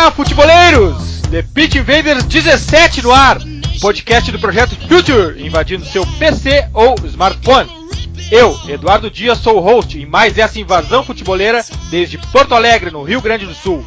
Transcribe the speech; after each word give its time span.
Olá, 0.00 0.10
futeboleiros! 0.12 1.20
The 1.30 1.42
Pitch 1.42 1.74
Invaders 1.74 2.24
17 2.24 3.02
no 3.02 3.12
ar, 3.12 3.38
podcast 3.82 4.32
do 4.32 4.38
projeto 4.38 4.74
Future, 4.88 5.46
invadindo 5.46 5.84
seu 5.84 6.06
PC 6.18 6.70
ou 6.72 6.94
smartphone. 7.04 7.68
Eu, 8.30 8.58
Eduardo 8.66 9.10
Dias, 9.10 9.36
sou 9.36 9.58
o 9.58 9.60
host 9.60 9.98
em 9.98 10.06
mais 10.06 10.38
essa 10.38 10.58
invasão 10.58 11.04
futeboleira 11.04 11.62
desde 11.90 12.16
Porto 12.16 12.54
Alegre, 12.54 12.90
no 12.90 13.02
Rio 13.02 13.20
Grande 13.20 13.44
do 13.44 13.54
Sul. 13.54 13.84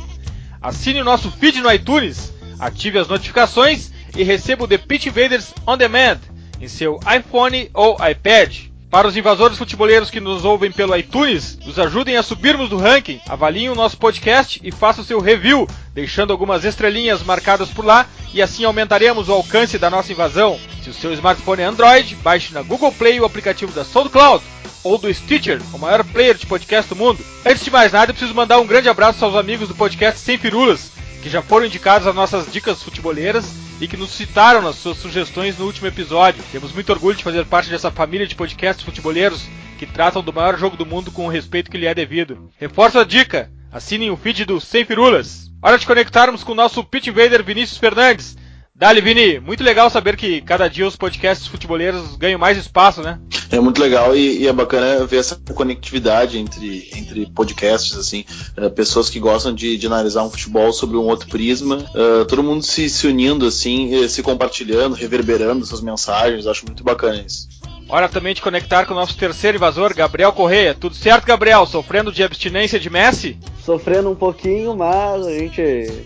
Assine 0.61 1.01
o 1.01 1.03
nosso 1.03 1.31
feed 1.31 1.59
no 1.59 1.73
iTunes, 1.73 2.31
ative 2.59 2.99
as 2.99 3.07
notificações 3.07 3.89
e 4.15 4.21
receba 4.21 4.65
o 4.65 4.67
The 4.67 4.77
Pitch 4.77 5.07
Invaders 5.07 5.51
On 5.65 5.75
Demand 5.75 6.19
em 6.61 6.67
seu 6.67 6.99
iPhone 7.11 7.71
ou 7.73 7.97
iPad. 8.07 8.55
Para 8.93 9.07
os 9.07 9.17
invasores 9.17 9.57
futeboleiros 9.57 10.11
que 10.11 10.19
nos 10.19 10.45
ouvem 10.45 10.71
pelo 10.71 10.95
iTunes, 10.95 11.57
nos 11.65 11.79
ajudem 11.79 12.15
a 12.15 12.21
subirmos 12.21 12.69
do 12.69 12.77
ranking, 12.77 13.19
avaliem 13.27 13.67
o 13.67 13.73
nosso 13.73 13.97
podcast 13.97 14.61
e 14.63 14.71
façam 14.71 15.03
seu 15.03 15.19
review, 15.19 15.67
deixando 15.95 16.31
algumas 16.31 16.63
estrelinhas 16.63 17.23
marcadas 17.23 17.69
por 17.69 17.83
lá 17.83 18.05
e 18.31 18.39
assim 18.39 18.65
aumentaremos 18.65 19.29
o 19.29 19.33
alcance 19.33 19.79
da 19.79 19.89
nossa 19.89 20.11
invasão. 20.11 20.59
Se 20.83 20.91
o 20.91 20.93
seu 20.93 21.11
smartphone 21.11 21.63
é 21.63 21.65
Android, 21.65 22.13
baixe 22.17 22.53
na 22.53 22.61
Google 22.61 22.91
Play 22.91 23.19
o 23.19 23.25
aplicativo 23.25 23.71
da 23.71 23.83
SoundCloud 23.83 24.43
ou 24.83 24.99
do 24.99 25.11
Stitcher, 25.11 25.59
o 25.73 25.79
maior 25.79 26.03
player 26.03 26.35
de 26.35 26.45
podcast 26.45 26.87
do 26.87 26.95
mundo. 26.95 27.25
Antes 27.43 27.65
de 27.65 27.71
mais 27.71 27.91
nada, 27.91 28.13
preciso 28.13 28.35
mandar 28.35 28.59
um 28.59 28.67
grande 28.67 28.89
abraço 28.89 29.25
aos 29.25 29.35
amigos 29.35 29.67
do 29.67 29.73
podcast 29.73 30.19
Sem 30.19 30.37
Firulas, 30.37 30.91
que 31.23 31.29
já 31.29 31.41
foram 31.41 31.65
indicados 31.65 32.05
às 32.05 32.13
nossas 32.13 32.51
dicas 32.51 32.83
futeboleiras 32.83 33.45
e 33.79 33.87
que 33.87 33.95
nos 33.95 34.11
citaram 34.11 34.61
nas 34.61 34.75
suas 34.75 34.97
sugestões 34.97 35.57
no 35.57 35.65
último 35.65 35.87
episódio. 35.87 36.43
Temos 36.51 36.73
muito 36.73 36.91
orgulho 36.91 37.15
de 37.15 37.23
fazer 37.23 37.45
parte 37.45 37.69
dessa 37.69 37.89
família 37.89 38.27
de 38.27 38.35
podcasts 38.35 38.83
futeboleiros 38.83 39.41
que 39.79 39.85
tratam 39.85 40.21
do 40.21 40.33
maior 40.33 40.59
jogo 40.59 40.75
do 40.75 40.85
mundo 40.85 41.11
com 41.11 41.25
o 41.25 41.29
respeito 41.29 41.71
que 41.71 41.77
lhe 41.77 41.85
é 41.85 41.95
devido. 41.95 42.51
Reforço 42.59 42.99
a 42.99 43.05
dica: 43.05 43.49
assinem 43.71 44.11
o 44.11 44.17
feed 44.17 44.43
do 44.43 44.59
Sem 44.59 44.83
Firulas. 44.83 45.49
Hora 45.61 45.79
de 45.79 45.87
conectarmos 45.87 46.43
com 46.43 46.51
o 46.51 46.55
nosso 46.55 46.83
Pit 46.83 47.09
Invader 47.09 47.41
Vinícius 47.41 47.79
Fernandes. 47.79 48.35
Dali, 48.75 49.01
Vini, 49.01 49.39
muito 49.39 49.63
legal 49.63 49.87
saber 49.87 50.17
que 50.17 50.41
cada 50.41 50.67
dia 50.67 50.87
os 50.87 50.95
podcasts 50.95 51.45
futeboleiros 51.45 52.15
ganham 52.15 52.39
mais 52.39 52.57
espaço, 52.57 53.03
né? 53.03 53.19
É 53.51 53.59
muito 53.59 53.79
legal 53.79 54.15
e, 54.15 54.39
e 54.39 54.47
é 54.47 54.51
bacana 54.51 55.05
ver 55.05 55.17
essa 55.17 55.39
conectividade 55.53 56.39
entre, 56.39 56.89
entre 56.95 57.29
podcasts, 57.29 57.95
assim, 57.95 58.25
uh, 58.57 58.71
pessoas 58.71 59.11
que 59.11 59.19
gostam 59.19 59.53
de, 59.53 59.77
de, 59.77 59.85
analisar 59.85 60.23
um 60.23 60.29
futebol 60.31 60.73
sobre 60.73 60.97
um 60.97 61.03
outro 61.03 61.29
prisma, 61.29 61.85
uh, 61.93 62.25
todo 62.25 62.41
mundo 62.41 62.63
se, 62.63 62.89
se 62.89 63.05
unindo, 63.05 63.45
assim, 63.45 64.07
se 64.07 64.23
compartilhando, 64.23 64.95
reverberando 64.95 65.63
suas 65.67 65.81
mensagens, 65.81 66.47
acho 66.47 66.65
muito 66.65 66.83
bacana 66.83 67.23
isso. 67.27 67.47
Hora 67.87 68.09
também 68.09 68.33
de 68.33 68.41
conectar 68.41 68.85
com 68.85 68.93
o 68.93 68.97
nosso 68.97 69.15
terceiro 69.15 69.57
invasor, 69.57 69.93
Gabriel 69.93 70.33
Correia. 70.33 70.73
Tudo 70.73 70.95
certo, 70.95 71.27
Gabriel? 71.27 71.65
Sofrendo 71.67 72.11
de 72.11 72.23
abstinência 72.23 72.79
de 72.79 72.89
Messi? 72.89 73.37
Sofrendo 73.63 74.09
um 74.09 74.15
pouquinho, 74.15 74.75
mas 74.75 75.27
a 75.27 75.31
gente 75.31 75.61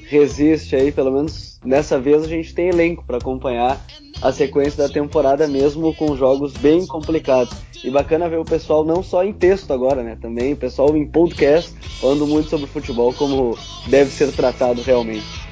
resiste 0.10 0.76
aí, 0.76 0.92
pelo 0.92 1.12
menos 1.12 1.57
nessa 1.68 2.00
vez 2.00 2.24
a 2.24 2.28
gente 2.28 2.54
tem 2.54 2.70
elenco 2.70 3.04
para 3.06 3.18
acompanhar 3.18 3.80
a 4.22 4.32
sequência 4.32 4.88
da 4.88 4.92
temporada 4.92 5.48
mesmo 5.48 5.94
com 5.94 6.16
jogos 6.16 6.54
bem 6.54 6.88
complicados. 6.88 7.54
E 7.84 7.92
bacana 7.92 8.30
ver 8.30 8.40
o 8.40 8.46
pessoal 8.46 8.84
não 8.84 9.04
só 9.04 9.24
em 9.24 9.34
texto 9.34 9.72
agora, 9.72 10.02
né? 10.02 10.18
Também 10.20 10.54
o 10.54 10.58
pessoal 10.58 10.96
em 10.98 11.06
podcast 11.06 11.72
falando 12.00 12.26
muito 12.26 12.50
sobre 12.50 12.66
futebol 12.66 13.14
como 13.14 13.58
deve 13.88 14.10
ser 14.10 14.32
tratado 14.32 14.82
realmente. 14.82 15.47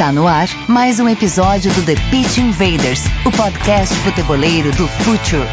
Está 0.00 0.12
no 0.12 0.26
ar 0.26 0.48
mais 0.66 0.98
um 0.98 1.06
episódio 1.10 1.70
do 1.74 1.84
The 1.84 1.94
Pitch 2.10 2.38
Invaders, 2.38 3.02
o 3.22 3.30
podcast 3.30 3.94
futeboleiro 3.96 4.72
do 4.72 4.88
Future. 4.88 5.46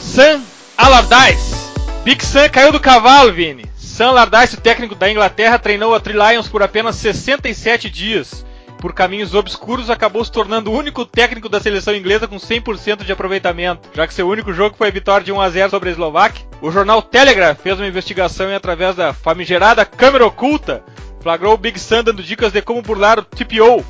Sam 0.00 0.42
Allardyce. 0.78 1.54
Big 2.02 2.24
Sam 2.24 2.48
caiu 2.48 2.72
do 2.72 2.80
cavalo, 2.80 3.30
Vini. 3.34 3.66
Sam 3.76 4.08
Allardyce, 4.08 4.54
o 4.54 4.60
técnico 4.62 4.94
da 4.94 5.10
Inglaterra, 5.10 5.58
treinou 5.58 5.94
a 5.94 6.00
Three 6.00 6.16
Lions 6.16 6.48
por 6.48 6.62
apenas 6.62 6.96
67 6.96 7.90
dias 7.90 8.47
por 8.78 8.94
caminhos 8.94 9.34
obscuros, 9.34 9.90
acabou 9.90 10.24
se 10.24 10.32
tornando 10.32 10.70
o 10.70 10.76
único 10.76 11.04
técnico 11.04 11.48
da 11.48 11.60
seleção 11.60 11.94
inglesa 11.94 12.28
com 12.28 12.36
100% 12.36 13.04
de 13.04 13.12
aproveitamento, 13.12 13.90
já 13.92 14.06
que 14.06 14.14
seu 14.14 14.28
único 14.28 14.52
jogo 14.52 14.76
foi 14.76 14.88
a 14.88 14.92
vitória 14.92 15.24
de 15.24 15.32
1 15.32 15.40
a 15.40 15.50
0 15.50 15.70
sobre 15.70 15.88
a 15.88 15.92
Eslováquia. 15.92 16.46
O 16.62 16.70
jornal 16.70 17.02
Telegraph 17.02 17.60
fez 17.60 17.78
uma 17.78 17.86
investigação 17.86 18.48
e 18.48 18.54
através 18.54 18.96
da 18.96 19.12
famigerada 19.12 19.84
câmera 19.84 20.26
oculta 20.26 20.82
flagrou 21.20 21.54
o 21.54 21.58
Big 21.58 21.78
Sam 21.78 22.04
dando 22.04 22.22
dicas 22.22 22.52
de 22.52 22.62
como 22.62 22.80
burlar 22.80 23.18
o 23.18 23.22
TPO. 23.22 23.84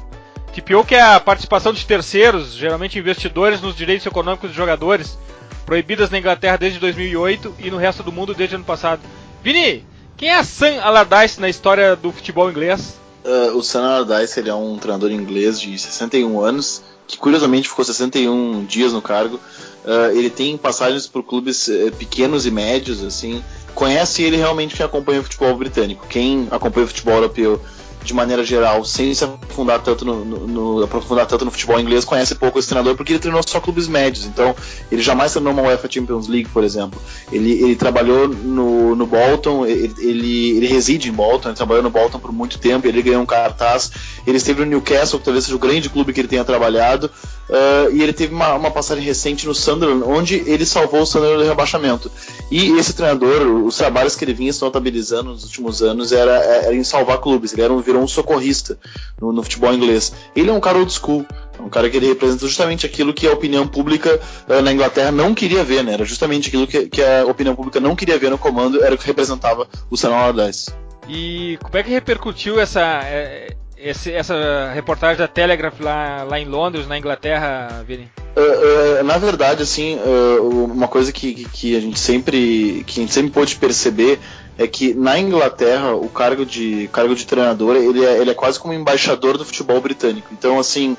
TPO 0.53 0.85
que 0.85 0.95
é 0.95 1.01
a 1.01 1.21
participação 1.21 1.73
de 1.73 1.87
terceiros, 1.87 2.55
geralmente 2.55 2.99
investidores, 2.99 3.61
nos 3.61 3.77
direitos 3.77 4.07
econômicos 4.07 4.49
dos 4.49 4.57
jogadores, 4.57 5.19
proibidas 5.65 6.11
na 6.11 6.19
Inglaterra 6.19 6.57
desde 6.57 6.79
2008 6.79 7.55
e 7.59 7.71
no 7.71 7.77
resto 7.77 8.03
do 8.03 8.11
mundo 8.11 8.35
desde 8.35 8.57
ano 8.57 8.65
passado. 8.65 9.03
Vini, 9.43 9.85
quem 10.17 10.31
é 10.31 10.43
Sam 10.43 10.81
Allardyce 10.83 11.41
na 11.41 11.49
história 11.49 11.95
do 11.95 12.11
futebol 12.11 12.51
inglês? 12.51 12.99
Uh, 13.29 13.55
o 13.59 13.63
Sam 13.63 13.83
Allardyce 13.83 14.41
ele 14.41 14.49
é 14.49 14.55
um 14.55 14.79
treinador 14.79 15.11
inglês 15.11 15.61
de 15.61 15.79
61 15.79 16.41
anos, 16.41 16.81
que 17.07 17.19
curiosamente 17.19 17.69
ficou 17.69 17.85
61 17.85 18.65
dias 18.65 18.95
no 18.95 19.03
cargo. 19.03 19.39
Uh, 19.85 20.17
ele 20.17 20.31
tem 20.31 20.57
passagens 20.57 21.07
por 21.07 21.23
clubes 21.23 21.69
uh, 21.69 21.93
pequenos 21.99 22.47
e 22.47 22.51
médios, 22.51 23.05
assim. 23.05 23.45
Conhece 23.75 24.23
ele 24.23 24.39
realmente 24.39 24.75
quem 24.75 24.87
acompanha 24.87 25.21
o 25.21 25.23
futebol 25.23 25.55
britânico. 25.55 26.07
Quem 26.09 26.49
acompanha 26.51 26.87
o 26.87 26.89
futebol 26.89 27.17
europeu 27.17 27.61
de 28.03 28.15
maneira 28.15 28.45
geral, 28.45 28.85
sem 28.85 29.13
se 29.13 29.25
aprofundar 29.25 29.81
tanto 29.81 30.05
no, 30.05 30.25
no, 30.25 30.47
no, 30.47 30.83
aprofundar 30.83 31.27
tanto 31.27 31.45
no 31.45 31.51
futebol 31.51 31.79
inglês, 31.79 32.05
conhece 32.05 32.35
pouco 32.35 32.59
esse 32.59 32.69
treinador 32.69 32.97
porque 32.97 33.13
ele 33.13 33.19
treinou 33.19 33.43
só 33.47 33.61
clubes 33.61 33.89
médios. 33.89 34.25
Então, 34.25 34.55
ele 34.91 35.03
jamais 35.03 35.33
treinou 35.33 35.53
uma 35.53 35.63
UEFA 35.63 35.91
Champions 35.91 36.29
League, 36.29 36.49
por 36.49 36.65
exemplo. 36.65 37.01
Ele, 37.31 37.53
ele 37.53 37.77
trabalhou 37.77 38.29
no, 38.29 38.95
no 38.95 39.07
Bolton, 39.07 39.67
ele, 39.67 39.95
ele, 39.99 40.57
ele, 40.57 40.67
reside 40.67 41.09
em 41.09 41.13
Bolton, 41.13 41.49
ele 41.49 41.57
trabalhou 41.57 41.83
no 41.83 41.91
Bolton 41.91 42.19
por 42.19 42.33
muito 42.33 42.59
tempo, 42.59 42.87
ele 42.87 43.03
ganhou 43.03 43.23
um 43.23 43.27
cartaz. 43.27 43.91
Ele 44.27 44.37
esteve 44.37 44.61
no 44.61 44.71
Newcastle, 44.71 45.19
que 45.19 45.25
talvez 45.25 45.45
seja 45.45 45.57
o 45.57 45.61
grande 45.61 45.89
clube 45.91 46.13
que 46.13 46.21
ele 46.21 46.29
tenha 46.29 46.45
trabalhado. 46.45 47.11
Uh, 47.49 47.91
e 47.95 48.03
ele 48.03 48.13
teve 48.13 48.35
uma, 48.35 48.55
uma, 48.55 48.71
passagem 48.71 49.03
recente 49.03 49.47
no 49.47 49.55
Sunderland, 49.55 50.05
onde 50.05 50.43
ele 50.47 50.67
salvou 50.67 51.01
o 51.01 51.07
Sunderland 51.07 51.43
do 51.43 51.49
rebaixamento. 51.49 52.11
E 52.51 52.73
esse 52.79 52.93
treinador, 52.93 53.47
os 53.65 53.77
trabalhos 53.77 54.15
que 54.15 54.25
ele 54.25 54.35
vinha 54.35 54.53
se 54.53 54.61
notabilizando 54.61 55.31
nos 55.31 55.45
últimos 55.45 55.83
anos 55.83 56.13
era, 56.13 56.33
era 56.33 56.75
em 56.75 56.85
salvar 56.85 57.19
clubes. 57.19 57.55
Ele 57.55 57.63
era 57.63 57.73
um, 57.73 57.81
virou 57.81 58.03
um 58.03 58.09
socorrista 58.09 58.79
no, 59.19 59.33
no, 59.33 59.43
futebol 59.43 59.73
inglês. 59.73 60.13
Ele 60.37 60.51
é 60.51 60.53
um 60.53 60.61
cara 60.61 60.77
old 60.77 60.93
school, 60.93 61.25
é 61.59 61.63
um 61.63 61.71
cara 61.71 61.89
que 61.89 61.97
ele 61.97 62.09
representa 62.09 62.47
justamente 62.47 62.85
aquilo 62.85 63.15
que 63.15 63.27
a 63.27 63.33
opinião 63.33 63.67
pública 63.67 64.21
uh, 64.47 64.61
na 64.61 64.71
Inglaterra 64.71 65.11
não 65.11 65.35
queria 65.35 65.65
ver, 65.65 65.83
né? 65.83 65.95
Era 65.95 66.05
justamente 66.05 66.49
aquilo 66.49 66.67
que, 66.67 66.87
que, 66.87 67.03
a 67.03 67.25
opinião 67.25 67.57
pública 67.57 67.81
não 67.81 67.97
queria 67.97 68.19
ver 68.19 68.31
no 68.31 68.37
comando, 68.37 68.85
era 68.85 68.95
o 68.95 68.99
que 68.99 69.07
representava 69.07 69.67
o 69.91 69.97
Sam 69.97 70.15
Allardyce. 70.15 70.71
E 71.09 71.59
como 71.63 71.79
é 71.79 71.83
que 71.83 71.91
repercutiu 71.91 72.61
essa 72.61 72.83
é, 73.05 73.57
esse, 73.81 74.13
essa 74.13 74.73
reportagem 74.75 75.19
da 75.19 75.29
Telegraph 75.29 75.81
lá, 75.81 76.25
lá 76.25 76.39
em 76.39 76.45
Londres, 76.45 76.87
na 76.87 76.99
Inglaterra, 76.99 77.85
Vini? 77.87 78.11
Uh, 78.37 79.01
uh, 79.01 79.05
na 79.05 79.19
verdade, 79.19 79.63
assim, 79.63 79.97
uh, 79.97 80.65
uma 80.65 80.89
coisa 80.89 81.13
que, 81.13 81.45
que, 81.53 81.77
a 81.77 81.81
gente 81.81 81.99
sempre 81.99 82.85
que 82.87 83.01
a 83.01 83.03
gente 83.03 83.13
sempre 83.13 83.33
pôde 83.33 83.57
perceber 83.57 84.19
é 84.59 84.67
que 84.67 84.93
na 84.93 85.19
Inglaterra 85.19 85.95
o 85.95 86.09
cargo 86.09 86.45
de 86.45 86.91
cargo 86.93 87.15
de 87.15 87.25
treinador 87.25 87.77
ele 87.77 88.05
é, 88.05 88.19
ele 88.19 88.31
é 88.31 88.35
quase 88.35 88.59
como 88.59 88.75
embaixador 88.75 89.39
do 89.39 89.45
futebol 89.45 89.81
britânico. 89.81 90.29
Então, 90.33 90.59
assim, 90.59 90.97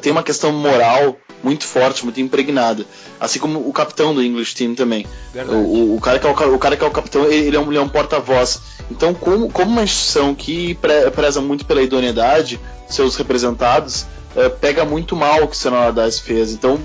tem 0.00 0.12
uma 0.12 0.22
questão 0.22 0.52
moral 0.52 1.16
muito 1.42 1.66
forte, 1.66 2.04
muito 2.04 2.20
impregnada. 2.20 2.86
Assim 3.18 3.38
como 3.38 3.66
o 3.66 3.72
capitão 3.72 4.14
do 4.14 4.22
English 4.22 4.54
Team 4.54 4.74
também. 4.74 5.04
O, 5.48 5.96
o, 5.96 6.00
cara 6.00 6.18
que 6.18 6.26
é 6.26 6.30
o, 6.30 6.54
o, 6.54 6.58
cara 6.58 6.76
que 6.76 6.84
é 6.84 6.86
o 6.86 6.90
capitão, 6.90 7.24
ele 7.26 7.56
é 7.56 7.60
um, 7.60 7.72
é 7.72 7.80
um 7.80 7.88
porta-voz. 7.88 8.60
Então, 8.90 9.12
como, 9.14 9.50
como 9.50 9.70
uma 9.70 9.82
instituição 9.82 10.34
que 10.34 10.74
pre, 10.74 11.10
preza 11.10 11.40
muito 11.40 11.64
pela 11.66 11.82
idoneidade, 11.82 12.60
seus 12.88 13.16
representados, 13.16 14.06
pega 14.60 14.84
muito 14.84 15.16
mal 15.16 15.42
o 15.42 15.48
que 15.48 15.54
o 15.54 15.58
Senna 15.58 15.76
Allardyce 15.76 16.22
fez. 16.22 16.52
Então, 16.52 16.78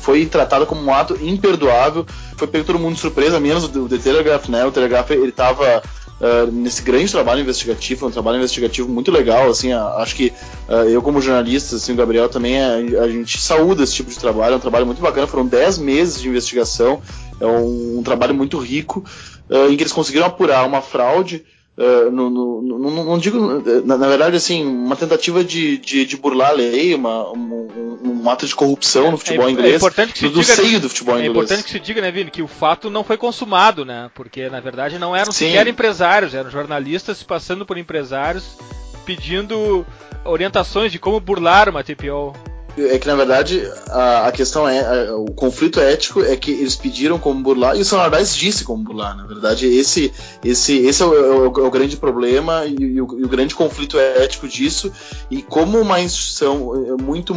foi 0.00 0.26
tratado 0.26 0.66
como 0.66 0.82
um 0.82 0.92
ato 0.92 1.16
imperdoável. 1.22 2.04
Foi 2.36 2.48
pego 2.48 2.64
todo 2.64 2.78
mundo 2.78 2.94
de 2.94 3.00
surpresa, 3.00 3.38
menos 3.38 3.64
o 3.64 3.88
The 3.88 3.98
Telegraph, 3.98 4.48
né? 4.48 4.64
O 4.64 4.72
Telegraph, 4.72 5.10
ele 5.10 5.28
estava 5.28 5.82
uh, 6.22 6.50
nesse 6.50 6.82
grande 6.82 7.10
trabalho 7.10 7.40
investigativo, 7.40 8.06
um 8.06 8.10
trabalho 8.10 8.38
investigativo 8.38 8.88
muito 8.88 9.10
legal, 9.10 9.50
assim, 9.50 9.72
acho 9.72 10.14
que 10.14 10.32
uh, 10.68 10.88
eu 10.88 11.02
como 11.02 11.20
jornalista, 11.20 11.76
assim, 11.76 11.92
o 11.92 11.96
Gabriel 11.96 12.28
também, 12.28 12.62
a, 12.62 12.74
a, 13.02 13.08
gente 13.08 13.40
saúda 13.40 13.82
esse 13.82 13.94
tipo 13.94 14.10
de 14.10 14.18
trabalho, 14.18 14.54
é 14.54 14.56
um 14.56 14.60
trabalho 14.60 14.86
muito 14.86 15.02
bacana, 15.02 15.26
foram 15.26 15.46
10 15.46 15.78
meses 15.78 16.20
de 16.20 16.28
investigação, 16.28 17.02
é 17.40 17.46
um, 17.46 17.98
um 17.98 18.02
trabalho 18.02 18.34
muito 18.34 18.58
rico, 18.58 19.04
uh, 19.50 19.70
em 19.70 19.76
que 19.76 19.82
eles 19.82 19.92
conseguiram 19.92 20.26
apurar 20.26 20.64
uma 20.66 20.80
fraude, 20.80 21.44
Uh, 21.82 22.12
no, 22.12 22.30
no, 22.30 22.62
no, 22.62 23.04
não 23.04 23.18
digo, 23.18 23.60
na, 23.84 23.98
na, 23.98 24.06
verdade, 24.06 24.36
assim, 24.36 24.64
uma 24.64 24.94
tentativa 24.94 25.42
de, 25.42 25.78
de, 25.78 26.06
de 26.06 26.16
burlar 26.16 26.50
a 26.50 26.52
lei, 26.52 26.94
uma, 26.94 27.28
um, 27.32 27.98
um, 28.22 28.30
ato 28.30 28.46
de 28.46 28.54
corrupção 28.54 29.10
no 29.10 29.18
futebol 29.18 29.48
é, 29.48 29.50
inglês, 29.50 29.72
é 29.72 29.76
importante 29.78 30.12
que 30.12 30.18
se 30.20 30.28
do, 30.28 30.40
diga, 30.40 30.54
seio 30.54 30.78
do 30.78 30.88
futebol 30.88 31.16
é 31.16 31.18
inglês. 31.18 31.34
É 31.34 31.38
importante 31.38 31.64
que 31.64 31.70
se 31.72 31.80
diga, 31.80 32.00
né, 32.00 32.12
Vini, 32.12 32.30
que 32.30 32.40
o 32.40 32.46
fato 32.46 32.88
não 32.88 33.02
foi 33.02 33.16
consumado, 33.16 33.84
né, 33.84 34.08
porque 34.14 34.48
na 34.48 34.60
verdade 34.60 34.96
não 34.96 35.16
eram 35.16 35.32
Sim. 35.32 35.46
sequer 35.46 35.66
empresários, 35.66 36.34
eram 36.34 36.50
jornalistas 36.50 37.18
se 37.18 37.24
passando 37.24 37.66
por 37.66 37.76
empresários 37.76 38.56
pedindo 39.04 39.84
orientações 40.24 40.92
de 40.92 41.00
como 41.00 41.18
burlar 41.18 41.68
uma 41.68 41.82
TPO. 41.82 42.32
É 42.76 42.98
que 42.98 43.06
na 43.06 43.14
verdade 43.14 43.70
a, 43.88 44.28
a 44.28 44.32
questão 44.32 44.66
é 44.66 44.80
a, 44.80 45.16
o 45.16 45.26
conflito 45.32 45.78
ético 45.78 46.22
é 46.22 46.34
que 46.36 46.50
eles 46.50 46.74
pediram 46.74 47.18
como 47.18 47.42
burlar 47.42 47.76
e 47.76 47.80
o 47.80 47.84
Sonardais 47.84 48.34
disse 48.34 48.64
como 48.64 48.82
burlar. 48.82 49.16
Na 49.16 49.26
verdade 49.26 49.66
esse 49.66 50.12
esse 50.42 50.78
esse 50.78 51.02
é 51.02 51.06
o, 51.06 51.14
é 51.14 51.20
o, 51.20 51.44
é 51.44 51.66
o 51.66 51.70
grande 51.70 51.96
problema 51.96 52.64
e, 52.64 52.74
e, 52.74 53.00
o, 53.00 53.20
e, 53.20 53.24
o, 53.24 53.28
grande 53.28 53.54
conflito 53.54 53.98
ético 53.98 54.48
disso 54.48 54.90
e 55.30 55.42
como 55.42 55.78
uma 55.78 56.00
instituição 56.00 56.96
é, 56.98 57.02
muito 57.02 57.34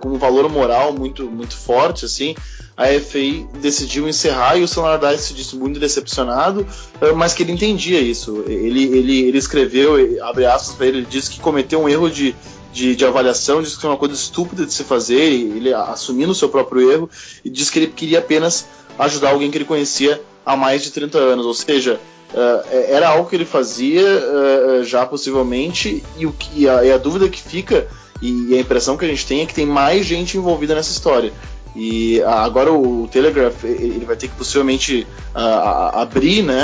com 0.00 0.08
um 0.08 0.18
valor 0.18 0.48
moral 0.48 0.92
muito 0.92 1.30
muito 1.30 1.56
forte 1.56 2.04
assim 2.04 2.34
a 2.76 2.86
FA 3.00 3.58
decidiu 3.60 4.08
encerrar 4.08 4.56
e 4.56 4.62
o 4.62 4.68
Sonardais 4.68 5.20
se 5.20 5.34
disse 5.34 5.54
muito 5.54 5.78
decepcionado, 5.78 6.66
é, 7.00 7.12
mas 7.12 7.34
que 7.34 7.42
ele 7.42 7.52
entendia 7.52 8.00
isso. 8.00 8.44
Ele 8.46 8.84
ele, 8.84 9.20
ele 9.28 9.38
escreveu 9.38 9.94
abre 10.22 10.46
aspas 10.46 10.74
para 10.74 10.86
ele, 10.86 10.98
ele 10.98 11.06
disse 11.08 11.30
que 11.30 11.40
cometeu 11.40 11.82
um 11.82 11.88
erro 11.88 12.10
de 12.10 12.34
de, 12.72 12.96
de, 12.96 13.04
avaliação, 13.04 13.62
disse 13.62 13.76
que 13.76 13.82
foi 13.82 13.90
uma 13.90 13.96
coisa 13.96 14.14
estúpida 14.14 14.64
de 14.64 14.72
se 14.72 14.82
fazer, 14.82 15.20
ele 15.20 15.72
assumindo 15.72 16.32
o 16.32 16.34
seu 16.34 16.48
próprio 16.48 16.90
erro, 16.90 17.10
e 17.44 17.50
disse 17.50 17.70
que 17.70 17.78
ele 17.78 17.86
queria 17.88 18.18
apenas 18.18 18.66
ajudar 18.98 19.30
alguém 19.30 19.50
que 19.50 19.58
ele 19.58 19.64
conhecia 19.64 20.20
há 20.44 20.56
mais 20.56 20.82
de 20.82 20.90
30 20.90 21.18
anos, 21.18 21.46
ou 21.46 21.54
seja, 21.54 22.00
uh, 22.32 22.68
era 22.88 23.08
algo 23.08 23.28
que 23.28 23.36
ele 23.36 23.44
fazia 23.44 24.02
uh, 24.02 24.84
já 24.84 25.04
possivelmente, 25.06 26.02
e, 26.16 26.26
o 26.26 26.32
que, 26.32 26.68
a, 26.68 26.84
e 26.84 26.90
a 26.90 26.98
dúvida 26.98 27.28
que 27.28 27.40
fica, 27.40 27.86
e 28.20 28.54
a 28.54 28.60
impressão 28.60 28.96
que 28.96 29.04
a 29.04 29.08
gente 29.08 29.26
tem 29.26 29.42
é 29.42 29.46
que 29.46 29.54
tem 29.54 29.66
mais 29.66 30.06
gente 30.06 30.36
envolvida 30.36 30.74
nessa 30.74 30.92
história. 30.92 31.32
E 31.74 32.22
agora 32.22 32.70
o 32.70 33.08
Telegraph 33.10 33.64
ele 33.64 34.04
vai 34.04 34.14
ter 34.14 34.28
que 34.28 34.36
possivelmente 34.36 35.06
uh, 35.34 35.96
abrir, 35.96 36.42
né? 36.42 36.60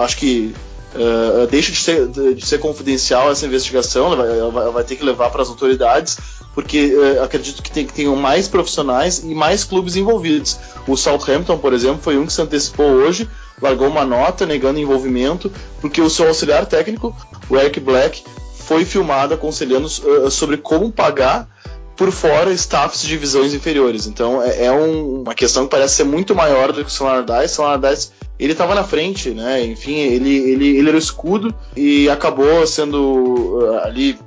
acho 0.00 0.18
que 0.18 0.54
Uh, 0.98 1.46
deixa 1.46 1.70
de 1.70 1.78
ser, 1.78 2.08
de 2.08 2.44
ser, 2.44 2.58
confidencial 2.58 3.30
essa 3.30 3.46
investigação, 3.46 4.06
ela 4.06 4.16
vai, 4.16 4.38
ela 4.38 4.50
vai, 4.50 4.62
ela 4.64 4.72
vai 4.72 4.84
ter 4.84 4.96
que 4.96 5.04
levar 5.04 5.30
para 5.30 5.42
as 5.42 5.48
autoridades, 5.48 6.18
porque 6.52 6.92
uh, 6.92 7.22
acredito 7.22 7.62
que, 7.62 7.70
tem, 7.70 7.86
que 7.86 7.92
tenham 7.92 8.16
mais 8.16 8.48
profissionais 8.48 9.20
e 9.20 9.32
mais 9.32 9.62
clubes 9.62 9.94
envolvidos. 9.94 10.58
O 10.88 10.96
Southampton, 10.96 11.56
por 11.56 11.72
exemplo, 11.72 12.00
foi 12.02 12.18
um 12.18 12.26
que 12.26 12.32
se 12.32 12.42
antecipou 12.42 12.86
hoje, 12.86 13.30
largou 13.62 13.86
uma 13.86 14.04
nota 14.04 14.44
negando 14.44 14.80
envolvimento, 14.80 15.52
porque 15.80 16.00
o 16.00 16.10
seu 16.10 16.26
auxiliar 16.26 16.66
técnico, 16.66 17.14
o 17.48 17.56
Eric 17.56 17.78
Black, 17.78 18.24
foi 18.54 18.84
filmado 18.84 19.34
aconselhando 19.34 19.86
uh, 19.86 20.28
sobre 20.32 20.56
como 20.56 20.90
pagar 20.90 21.48
por 21.96 22.10
fora 22.10 22.52
staffs 22.52 23.02
de 23.02 23.08
divisões 23.08 23.54
inferiores. 23.54 24.06
Então 24.06 24.42
é, 24.42 24.64
é 24.66 24.72
um, 24.72 25.22
uma 25.22 25.34
questão 25.34 25.62
que 25.64 25.70
parece 25.70 25.94
ser 25.94 26.04
muito 26.04 26.34
maior 26.34 26.72
do 26.72 26.84
que 26.84 26.90
o 26.90 27.24
Dice. 27.24 27.60
O 27.60 27.76
Dice 27.78 28.10
ele 28.38 28.52
estava 28.52 28.74
na 28.74 28.84
frente, 28.84 29.30
né? 29.30 29.64
Enfim, 29.64 29.96
ele, 29.96 30.36
ele, 30.36 30.76
ele 30.76 30.88
era 30.88 30.96
o 30.96 31.00
escudo 31.00 31.54
e 31.76 32.08
acabou 32.08 32.66
sendo 32.66 33.58
uh, 33.58 33.78
ali, 33.80 34.18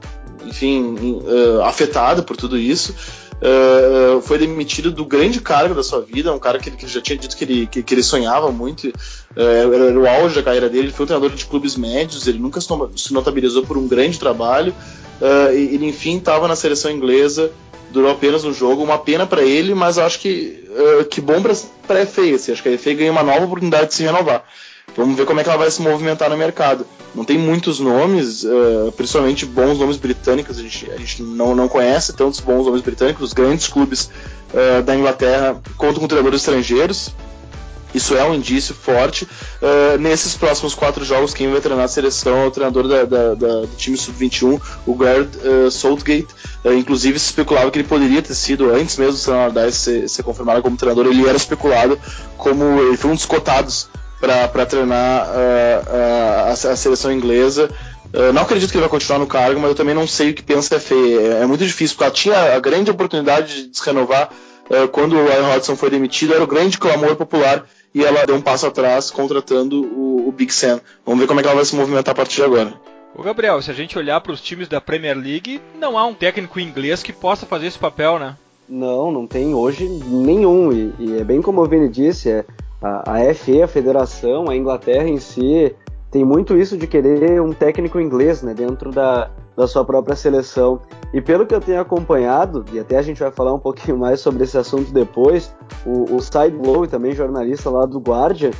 enfim, 0.46 1.22
uh, 1.24 1.62
afetado 1.64 2.24
por 2.24 2.36
tudo 2.36 2.58
isso. 2.58 2.94
Uh, 3.42 4.22
foi 4.22 4.38
demitido 4.38 4.92
do 4.92 5.04
grande 5.04 5.42
cargo 5.42 5.74
da 5.74 5.82
sua 5.82 6.02
vida, 6.02 6.32
um 6.32 6.38
cara 6.38 6.60
que, 6.60 6.70
que 6.70 6.88
já 6.88 7.02
tinha 7.02 7.18
dito 7.18 7.36
que 7.36 7.44
ele, 7.44 7.66
que, 7.68 7.82
que 7.82 7.94
ele 7.94 8.04
sonhava 8.04 8.52
muito, 8.52 8.94
era, 9.36 9.76
era, 9.76 10.00
o 10.00 10.08
auge 10.08 10.36
da 10.36 10.44
carreira 10.44 10.70
dele, 10.70 10.88
ele 10.88 10.94
foi 10.94 11.06
um 11.06 11.08
treinador 11.08 11.36
de 11.36 11.46
clubes 11.46 11.76
médios, 11.76 12.28
ele 12.28 12.38
nunca 12.38 12.62
se 12.62 13.12
notabilizou 13.12 13.66
por 13.66 13.78
um 13.80 13.88
grande 13.88 14.20
trabalho, 14.20 14.76
ele 15.54 15.88
enfim 15.88 16.18
estava 16.18 16.48
na 16.48 16.56
seleção 16.56 16.92
inglesa 16.92 17.52
durou 17.92 18.12
apenas 18.12 18.44
um 18.44 18.54
jogo, 18.54 18.84
uma 18.84 18.98
pena 18.98 19.28
para 19.28 19.44
ele, 19.44 19.76
mas 19.76 19.98
acho 19.98 20.20
que 20.20 20.64
uh, 20.70 21.06
que 21.06 21.22
bom 21.22 21.42
para 21.42 21.52
a 21.52 22.06
FA, 22.06 22.22
assim, 22.36 22.52
acho 22.52 22.64
que 22.64 22.70
a 22.70 22.78
FA 22.78 22.94
ganha 22.94 23.12
uma 23.12 23.24
nova 23.24 23.46
oportunidade 23.46 23.90
de 23.90 23.96
se 23.96 24.04
renovar. 24.04 24.44
Vamos 24.96 25.16
ver 25.16 25.26
como 25.26 25.40
é 25.40 25.44
que 25.44 25.50
ela 25.50 25.58
vai 25.58 25.72
se 25.72 25.82
movimentar 25.82 26.30
no 26.30 26.38
mercado. 26.38 26.86
Não 27.16 27.26
tem 27.26 27.38
muitos 27.38 27.80
nomes, 27.80 28.44
uh, 28.44 28.92
principalmente 28.96 29.46
bons 29.46 29.78
nomes 29.78 29.98
britânicos, 29.98 30.58
a 30.58 30.62
gente, 30.62 30.90
a 30.92 30.98
gente 30.98 31.24
não, 31.24 31.56
não 31.56 31.68
conhece 31.68 32.14
tantos 32.14 32.40
bons 32.40 32.66
nomes 32.66 32.82
britânicos, 32.82 33.24
os 33.24 33.34
grandes 33.34 33.68
clubes 33.68 34.10
uh, 34.54 34.82
da 34.84 34.96
Inglaterra 34.96 35.62
contam 35.78 36.02
com 36.02 36.08
treinadores 36.08 36.42
estrangeiros, 36.42 37.14
isso 37.94 38.16
é 38.16 38.24
um 38.24 38.34
indício 38.34 38.74
forte. 38.74 39.26
Uh, 39.62 39.98
nesses 40.00 40.36
próximos 40.36 40.74
quatro 40.74 41.04
jogos, 41.04 41.34
quem 41.34 41.52
vai 41.52 41.60
treinar 41.60 41.86
a 41.86 41.88
seleção 41.88 42.38
é 42.38 42.46
o 42.48 42.52
treinador 42.52 42.88
da, 42.88 43.04
da, 43.04 43.34
da, 43.34 43.62
do 43.62 43.76
time 43.78 43.98
sub-21, 43.98 44.62
o 44.86 44.96
Garrett 44.96 45.38
uh, 45.38 45.70
Southgate. 45.70 46.28
Uh, 46.64 46.74
inclusive, 46.74 47.20
se 47.20 47.26
especulava 47.26 47.70
que 47.70 47.80
ele 47.80 47.88
poderia 47.88 48.22
ter 48.22 48.34
sido, 48.34 48.74
antes 48.74 48.98
mesmo 48.98 49.14
do 49.14 49.18
Senhor 49.18 49.52
ser, 49.72 50.08
ser 50.08 50.24
confirmado 50.24 50.62
como 50.62 50.78
treinador, 50.78 51.08
ele 51.08 51.28
era 51.28 51.38
especulado 51.38 52.00
como. 52.38 52.82
Ele 52.82 52.98
foi 52.98 53.12
um 53.12 53.16
dos 53.16 53.26
cotados 53.26 53.90
para 54.22 54.66
treinar 54.66 55.28
a, 55.28 56.52
a, 56.52 56.56
seleção 56.56 57.12
inglesa. 57.12 57.70
Uh, 58.14 58.32
não 58.32 58.44
acredito 58.44 58.70
que 58.70 58.78
ele 58.78 58.82
vai 58.82 58.90
continuar 58.90 59.20
no 59.20 59.26
cargo, 59.26 59.60
mas 59.60 59.72
eu 59.72 59.76
também 59.76 59.96
não 59.96 60.06
sei 60.06 60.30
o 60.30 60.34
que 60.34 60.44
pensa 60.44 60.76
a 60.76 60.80
FE. 60.80 60.94
É, 60.94 61.42
é 61.42 61.46
muito 61.46 61.66
difícil, 61.66 61.96
porque 61.96 62.04
ela 62.04 62.14
tinha 62.14 62.56
a 62.56 62.60
grande 62.60 62.92
oportunidade 62.92 63.68
de 63.68 63.78
se 63.78 63.86
renovar 63.86 64.30
uh, 64.70 64.88
quando 64.90 65.18
o 65.18 65.26
Ryan 65.26 65.48
Hodgson 65.48 65.76
foi 65.76 65.90
demitido, 65.90 66.34
era 66.34 66.44
o 66.44 66.48
grande 66.48 66.78
clamor 66.78 67.16
popular 67.16 67.66
e 67.94 68.04
ela 68.04 68.26
deu 68.26 68.36
um 68.36 68.42
passo 68.42 68.68
atrás 68.68 69.10
contratando 69.10 69.82
o, 69.82 70.28
o 70.28 70.32
Big 70.32 70.54
Sam. 70.54 70.80
Vamos 71.06 71.22
ver 71.22 71.28
como 71.28 71.40
é 71.40 71.44
que 71.44 71.50
ela 71.50 71.56
vai 71.56 71.66
se 71.66 71.76
movimentar 71.76 72.12
a 72.12 72.16
partir 72.16 72.36
de 72.36 72.44
agora. 72.44 72.74
O 73.16 73.24
Gabriel, 73.24 73.62
se 73.62 73.70
a 73.70 73.74
gente 73.74 73.98
olhar 73.98 74.22
para 74.22 74.32
os 74.32 74.40
times 74.40 74.70
da 74.70 74.80
Premier 74.80 75.18
League, 75.18 75.60
não 75.78 75.98
há 75.98 76.06
um 76.06 76.14
técnico 76.14 76.60
inglês 76.60 77.04
que 77.04 77.12
possa 77.12 77.46
fazer 77.46 77.68
esse 77.68 77.78
papel, 77.78 78.18
né? 78.18 78.38
Não, 78.70 79.12
não 79.12 79.28
tem 79.28 79.54
hoje 79.54 79.86
nenhum. 79.86 80.72
E, 80.72 80.94
e 80.98 81.18
é 81.20 81.24
bem 81.24 81.42
como 81.42 81.62
o 81.62 81.66
Vini 81.68 81.90
disse, 81.90 82.30
é, 82.30 82.46
a, 82.82 83.18
a 83.18 83.34
FE, 83.34 83.62
a 83.62 83.68
federação, 83.68 84.50
a 84.50 84.56
Inglaterra 84.56 85.08
em 85.08 85.20
si, 85.20 85.76
tem 86.10 86.26
muito 86.26 86.58
isso 86.58 86.78
de 86.78 86.88
querer 86.88 87.42
um 87.42 87.54
técnico 87.54 88.00
inglês 88.00 88.42
né, 88.42 88.54
dentro 88.54 88.92
da, 88.92 89.32
da 89.56 89.66
sua 89.66 89.86
própria 89.86 90.16
seleção. 90.16 90.82
E 91.14 91.22
pelo 91.22 91.46
que 91.46 91.56
eu 91.56 91.62
tenho 91.62 91.80
acompanhado, 91.80 92.66
e 92.74 92.80
até 92.80 92.98
a 92.98 93.02
gente 93.02 93.20
vai 93.20 93.32
falar 93.32 93.54
um 93.54 93.60
pouquinho 93.60 93.98
mais 93.98 94.20
sobre 94.20 94.44
esse 94.44 94.58
assunto 94.58 94.92
depois, 94.92 95.54
o, 95.86 96.16
o 96.16 96.20
Side 96.20 96.58
Low, 96.58 96.86
também 96.86 97.14
jornalista 97.14 97.70
lá 97.70 97.86
do 97.86 98.00
Guardian, 98.00 98.52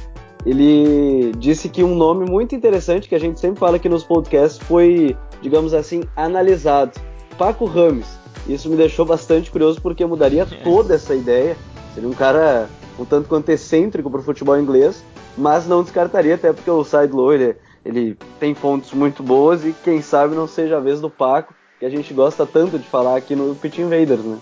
ele 0.46 1.34
disse 1.38 1.70
que 1.70 1.84
um 1.84 1.96
nome 1.96 2.30
muito 2.30 2.56
interessante 2.56 3.08
que 3.08 3.16
a 3.16 3.20
gente 3.20 3.40
sempre 3.40 3.60
fala 3.60 3.76
aqui 3.76 3.88
nos 3.88 4.04
podcasts 4.04 4.58
foi, 4.66 5.16
digamos 5.42 5.74
assim, 5.74 6.04
analisado. 6.16 7.00
Paco 7.38 7.66
Rames. 7.66 8.20
Isso 8.48 8.70
me 8.70 8.76
deixou 8.76 9.06
bastante 9.06 9.52
curioso 9.52 9.80
porque 9.82 10.04
mudaria 10.06 10.44
é. 10.44 10.64
toda 10.64 10.96
essa 10.96 11.14
ideia. 11.14 11.56
Seria 11.94 12.10
um 12.10 12.14
cara 12.14 12.68
um 12.98 13.06
tanto 13.06 13.28
quanto 13.28 13.50
excêntrico 13.50 14.10
para 14.10 14.20
o 14.20 14.24
futebol 14.24 14.60
inglês, 14.60 15.04
mas 15.38 15.68
não 15.68 15.84
descartaria 15.84 16.36
até 16.36 16.52
porque 16.52 16.70
o 16.70 16.84
Side 16.84 17.14
Low 17.14 17.34
ele, 17.34 17.56
ele 17.86 18.18
tem 18.40 18.54
fontes 18.54 18.92
muito 18.94 19.24
boas 19.24 19.66
e 19.66 19.74
quem 19.84 20.02
sabe 20.02 20.36
não 20.36 20.48
seja 20.48 20.78
a 20.78 20.82
vez 20.82 21.02
do 21.02 21.10
Paco 21.10 21.54
que 21.80 21.86
a 21.86 21.90
gente 21.90 22.14
gosta 22.14 22.46
tanto 22.46 22.78
de 22.78 22.88
falar 22.88 23.18
aqui 23.18 23.36
no 23.36 23.56
Pit 23.56 23.82
Invaders, 23.82 24.24
né? 24.24 24.38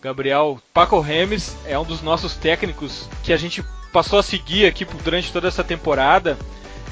Gabriel, 0.00 0.58
Paco 0.72 1.00
Remes 1.00 1.54
é 1.66 1.78
um 1.78 1.84
dos 1.84 2.00
nossos 2.00 2.34
técnicos 2.34 3.06
que 3.22 3.32
a 3.32 3.36
gente 3.36 3.62
passou 3.92 4.18
a 4.18 4.22
seguir 4.22 4.64
aqui 4.64 4.86
durante 5.04 5.30
toda 5.30 5.48
essa 5.48 5.62
temporada. 5.62 6.38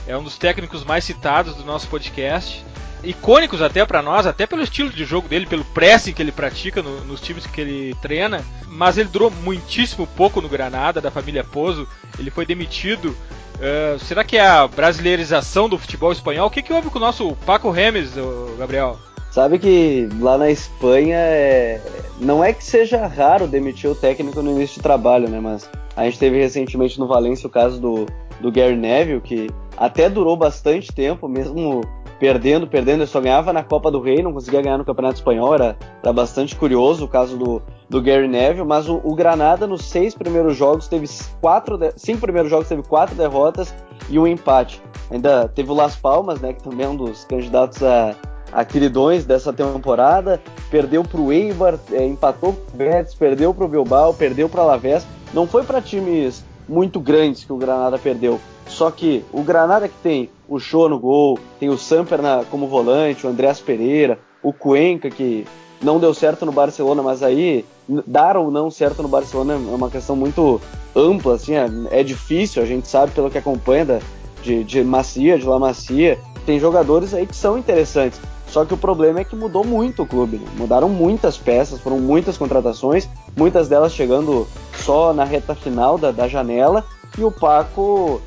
É 0.06 0.16
um 0.16 0.22
dos 0.22 0.38
técnicos 0.38 0.84
mais 0.84 1.04
citados 1.04 1.54
do 1.56 1.64
nosso 1.64 1.88
podcast. 1.88 2.64
Icônicos 3.02 3.60
até 3.60 3.84
para 3.84 4.02
nós, 4.02 4.26
até 4.26 4.46
pelo 4.46 4.62
estilo 4.62 4.90
de 4.90 5.04
jogo 5.04 5.28
dele, 5.28 5.46
pelo 5.46 5.64
pressing 5.64 6.12
que 6.12 6.22
ele 6.22 6.32
pratica 6.32 6.82
no, 6.82 7.04
nos 7.04 7.20
times 7.20 7.46
que 7.46 7.60
ele 7.60 7.94
treina. 8.00 8.44
Mas 8.68 8.98
ele 8.98 9.08
durou 9.08 9.30
muitíssimo 9.30 10.06
pouco 10.06 10.40
no 10.40 10.48
Granada, 10.48 11.00
da 11.00 11.10
família 11.10 11.44
Pozo. 11.44 11.88
Ele 12.18 12.30
foi 12.30 12.46
demitido. 12.46 13.16
Uh, 13.56 13.98
será 13.98 14.22
que 14.22 14.36
é 14.36 14.46
a 14.46 14.66
brasileirização 14.66 15.68
do 15.68 15.78
futebol 15.78 16.12
espanhol? 16.12 16.46
O 16.46 16.50
que, 16.50 16.62
que 16.62 16.72
houve 16.72 16.90
com 16.90 16.98
o 16.98 17.00
nosso 17.00 17.34
Paco 17.46 17.70
Remes, 17.70 18.12
Gabriel? 18.58 18.98
Sabe 19.30 19.58
que 19.58 20.08
lá 20.18 20.38
na 20.38 20.50
Espanha 20.50 21.16
é... 21.16 21.80
não 22.18 22.42
é 22.42 22.52
que 22.52 22.64
seja 22.64 23.06
raro 23.06 23.46
demitir 23.46 23.90
o 23.90 23.94
técnico 23.94 24.40
no 24.40 24.52
início 24.52 24.76
de 24.76 24.82
trabalho, 24.82 25.28
né? 25.28 25.40
Mas 25.40 25.68
a 25.94 26.04
gente 26.04 26.18
teve 26.18 26.38
recentemente 26.38 26.98
no 26.98 27.06
Valência 27.06 27.46
o 27.46 27.50
caso 27.50 27.78
do, 27.78 28.06
do 28.40 28.50
Gary 28.52 28.76
Neville, 28.76 29.20
que 29.20 29.50
até 29.76 30.08
durou 30.08 30.36
bastante 30.36 30.92
tempo, 30.92 31.28
mesmo 31.28 31.82
perdendo, 32.18 32.66
perdendo, 32.66 33.00
ele 33.00 33.06
só 33.06 33.20
ganhava 33.20 33.52
na 33.52 33.62
Copa 33.62 33.90
do 33.90 34.00
Rei, 34.00 34.22
não 34.22 34.32
conseguia 34.32 34.62
ganhar 34.62 34.78
no 34.78 34.84
Campeonato 34.84 35.16
Espanhol, 35.16 35.54
era, 35.54 35.76
era 36.02 36.12
bastante 36.12 36.56
curioso 36.56 37.04
o 37.04 37.08
caso 37.08 37.36
do, 37.36 37.62
do 37.88 38.02
Gary 38.02 38.28
Neville, 38.28 38.66
mas 38.66 38.88
o, 38.88 39.00
o 39.04 39.14
Granada 39.14 39.66
nos 39.66 39.84
seis 39.84 40.14
primeiros 40.14 40.56
jogos 40.56 40.88
teve 40.88 41.06
quatro, 41.40 41.78
cinco 41.96 42.20
primeiros 42.20 42.50
jogos 42.50 42.68
teve 42.68 42.82
quatro 42.82 43.14
derrotas 43.14 43.74
e 44.08 44.18
um 44.18 44.26
empate. 44.26 44.80
Ainda 45.10 45.48
teve 45.48 45.70
o 45.70 45.74
Las 45.74 45.96
Palmas, 45.96 46.40
né, 46.40 46.52
que 46.52 46.62
também 46.62 46.86
é 46.86 46.88
um 46.88 46.96
dos 46.96 47.24
candidatos 47.24 47.82
a, 47.82 48.14
a 48.52 48.64
queridões 48.64 49.24
dessa 49.24 49.52
temporada, 49.52 50.40
perdeu 50.70 51.04
para 51.04 51.20
o 51.20 51.32
Eibar, 51.32 51.78
é, 51.92 52.04
empatou 52.06 52.54
com 52.54 52.76
o 52.76 53.16
perdeu 53.18 53.52
para 53.52 53.64
o 53.64 53.68
Bilbao, 53.68 54.14
perdeu 54.14 54.48
para 54.48 54.60
o 54.60 54.64
Alavés, 54.64 55.06
não 55.34 55.46
foi 55.46 55.64
para 55.64 55.82
times 55.82 56.44
muito 56.68 57.00
grandes 57.00 57.44
que 57.44 57.52
o 57.52 57.56
Granada 57.56 57.98
perdeu, 57.98 58.40
só 58.66 58.90
que 58.90 59.24
o 59.32 59.42
Granada 59.42 59.88
que 59.88 59.94
tem 60.02 60.30
o 60.48 60.58
Show 60.58 60.88
no 60.88 60.98
gol, 60.98 61.38
tem 61.58 61.68
o 61.68 61.78
Samper 61.78 62.20
na, 62.20 62.44
como 62.50 62.66
volante, 62.66 63.26
o 63.26 63.30
Andrés 63.30 63.60
Pereira, 63.60 64.18
o 64.42 64.52
Cuenca 64.52 65.10
que 65.10 65.46
não 65.80 65.98
deu 65.98 66.14
certo 66.14 66.46
no 66.46 66.52
Barcelona, 66.52 67.02
mas 67.02 67.22
aí 67.22 67.64
dar 68.06 68.36
ou 68.36 68.50
não 68.50 68.70
certo 68.70 69.02
no 69.02 69.08
Barcelona 69.08 69.54
é 69.54 69.56
uma 69.56 69.90
questão 69.90 70.16
muito 70.16 70.60
ampla, 70.94 71.34
assim, 71.34 71.54
é, 71.54 71.66
é 71.90 72.02
difícil, 72.02 72.62
a 72.62 72.66
gente 72.66 72.88
sabe 72.88 73.12
pelo 73.12 73.30
que 73.30 73.38
acompanha 73.38 73.84
da, 73.84 73.98
de, 74.42 74.64
de 74.64 74.82
Macia, 74.82 75.38
de 75.38 75.44
La 75.44 75.58
Macia, 75.58 76.18
tem 76.44 76.58
jogadores 76.58 77.12
aí 77.12 77.26
que 77.26 77.36
são 77.36 77.58
interessantes. 77.58 78.20
Só 78.56 78.64
que 78.64 78.72
o 78.72 78.78
problema 78.78 79.20
é 79.20 79.24
que 79.24 79.36
mudou 79.36 79.62
muito 79.62 80.02
o 80.02 80.06
clube, 80.06 80.38
né? 80.38 80.46
mudaram 80.56 80.88
muitas 80.88 81.36
peças, 81.36 81.78
foram 81.78 81.98
muitas 82.00 82.38
contratações, 82.38 83.06
muitas 83.36 83.68
delas 83.68 83.92
chegando 83.92 84.48
só 84.78 85.12
na 85.12 85.24
reta 85.24 85.54
final 85.54 85.98
da, 85.98 86.10
da 86.10 86.26
janela, 86.26 86.82
e 87.18 87.22
o 87.22 87.30
Paco 87.30 88.18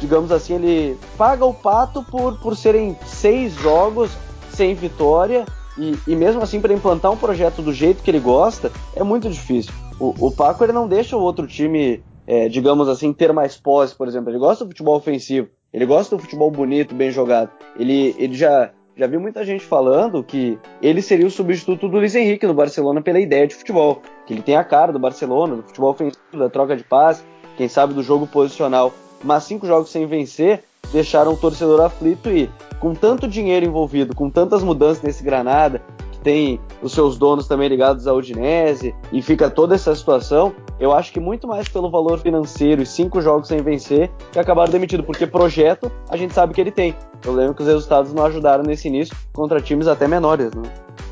digamos 0.00 0.32
assim, 0.32 0.54
ele 0.54 0.98
paga 1.16 1.44
o 1.44 1.54
pato 1.54 2.02
por, 2.02 2.36
por 2.40 2.56
serem 2.56 2.98
seis 3.06 3.54
jogos 3.54 4.10
sem 4.50 4.74
vitória 4.74 5.46
e, 5.78 5.96
e 6.04 6.16
mesmo 6.16 6.42
assim 6.42 6.60
para 6.60 6.74
implantar 6.74 7.12
um 7.12 7.16
projeto 7.16 7.62
do 7.62 7.72
jeito 7.72 8.02
que 8.02 8.10
ele 8.10 8.18
gosta 8.18 8.72
é 8.96 9.04
muito 9.04 9.30
difícil. 9.30 9.72
O, 10.00 10.12
o 10.18 10.32
Paco 10.32 10.64
ele 10.64 10.72
não 10.72 10.88
deixa 10.88 11.16
o 11.16 11.22
outro 11.22 11.46
time, 11.46 12.02
é, 12.26 12.48
digamos 12.48 12.88
assim, 12.88 13.12
ter 13.12 13.32
mais 13.32 13.56
posse, 13.56 13.94
por 13.94 14.08
exemplo. 14.08 14.30
Ele 14.30 14.38
gosta 14.40 14.64
do 14.64 14.70
futebol 14.70 14.96
ofensivo, 14.96 15.46
ele 15.72 15.86
gosta 15.86 16.16
do 16.16 16.22
futebol 16.22 16.50
bonito, 16.50 16.92
bem 16.92 17.12
jogado. 17.12 17.52
Ele, 17.78 18.16
ele 18.18 18.34
já 18.34 18.72
já 18.96 19.06
vi 19.06 19.18
muita 19.18 19.44
gente 19.44 19.64
falando 19.64 20.22
que 20.22 20.58
ele 20.80 21.02
seria 21.02 21.26
o 21.26 21.30
substituto 21.30 21.86
do 21.86 21.98
Luiz 21.98 22.14
Henrique 22.14 22.46
no 22.46 22.54
Barcelona 22.54 23.02
pela 23.02 23.20
ideia 23.20 23.46
de 23.46 23.54
futebol, 23.54 24.00
que 24.24 24.32
ele 24.32 24.40
tem 24.40 24.56
a 24.56 24.64
cara 24.64 24.90
do 24.90 24.98
Barcelona, 24.98 25.56
do 25.56 25.62
futebol 25.62 25.90
ofensivo, 25.90 26.18
da 26.38 26.48
troca 26.48 26.74
de 26.74 26.82
passe, 26.82 27.22
quem 27.58 27.68
sabe 27.68 27.92
do 27.92 28.02
jogo 28.02 28.26
posicional. 28.26 28.94
Mas 29.22 29.44
cinco 29.44 29.66
jogos 29.66 29.90
sem 29.90 30.06
vencer 30.06 30.64
deixaram 30.92 31.34
o 31.34 31.36
torcedor 31.36 31.80
aflito 31.80 32.30
e 32.30 32.50
com 32.80 32.94
tanto 32.94 33.28
dinheiro 33.28 33.66
envolvido, 33.66 34.14
com 34.14 34.30
tantas 34.30 34.62
mudanças 34.62 35.02
nesse 35.02 35.22
Granada, 35.22 35.82
que 36.12 36.18
tem 36.20 36.60
os 36.82 36.92
seus 36.92 37.18
donos 37.18 37.46
também 37.46 37.68
ligados 37.68 38.06
à 38.06 38.14
Udinese 38.14 38.94
e 39.12 39.20
fica 39.20 39.50
toda 39.50 39.74
essa 39.74 39.94
situação, 39.94 40.54
eu 40.78 40.92
acho 40.92 41.12
que 41.12 41.20
muito 41.20 41.46
mais 41.46 41.68
pelo 41.68 41.90
valor 41.90 42.18
financeiro 42.18 42.82
e 42.82 42.86
cinco 42.86 43.20
jogos 43.20 43.48
sem 43.48 43.62
vencer 43.62 44.10
que 44.32 44.38
acabaram 44.38 44.70
demitido, 44.70 45.02
porque 45.02 45.26
projeto 45.26 45.90
a 46.08 46.16
gente 46.16 46.34
sabe 46.34 46.52
que 46.54 46.60
ele 46.60 46.70
tem. 46.70 46.94
Eu 47.24 47.32
lembro 47.32 47.54
que 47.54 47.62
os 47.62 47.68
resultados 47.68 48.12
não 48.12 48.24
ajudaram 48.24 48.62
nesse 48.62 48.88
início 48.88 49.16
contra 49.32 49.60
times 49.60 49.86
até 49.86 50.06
menores, 50.06 50.54
né? 50.54 50.70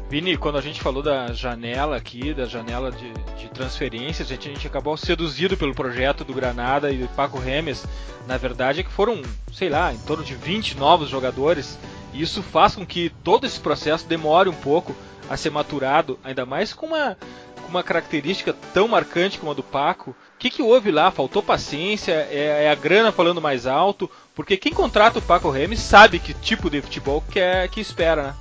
Vini, 0.08 0.36
quando 0.36 0.58
a 0.58 0.60
gente 0.60 0.80
falou 0.80 1.02
da 1.02 1.32
janela 1.32 1.96
aqui, 1.96 2.34
da 2.34 2.44
janela 2.44 2.92
de, 2.92 3.10
de 3.36 3.48
transferências, 3.48 4.28
a 4.28 4.34
gente, 4.34 4.48
a 4.48 4.52
gente, 4.52 4.66
acabou 4.66 4.96
seduzido 4.96 5.56
pelo 5.56 5.74
projeto 5.74 6.24
do 6.24 6.34
Granada 6.34 6.90
e 6.90 6.98
do 6.98 7.08
Paco 7.08 7.38
Remes. 7.38 7.84
Na 8.26 8.36
verdade, 8.36 8.80
é 8.80 8.82
que 8.82 8.92
foram, 8.92 9.20
sei 9.52 9.68
lá, 9.70 9.92
em 9.92 9.98
torno 9.98 10.22
de 10.22 10.34
20 10.34 10.78
novos 10.78 11.08
jogadores. 11.08 11.78
E 12.12 12.22
isso 12.22 12.42
faz 12.42 12.76
com 12.76 12.86
que 12.86 13.10
todo 13.24 13.44
esse 13.46 13.58
processo 13.58 14.06
demore 14.06 14.48
um 14.48 14.54
pouco 14.54 14.94
a 15.28 15.36
ser 15.36 15.50
maturado, 15.50 16.18
ainda 16.22 16.44
mais 16.44 16.72
com 16.72 16.86
uma, 16.86 17.16
com 17.64 17.70
uma 17.70 17.82
característica 17.82 18.54
tão 18.72 18.86
marcante 18.86 19.38
como 19.38 19.50
a 19.50 19.54
do 19.54 19.62
Paco. 19.62 20.10
O 20.10 20.38
que, 20.38 20.50
que 20.50 20.62
houve 20.62 20.90
lá? 20.90 21.10
Faltou 21.10 21.42
paciência? 21.42 22.12
É, 22.12 22.64
é, 22.64 22.70
a 22.70 22.74
grana 22.74 23.10
falando 23.10 23.40
mais 23.40 23.66
alto? 23.66 24.08
Porque 24.34 24.56
quem 24.56 24.72
contrata 24.72 25.18
o 25.18 25.22
Paco 25.22 25.50
Remes 25.50 25.80
sabe 25.80 26.18
que 26.18 26.34
tipo 26.34 26.70
de 26.70 26.80
futebol 26.80 27.22
que, 27.30 27.40
é, 27.40 27.66
que 27.66 27.80
espera, 27.80 28.22
né? 28.22 28.34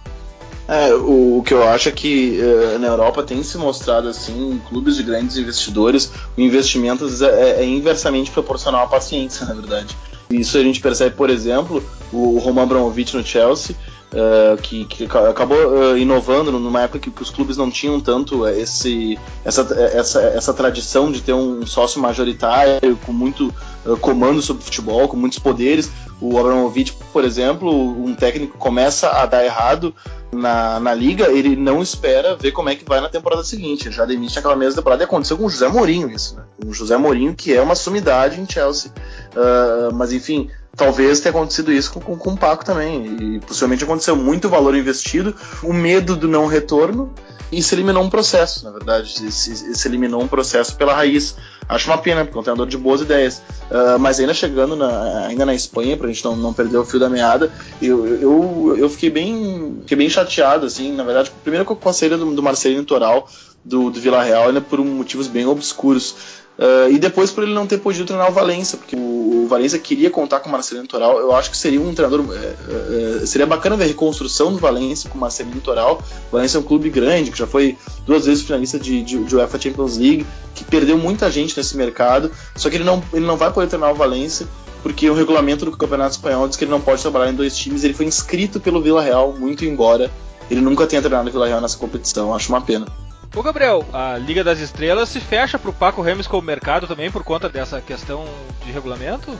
É, 0.67 0.93
o, 0.93 1.39
o, 1.39 1.43
que 1.43 1.53
eu 1.53 1.67
acho 1.67 1.89
é 1.89 1.91
que 1.91 2.39
uh, 2.39 2.79
na 2.79 2.87
Europa 2.87 3.21
tem 3.21 3.43
se 3.43 3.57
mostrado 3.57 4.07
assim, 4.07 4.51
em 4.51 4.59
clubes 4.59 4.95
de 4.95 5.03
grandes 5.03 5.35
investidores, 5.35 6.09
o 6.37 6.41
investimento 6.41 7.05
é, 7.21 7.61
é, 7.61 7.65
inversamente 7.65 8.31
proporcional 8.31 8.85
à 8.85 8.87
paciência, 8.87 9.45
na 9.45 9.53
verdade. 9.53 9.95
Isso 10.39 10.57
a 10.57 10.61
gente 10.61 10.79
percebe, 10.79 11.15
por 11.15 11.29
exemplo, 11.29 11.83
o 12.11 12.37
Roman 12.39 12.63
Abramovich 12.63 13.15
no 13.15 13.23
Chelsea, 13.23 13.75
uh, 14.13 14.61
que, 14.61 14.85
que, 14.85 15.05
acabou 15.05 15.57
uh, 15.57 15.97
inovando 15.97 16.51
numa 16.51 16.81
época 16.83 16.99
que, 16.99 17.11
que, 17.11 17.21
os 17.21 17.29
clubes 17.29 17.57
não 17.57 17.69
tinham 17.69 17.99
tanto 17.99 18.47
esse, 18.47 19.17
essa, 19.43 19.61
essa, 19.93 20.21
essa 20.21 20.53
tradição 20.53 21.11
de 21.11 21.21
ter 21.21 21.33
um 21.33 21.65
sócio 21.65 22.01
majoritário 22.01 22.97
com 23.05 23.11
muito 23.11 23.53
comando 23.99 24.41
sobre 24.41 24.63
futebol, 24.63 25.07
com 25.07 25.17
muitos 25.17 25.39
poderes. 25.39 25.91
O 26.21 26.39
Abramovich, 26.39 26.93
por 27.11 27.25
exemplo, 27.25 27.69
um 27.69 28.15
técnico 28.15 28.57
começa 28.57 29.09
a 29.09 29.25
dar 29.25 29.43
errado 29.43 29.93
na, 30.31 30.79
na 30.79 30.93
liga, 30.93 31.31
ele 31.31 31.55
não 31.55 31.81
espera 31.81 32.35
ver 32.35 32.51
como 32.51 32.69
é 32.69 32.75
que 32.75 32.85
vai 32.85 32.99
na 32.99 33.09
temporada 33.09 33.43
seguinte. 33.43 33.91
Já 33.91 34.05
demite 34.05 34.35
naquela 34.35 34.55
mesma 34.55 34.75
temporada 34.75 35.03
e 35.03 35.05
aconteceu 35.05 35.37
com 35.37 35.45
o 35.45 35.49
José 35.49 35.67
Mourinho 35.67 36.09
isso, 36.09 36.35
né? 36.35 36.43
O 36.65 36.73
José 36.73 36.97
Mourinho, 36.97 37.35
que 37.35 37.53
é 37.53 37.61
uma 37.61 37.75
sumidade 37.75 38.39
em 38.39 38.49
Chelsea. 38.49 38.91
Uh, 39.35 39.93
mas 39.93 40.13
enfim, 40.13 40.49
talvez 40.75 41.19
tenha 41.19 41.31
acontecido 41.31 41.71
isso 41.71 41.91
com, 41.91 41.99
com, 41.99 42.17
com 42.17 42.31
o 42.31 42.37
Paco 42.37 42.63
também. 42.63 43.35
E 43.35 43.39
possivelmente 43.39 43.83
aconteceu 43.83 44.15
muito 44.15 44.49
valor 44.49 44.75
investido, 44.75 45.35
o 45.61 45.73
medo 45.73 46.15
do 46.15 46.27
não 46.27 46.45
retorno 46.45 47.13
e 47.53 47.61
se 47.61 47.75
eliminou 47.75 48.03
um 48.03 48.09
processo, 48.09 48.65
na 48.65 48.71
verdade. 48.71 49.31
Se, 49.31 49.75
se 49.75 49.87
eliminou 49.87 50.21
um 50.21 50.27
processo 50.27 50.75
pela 50.75 50.93
raiz. 50.93 51.35
Acho 51.69 51.89
uma 51.89 51.97
pena, 51.99 52.25
porque 52.25 52.37
é 52.37 52.41
um 52.41 52.43
treinador 52.43 52.67
de 52.67 52.77
boas 52.77 53.01
ideias. 53.01 53.41
Uh, 53.69 53.99
mas 53.99 54.19
ainda 54.19 54.33
chegando 54.33 54.75
na, 54.75 55.27
ainda 55.27 55.45
na 55.45 55.53
Espanha, 55.53 55.95
pra 55.95 56.07
gente 56.07 56.25
não, 56.25 56.35
não 56.35 56.51
perder 56.51 56.77
o 56.77 56.85
fio 56.85 56.99
da 56.99 57.09
meada, 57.09 57.51
eu, 57.81 58.05
eu, 58.19 58.75
eu 58.77 58.89
fiquei, 58.89 59.11
bem, 59.11 59.77
fiquei 59.81 59.97
bem 59.97 60.09
chateado, 60.09 60.65
assim, 60.65 60.91
na 60.93 61.03
verdade, 61.03 61.31
primeiro 61.43 61.65
com 61.65 61.89
a 61.89 61.93
saída 61.93 62.17
do, 62.17 62.33
do 62.33 62.41
Marcelino 62.41 62.83
Toral 62.83 63.29
do, 63.63 63.89
do 63.89 63.99
Vila 63.99 64.23
Real, 64.23 64.47
ainda 64.47 64.61
por 64.61 64.79
motivos 64.79 65.27
bem 65.27 65.45
obscuros. 65.45 66.43
Uh, 66.57 66.91
e 66.91 66.99
depois 66.99 67.31
por 67.31 67.43
ele 67.43 67.53
não 67.53 67.65
ter 67.65 67.79
podido 67.79 68.05
treinar 68.05 68.29
o 68.29 68.31
Valência, 68.31 68.77
porque 68.77 68.95
o, 68.95 69.43
o 69.43 69.47
Valência 69.47 69.79
queria 69.79 70.11
contar 70.11 70.39
com 70.39 70.49
o 70.49 70.51
Marcelino 70.51 70.87
Toral. 70.87 71.17
Eu 71.17 71.35
acho 71.35 71.49
que 71.49 71.57
seria 71.57 71.81
um 71.81 71.93
treinador. 71.95 72.23
É, 72.31 73.21
é, 73.21 73.25
seria 73.25 73.47
bacana 73.47 73.75
ver 73.75 73.85
a 73.85 73.87
reconstrução 73.87 74.53
do 74.53 74.59
Valência 74.59 75.09
com 75.09 75.17
o 75.17 75.21
Marcelino 75.21 75.59
Toral. 75.61 76.03
O 76.29 76.31
Valência 76.31 76.57
é 76.57 76.59
um 76.59 76.63
clube 76.63 76.89
grande, 76.91 77.31
que 77.31 77.37
já 77.37 77.47
foi 77.47 77.75
duas 78.05 78.25
vezes 78.25 78.43
finalista 78.43 78.77
de, 78.77 79.01
de, 79.01 79.23
de, 79.23 79.35
UEFA 79.35 79.59
Champions 79.59 79.97
League, 79.97 80.27
que 80.53 80.63
perdeu 80.63 80.95
muita 80.95 81.31
gente 81.31 81.57
nesse 81.57 81.75
mercado. 81.75 82.29
Só 82.55 82.69
que 82.69 82.75
ele 82.75 82.83
não, 82.83 83.01
ele 83.11 83.25
não 83.25 83.35
vai 83.35 83.51
poder 83.51 83.67
treinar 83.67 83.91
o 83.91 83.95
Valência, 83.95 84.47
porque 84.83 85.09
o 85.09 85.15
regulamento 85.15 85.65
do 85.65 85.71
Campeonato 85.75 86.11
Espanhol 86.11 86.47
diz 86.47 86.55
que 86.55 86.65
ele 86.65 86.71
não 86.71 86.81
pode 86.81 87.01
trabalhar 87.01 87.31
em 87.31 87.35
dois 87.35 87.57
times. 87.57 87.83
Ele 87.83 87.95
foi 87.95 88.05
inscrito 88.05 88.59
pelo 88.59 88.79
Vila 88.79 89.01
Real, 89.01 89.33
muito 89.33 89.65
embora 89.65 90.11
ele 90.51 90.61
nunca 90.61 90.85
tenha 90.85 91.01
treinado 91.01 91.29
o 91.29 91.31
Vila 91.31 91.47
Real 91.47 91.61
nessa 91.61 91.77
competição. 91.77 92.33
Acho 92.33 92.49
uma 92.49 92.61
pena. 92.61 92.85
Ô 93.35 93.41
Gabriel, 93.41 93.83
a 93.91 94.15
Liga 94.15 94.43
das 94.43 94.59
Estrelas 94.59 95.09
se 95.09 95.19
fecha 95.19 95.57
para 95.57 95.71
o 95.71 95.73
Paco 95.73 96.03
Remes 96.03 96.27
como 96.27 96.43
mercado 96.43 96.85
também 96.85 97.09
por 97.09 97.23
conta 97.23 97.49
dessa 97.49 97.81
questão 97.81 98.25
de 98.63 98.71
regulamento? 98.71 99.31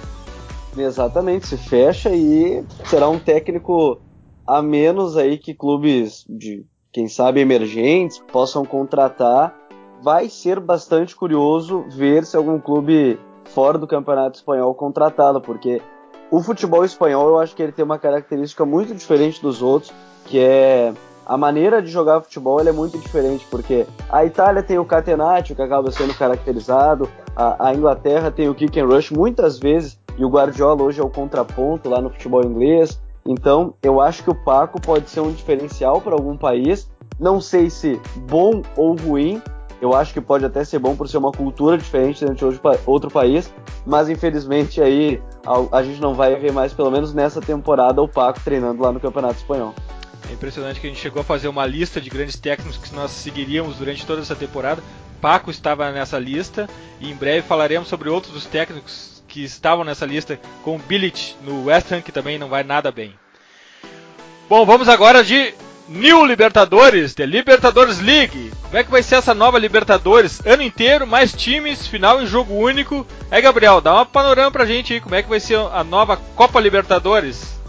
Exatamente, 0.76 1.46
se 1.46 1.58
fecha 1.58 2.10
e 2.10 2.66
será 2.86 3.08
um 3.08 3.20
técnico 3.20 4.02
a 4.48 4.64
menos 4.64 5.16
aí 5.16 5.38
que 5.38 5.54
clubes 5.54 6.26
de, 6.28 6.66
quem 6.92 7.08
sabe, 7.08 7.42
emergentes 7.42 8.18
possam 8.32 8.66
contratar. 8.66 9.56
Vai 10.02 10.28
ser 10.28 10.60
bastante 10.60 11.16
curioso 11.16 11.86
ver 11.90 12.26
se 12.26 12.36
algum 12.36 12.60
clube 12.60 13.20
fora 13.46 13.78
do 13.78 13.86
Campeonato 13.86 14.38
Espanhol 14.38 14.74
contratá-lo, 14.74 15.40
porque 15.40 15.80
o 16.32 16.42
futebol 16.42 16.84
espanhol 16.84 17.28
eu 17.28 17.38
acho 17.38 17.56
que 17.56 17.62
ele 17.62 17.72
tem 17.72 17.86
uma 17.86 18.00
característica 18.00 18.66
muito 18.66 18.96
diferente 18.96 19.40
dos 19.40 19.62
outros, 19.62 19.94
que 20.26 20.40
é 20.40 20.92
a 21.26 21.38
maneira 21.38 21.82
de 21.82 21.90
jogar 21.90 22.22
futebol 22.22 22.60
é 22.60 22.72
muito 22.72 22.98
diferente, 22.98 23.46
porque 23.50 23.86
a 24.10 24.26
Itália 24.26 24.62
tem 24.62 24.78
o 24.78 24.86
catenaccio, 24.86 25.56
que 25.56 25.62
acaba 25.62 25.92
sendo 25.92 26.14
caracterizado, 26.14 27.10
a, 27.36 27.70
a, 27.70 27.74
Inglaterra 27.74 28.30
tem 28.30 28.50
o 28.50 28.56
kick 28.56 28.80
and 28.80 28.86
rush 28.86 29.12
muitas 29.12 29.58
vezes, 29.60 30.00
e 30.18 30.24
o 30.24 30.30
Guardiola 30.30 30.84
hoje 30.84 31.00
é 31.00 31.04
o 31.04 31.10
contraponto 31.10 31.90
lá 31.90 32.02
no 32.02 32.10
futebol 32.10 32.46
inglês. 32.46 33.02
Então, 33.26 33.74
eu 33.82 34.02
acho 34.02 34.24
que 34.24 34.30
o 34.30 34.36
Paco 34.36 34.80
pode 34.80 35.10
ser 35.10 35.22
um 35.22 35.32
diferencial 35.32 36.02
para 36.02 36.14
algum 36.14 36.38
país. 36.38 36.90
Não 37.20 37.40
sei 37.40 37.70
se 37.70 38.00
bom 38.28 38.62
ou 38.76 38.96
ruim. 38.96 39.42
Eu 39.82 39.94
acho 39.94 40.14
que 40.14 40.22
pode 40.22 40.46
até 40.46 40.64
ser 40.64 40.80
bom 40.80 40.96
por 40.96 41.10
ser 41.10 41.18
uma 41.18 41.32
cultura 41.32 41.78
diferente 41.78 42.24
dentro 42.24 42.52
de 42.52 42.62
outro 42.86 43.10
país, 43.10 43.54
mas 43.86 44.08
infelizmente 44.08 44.82
aí 44.82 45.22
a, 45.46 45.78
a 45.80 45.84
gente 45.84 46.00
não 46.00 46.14
vai 46.14 46.36
ver 46.36 46.54
mais, 46.54 46.74
pelo 46.74 46.90
menos 46.90 47.14
nessa 47.14 47.42
temporada, 47.42 48.02
o 48.02 48.08
Paco 48.08 48.40
treinando 48.44 48.82
lá 48.82 48.94
no 48.94 49.00
Campeonato 49.00 49.36
Espanhol. 49.36 49.74
É 50.30 50.34
impressionante 50.34 50.80
que 50.80 50.88
a 50.88 50.90
gente 50.90 51.02
chegou 51.02 51.22
a 51.22 51.26
fazer 51.26 51.48
uma 51.48 51.66
lista 51.66 52.00
de 52.00 52.10
grandes 52.10 52.38
técnicos 52.38 52.78
que 52.78 52.94
nós 52.96 53.12
seguiríamos 53.12 53.78
durante 53.78 54.06
toda 54.06 54.22
essa 54.22 54.36
temporada. 54.36 54.82
Paco 55.22 55.52
estava 55.52 55.92
nessa 55.92 56.20
lista 56.20 56.70
e 57.00 57.10
em 57.10 57.16
breve 57.16 57.48
falaremos 57.48 57.88
sobre 57.88 58.10
outros 58.10 58.34
dos 58.34 58.46
técnicos 58.46 59.24
que 59.28 59.44
estavam 59.44 59.84
nessa 59.84 60.06
lista, 60.06 60.40
com 60.64 60.78
Bilic 60.78 61.36
no 61.42 61.66
West 61.66 61.92
Ham, 61.92 62.02
que 62.02 62.12
também 62.12 62.38
não 62.38 62.50
vai 62.50 62.64
nada 62.64 62.92
bem. 62.92 63.16
Bom, 64.48 64.66
vamos 64.66 64.88
agora 64.88 65.24
de 65.24 65.54
New 65.88 66.26
Libertadores, 66.26 67.14
The 67.14 67.26
Libertadores 67.26 68.00
League. 68.00 68.52
Como 68.62 68.78
é 68.78 68.84
que 68.84 68.92
vai 68.92 69.02
ser 69.02 69.16
essa 69.16 69.34
nova 69.34 69.58
Libertadores? 69.58 70.40
Ano 70.46 70.62
inteiro, 70.62 71.08
mais 71.08 71.34
times, 71.34 71.88
final 71.88 72.22
em 72.22 72.26
jogo 72.26 72.54
único. 72.54 73.06
É, 73.32 73.42
Gabriel, 73.42 73.82
dá 73.82 73.94
uma 73.94 74.06
panorama 74.06 74.52
pra 74.52 74.66
gente 74.66 74.94
aí, 74.94 75.00
como 75.02 75.16
é 75.16 75.24
que 75.24 75.30
vai 75.30 75.40
ser 75.40 75.58
a 75.58 75.84
nova 75.84 76.18
Copa 76.36 76.60
Libertadores? 76.60 77.60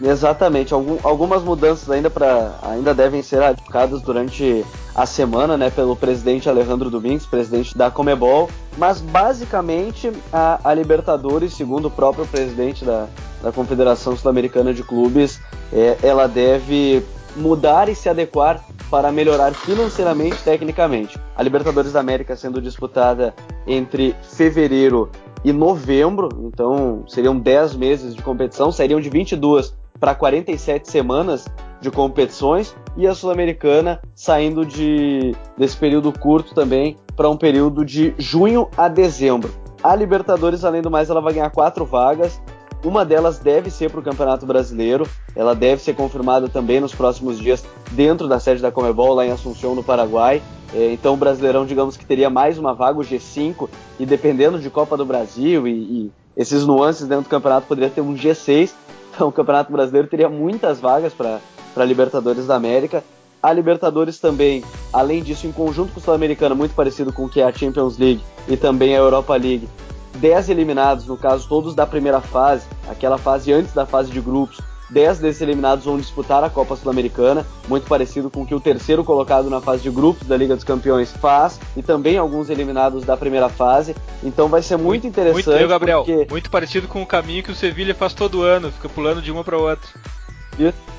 Exatamente, 0.00 0.72
Algum, 0.72 0.96
algumas 1.02 1.42
mudanças 1.42 1.90
ainda 1.90 2.08
para 2.08 2.58
ainda 2.62 2.94
devem 2.94 3.22
ser 3.22 3.42
aplicadas 3.42 4.00
durante 4.00 4.64
a 4.94 5.06
semana, 5.06 5.56
né, 5.56 5.70
pelo 5.70 5.94
presidente 5.94 6.48
Alejandro 6.48 6.90
Domingues, 6.90 7.26
presidente 7.26 7.76
da 7.76 7.90
Comebol, 7.90 8.48
mas 8.76 9.00
basicamente 9.00 10.10
a, 10.32 10.60
a 10.64 10.74
Libertadores, 10.74 11.54
segundo 11.54 11.86
o 11.86 11.90
próprio 11.90 12.26
presidente 12.26 12.84
da, 12.84 13.06
da 13.42 13.52
Confederação 13.52 14.16
Sul-Americana 14.16 14.72
de 14.72 14.82
Clubes, 14.82 15.40
é, 15.72 15.96
ela 16.02 16.26
deve 16.26 17.02
mudar 17.36 17.88
e 17.88 17.94
se 17.94 18.08
adequar 18.08 18.62
para 18.90 19.10
melhorar 19.10 19.54
financeiramente 19.54 20.36
e 20.36 20.44
tecnicamente. 20.44 21.18
A 21.34 21.42
Libertadores 21.42 21.92
da 21.92 22.00
América 22.00 22.36
sendo 22.36 22.60
disputada 22.60 23.34
entre 23.66 24.14
fevereiro 24.22 25.10
e 25.42 25.52
novembro, 25.52 26.28
então 26.44 27.04
seriam 27.08 27.38
10 27.38 27.74
meses 27.76 28.14
de 28.14 28.22
competição, 28.22 28.70
seriam 28.70 29.00
de 29.00 29.08
22 29.08 29.74
para 30.02 30.16
47 30.16 30.90
semanas 30.90 31.46
de 31.80 31.88
competições 31.88 32.74
e 32.96 33.06
a 33.06 33.14
Sul-Americana 33.14 34.02
saindo 34.16 34.66
de, 34.66 35.32
desse 35.56 35.76
período 35.76 36.12
curto 36.12 36.56
também 36.56 36.96
para 37.14 37.30
um 37.30 37.36
período 37.36 37.84
de 37.84 38.12
junho 38.18 38.68
a 38.76 38.88
dezembro. 38.88 39.54
A 39.80 39.94
Libertadores, 39.94 40.64
além 40.64 40.82
do 40.82 40.90
mais, 40.90 41.08
ela 41.08 41.20
vai 41.20 41.34
ganhar 41.34 41.50
quatro 41.50 41.84
vagas 41.84 42.42
uma 42.84 43.04
delas 43.04 43.38
deve 43.38 43.70
ser 43.70 43.90
para 43.92 44.00
o 44.00 44.02
Campeonato 44.02 44.44
Brasileiro, 44.44 45.06
ela 45.36 45.54
deve 45.54 45.80
ser 45.80 45.94
confirmada 45.94 46.48
também 46.48 46.80
nos 46.80 46.92
próximos 46.92 47.38
dias 47.38 47.64
dentro 47.92 48.26
da 48.26 48.40
sede 48.40 48.60
da 48.60 48.72
Comebol, 48.72 49.14
lá 49.14 49.24
em 49.24 49.30
Assunção, 49.30 49.76
no 49.76 49.84
Paraguai. 49.84 50.42
É, 50.74 50.92
então 50.92 51.14
o 51.14 51.16
Brasileirão, 51.16 51.64
digamos 51.64 51.96
que 51.96 52.04
teria 52.04 52.28
mais 52.28 52.58
uma 52.58 52.74
vaga, 52.74 52.98
o 52.98 53.02
G5, 53.02 53.68
e 54.00 54.04
dependendo 54.04 54.58
de 54.58 54.68
Copa 54.68 54.96
do 54.96 55.06
Brasil 55.06 55.68
e, 55.68 55.70
e 55.70 56.12
esses 56.36 56.66
nuances 56.66 57.06
dentro 57.06 57.24
do 57.24 57.30
campeonato, 57.30 57.68
poderia 57.68 57.90
ter 57.90 58.00
um 58.00 58.16
G6. 58.16 58.72
Então 59.14 59.28
o 59.28 59.32
Campeonato 59.32 59.70
Brasileiro 59.70 60.08
teria 60.08 60.28
muitas 60.28 60.80
vagas 60.80 61.12
para 61.12 61.84
Libertadores 61.84 62.46
da 62.46 62.56
América. 62.56 63.04
A 63.42 63.52
Libertadores 63.52 64.18
também, 64.18 64.64
além 64.92 65.22
disso, 65.22 65.46
em 65.46 65.52
conjunto 65.52 65.92
com 65.92 66.00
o 66.00 66.02
Sul-Americano, 66.02 66.54
muito 66.54 66.74
parecido 66.74 67.12
com 67.12 67.24
o 67.24 67.28
que 67.28 67.40
é 67.40 67.44
a 67.44 67.52
Champions 67.52 67.98
League 67.98 68.22
e 68.48 68.56
também 68.56 68.94
a 68.94 69.00
Europa 69.00 69.34
League, 69.34 69.68
10 70.16 70.48
eliminados, 70.48 71.06
no 71.06 71.16
caso 71.16 71.48
todos 71.48 71.74
da 71.74 71.86
primeira 71.86 72.20
fase, 72.20 72.66
aquela 72.88 73.18
fase 73.18 73.52
antes 73.52 73.74
da 73.74 73.84
fase 73.84 74.10
de 74.10 74.20
grupos, 74.20 74.60
10 74.92 75.18
desses 75.20 75.40
eliminados 75.40 75.84
vão 75.84 75.96
disputar 75.96 76.44
a 76.44 76.50
Copa 76.50 76.76
Sul-Americana, 76.76 77.46
muito 77.66 77.86
parecido 77.86 78.30
com 78.30 78.42
o 78.42 78.46
que 78.46 78.54
o 78.54 78.60
terceiro 78.60 79.02
colocado 79.02 79.48
na 79.48 79.60
fase 79.60 79.82
de 79.82 79.90
grupos 79.90 80.28
da 80.28 80.36
Liga 80.36 80.54
dos 80.54 80.64
Campeões 80.64 81.10
faz, 81.10 81.58
e 81.76 81.82
também 81.82 82.18
alguns 82.18 82.50
eliminados 82.50 83.04
da 83.04 83.16
primeira 83.16 83.48
fase. 83.48 83.96
Então 84.22 84.48
vai 84.48 84.62
ser 84.62 84.76
muito, 84.76 84.88
muito 84.88 85.06
interessante. 85.06 85.48
Muito, 85.48 85.68
Gabriel, 85.68 86.04
porque... 86.04 86.26
muito 86.30 86.50
parecido 86.50 86.86
com 86.86 87.02
o 87.02 87.06
caminho 87.06 87.42
que 87.42 87.50
o 87.50 87.54
Sevilha 87.54 87.94
faz 87.94 88.12
todo 88.12 88.42
ano, 88.42 88.70
fica 88.70 88.88
pulando 88.88 89.22
de 89.22 89.32
uma 89.32 89.42
para 89.42 89.56
outra. 89.56 89.88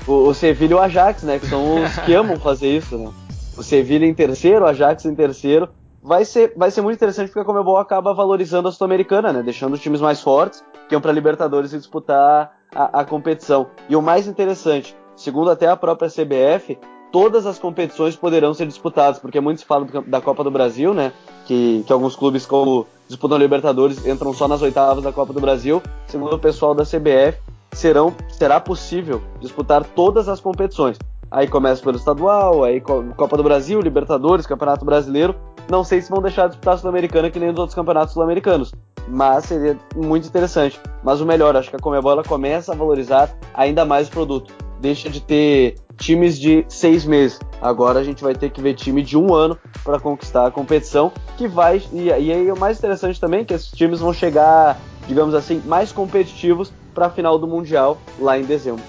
O, 0.06 0.28
o 0.28 0.34
Sevilha 0.34 0.72
e 0.72 0.74
o 0.74 0.80
Ajax, 0.80 1.22
né, 1.22 1.38
que 1.38 1.46
são 1.46 1.84
os 1.84 1.96
que 1.98 2.12
amam 2.12 2.38
fazer 2.38 2.76
isso, 2.76 2.98
né? 2.98 3.10
O 3.56 3.62
Sevilha 3.62 4.04
em 4.04 4.12
terceiro, 4.12 4.64
o 4.64 4.68
Ajax 4.68 5.04
em 5.04 5.14
terceiro, 5.14 5.68
vai 6.02 6.24
ser, 6.24 6.52
vai 6.56 6.70
ser 6.70 6.82
muito 6.82 6.96
interessante 6.96 7.28
porque 7.28 7.40
a 7.40 7.44
Comebol 7.44 7.78
acaba 7.78 8.12
valorizando 8.12 8.68
a 8.68 8.72
Sul-Americana, 8.72 9.32
né? 9.32 9.42
Deixando 9.42 9.74
os 9.74 9.80
times 9.80 10.00
mais 10.00 10.20
fortes, 10.20 10.62
que 10.88 10.94
iam 10.94 11.00
para 11.00 11.12
Libertadores 11.12 11.72
e 11.72 11.78
disputar 11.78 12.52
a, 12.74 13.00
a, 13.00 13.04
competição. 13.04 13.66
E 13.88 13.96
o 13.96 14.02
mais 14.02 14.26
interessante, 14.26 14.96
segundo 15.16 15.50
até 15.50 15.68
a 15.68 15.76
própria 15.76 16.08
CBF, 16.08 16.78
todas 17.12 17.46
as 17.46 17.58
competições 17.58 18.16
poderão 18.16 18.52
ser 18.52 18.66
disputadas, 18.66 19.18
porque 19.18 19.40
muitos 19.40 19.62
falam 19.62 19.88
da 20.06 20.20
Copa 20.20 20.42
do 20.42 20.50
Brasil, 20.50 20.92
né? 20.92 21.12
Que, 21.46 21.84
que 21.86 21.92
alguns 21.92 22.16
clubes, 22.16 22.44
como 22.44 22.86
disputam 23.08 23.38
Libertadores, 23.38 24.04
entram 24.06 24.32
só 24.32 24.48
nas 24.48 24.62
oitavas 24.62 25.04
da 25.04 25.12
Copa 25.12 25.32
do 25.32 25.40
Brasil. 25.40 25.82
Segundo 26.06 26.34
o 26.34 26.38
pessoal 26.38 26.74
da 26.74 26.84
CBF, 26.84 27.38
serão, 27.72 28.14
será 28.28 28.60
possível 28.60 29.22
disputar 29.40 29.84
todas 29.84 30.28
as 30.28 30.40
competições. 30.40 30.98
Aí 31.30 31.48
começa 31.48 31.82
pelo 31.82 31.96
estadual, 31.96 32.64
aí 32.64 32.80
Copa 32.80 33.36
do 33.36 33.42
Brasil, 33.42 33.80
Libertadores, 33.80 34.46
Campeonato 34.46 34.84
Brasileiro. 34.84 35.34
Não 35.70 35.82
sei 35.82 36.00
se 36.00 36.10
vão 36.10 36.20
deixar 36.20 36.44
de 36.44 36.50
disputar 36.50 36.74
a 36.74 36.78
Sul-Americana 36.78 37.30
que 37.30 37.38
nem 37.38 37.50
os 37.50 37.58
outros 37.58 37.74
campeonatos 37.74 38.12
sul-americanos, 38.12 38.72
mas 39.08 39.44
seria 39.46 39.78
muito 39.96 40.28
interessante. 40.28 40.78
Mas 41.02 41.20
o 41.20 41.26
melhor, 41.26 41.56
acho 41.56 41.70
que 41.70 41.76
a 41.76 41.78
Comebol 41.78 42.22
começa 42.22 42.72
a 42.72 42.76
valorizar 42.76 43.34
ainda 43.54 43.84
mais 43.84 44.08
o 44.08 44.10
produto. 44.10 44.52
Deixa 44.80 45.08
de 45.08 45.20
ter 45.20 45.76
times 45.96 46.38
de 46.38 46.64
seis 46.68 47.04
meses. 47.04 47.38
Agora 47.62 48.00
a 48.00 48.04
gente 48.04 48.22
vai 48.22 48.34
ter 48.34 48.50
que 48.50 48.60
ver 48.60 48.74
time 48.74 49.02
de 49.02 49.16
um 49.16 49.32
ano 49.32 49.58
para 49.82 49.98
conquistar 49.98 50.46
a 50.46 50.50
competição, 50.50 51.10
que 51.36 51.48
vai 51.48 51.82
e, 51.92 52.04
e 52.08 52.12
aí 52.12 52.50
o 52.50 52.58
mais 52.58 52.78
interessante 52.78 53.20
também 53.20 53.40
é 53.40 53.44
que 53.44 53.54
esses 53.54 53.70
times 53.70 54.00
vão 54.00 54.12
chegar, 54.12 54.78
digamos 55.06 55.34
assim, 55.34 55.62
mais 55.64 55.92
competitivos 55.92 56.72
para 56.94 57.06
a 57.06 57.10
final 57.10 57.38
do 57.38 57.46
mundial 57.46 57.98
lá 58.18 58.38
em 58.38 58.44
dezembro. 58.44 58.82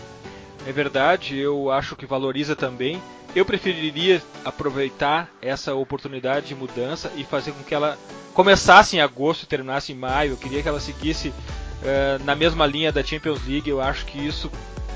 É 0.66 0.72
verdade, 0.72 1.38
eu 1.38 1.70
acho 1.72 1.96
que 1.96 2.08
valoriza 2.08 2.56
também. 2.56 3.02
Eu 3.36 3.46
preferiria 3.46 4.22
aproveitar 4.44 5.30
essa 5.42 5.76
oportunidade 5.76 6.48
de 6.48 6.56
mudança 6.56 7.12
e 7.16 7.24
fazer 7.24 7.52
com 7.52 7.64
que 7.64 7.76
ela 7.76 7.98
começasse 8.34 8.98
em 8.98 9.00
agosto 9.00 9.44
e 9.44 9.48
terminasse 9.48 9.92
em 9.92 9.96
maio. 9.96 10.32
Eu 10.32 10.38
queria 10.38 10.64
que 10.64 10.68
ela 10.68 10.80
seguisse 10.80 11.30
uh, 11.30 12.24
na 12.24 12.36
mesma 12.36 12.66
linha 12.66 12.92
da 12.92 13.04
Champions 13.04 13.46
League. 13.48 13.70
Eu 13.70 13.80
acho 13.80 14.06
que 14.06 14.18
isso, 14.18 14.50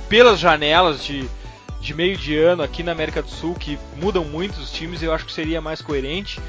pelas 0.07 0.39
janelas 0.39 1.03
de, 1.03 1.29
de 1.79 1.93
meio 1.93 2.17
de 2.17 2.35
ano 2.35 2.63
aqui 2.63 2.81
na 2.81 2.91
América 2.91 3.21
do 3.21 3.29
Sul, 3.29 3.53
que 3.53 3.77
mudam 3.97 4.25
muito 4.25 4.57
os 4.57 4.71
times, 4.71 5.03
eu 5.03 5.13
acho 5.13 5.25
que 5.25 5.33
seria 5.33 5.61
mais 5.61 5.81
coerente. 5.81 6.41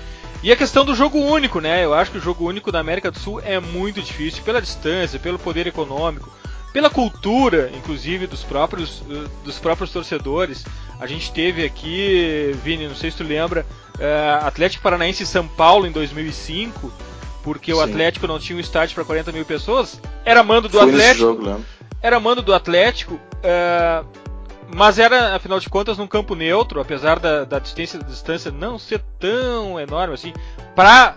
E 0.42 0.50
a 0.50 0.56
questão 0.56 0.82
do 0.82 0.94
jogo 0.94 1.18
único, 1.18 1.60
né? 1.60 1.84
Eu 1.84 1.92
acho 1.92 2.10
que 2.10 2.16
o 2.16 2.22
jogo 2.22 2.48
único 2.48 2.72
da 2.72 2.80
América 2.80 3.10
do 3.10 3.18
Sul 3.18 3.38
é 3.44 3.60
muito 3.60 4.00
difícil 4.00 4.42
pela 4.44 4.62
distância, 4.62 5.18
pelo 5.18 5.38
poder 5.38 5.66
econômico 5.66 6.32
pela 6.72 6.88
cultura, 6.88 7.70
inclusive, 7.76 8.26
dos 8.26 8.42
próprios, 8.42 9.02
eh, 9.10 9.28
dos 9.44 9.58
próprios 9.58 9.90
torcedores. 9.90 10.64
A 11.00 11.06
gente 11.06 11.32
teve 11.32 11.64
aqui, 11.64 12.54
Vini, 12.62 12.86
não 12.86 12.94
sei 12.94 13.10
se 13.10 13.16
tu 13.16 13.24
lembra, 13.24 13.64
uh, 13.98 14.46
Atlético 14.46 14.82
Paranaense 14.82 15.22
e 15.22 15.26
São 15.26 15.48
Paulo 15.48 15.86
em 15.86 15.90
2005, 15.92 16.92
porque 17.42 17.72
Sim. 17.72 17.78
o 17.78 17.80
Atlético 17.80 18.26
não 18.26 18.38
tinha 18.38 18.56
um 18.56 18.60
estádio 18.60 18.94
para 18.94 19.04
40 19.04 19.32
mil 19.32 19.44
pessoas. 19.44 20.00
Era 20.24 20.42
mando 20.42 20.68
do 20.68 20.78
Fui 20.78 20.88
Atlético. 20.88 21.18
Jogo, 21.18 21.64
era 22.02 22.20
mando 22.20 22.42
do 22.42 22.54
Atlético, 22.54 23.14
uh, 23.14 24.06
mas 24.74 24.98
era, 24.98 25.34
afinal 25.34 25.58
de 25.58 25.68
contas, 25.68 25.98
num 25.98 26.06
campo 26.06 26.34
neutro, 26.34 26.80
apesar 26.80 27.18
da, 27.18 27.44
da 27.44 27.58
distância, 27.58 27.98
da 27.98 28.06
distância 28.06 28.50
não 28.50 28.78
ser 28.78 29.02
tão 29.18 29.80
enorme 29.80 30.14
assim, 30.14 30.32
para 30.76 31.16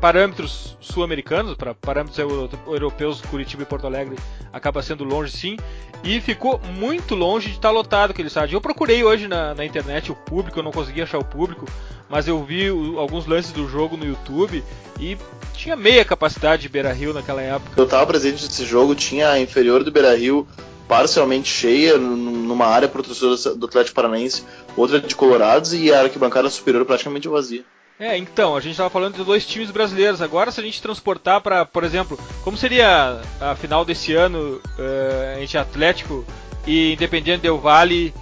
parâmetros 0.00 0.76
sul-americanos, 0.80 1.54
para 1.54 1.74
parâmetros 1.74 2.18
europeus, 2.66 3.20
Curitiba 3.20 3.62
e 3.62 3.66
Porto 3.66 3.86
Alegre 3.86 4.16
acaba 4.52 4.82
sendo 4.82 5.04
longe 5.04 5.30
sim, 5.30 5.56
e 6.02 6.20
ficou 6.20 6.58
muito 6.74 7.14
longe 7.14 7.48
de 7.48 7.56
estar 7.56 7.70
lotado 7.70 8.10
aquele 8.10 8.28
estádio. 8.28 8.56
Eu 8.56 8.60
procurei 8.60 9.04
hoje 9.04 9.28
na, 9.28 9.54
na 9.54 9.64
internet 9.64 10.10
o 10.10 10.14
público, 10.14 10.58
eu 10.58 10.62
não 10.62 10.72
consegui 10.72 11.02
achar 11.02 11.18
o 11.18 11.24
público, 11.24 11.66
mas 12.08 12.26
eu 12.26 12.42
vi 12.42 12.70
o, 12.70 12.98
alguns 12.98 13.26
lances 13.26 13.52
do 13.52 13.68
jogo 13.68 13.96
no 13.96 14.06
YouTube 14.06 14.64
e 14.98 15.18
tinha 15.52 15.76
meia 15.76 16.04
capacidade 16.04 16.62
de 16.62 16.68
Beira 16.68 16.92
Rio 16.92 17.12
naquela 17.12 17.42
época. 17.42 17.72
Eu 17.76 17.84
estava 17.84 18.06
presente 18.06 18.42
nesse 18.42 18.64
jogo, 18.64 18.94
tinha 18.94 19.30
a 19.30 19.40
inferior 19.40 19.84
do 19.84 19.92
Beira 19.92 20.16
Rio 20.16 20.48
parcialmente 20.88 21.48
cheia, 21.48 21.96
numa 21.98 22.66
área 22.66 22.88
para 22.88 23.00
o 23.00 23.04
do 23.54 23.66
Atlético 23.66 23.94
Paranaense, 23.94 24.42
outra 24.76 24.98
de 24.98 25.14
Colorados 25.14 25.72
e 25.72 25.92
a 25.92 26.00
arquibancada 26.00 26.50
superior 26.50 26.84
praticamente 26.84 27.28
vazia. 27.28 27.64
É, 28.00 28.16
então, 28.16 28.56
a 28.56 28.60
gente 28.60 28.72
estava 28.72 28.88
falando 28.88 29.16
de 29.16 29.24
dois 29.24 29.44
times 29.44 29.70
brasileiros. 29.70 30.22
Agora, 30.22 30.50
se 30.50 30.58
a 30.58 30.64
gente 30.64 30.80
transportar 30.80 31.42
para, 31.42 31.66
por 31.66 31.84
exemplo, 31.84 32.18
como 32.42 32.56
seria 32.56 33.20
a 33.38 33.54
final 33.54 33.84
desse 33.84 34.14
ano 34.14 34.58
uh, 34.78 35.42
entre 35.42 35.58
Atlético 35.58 36.24
e 36.66 36.94
Independiente 36.94 37.42
Del 37.42 37.58
Vale 37.58 38.14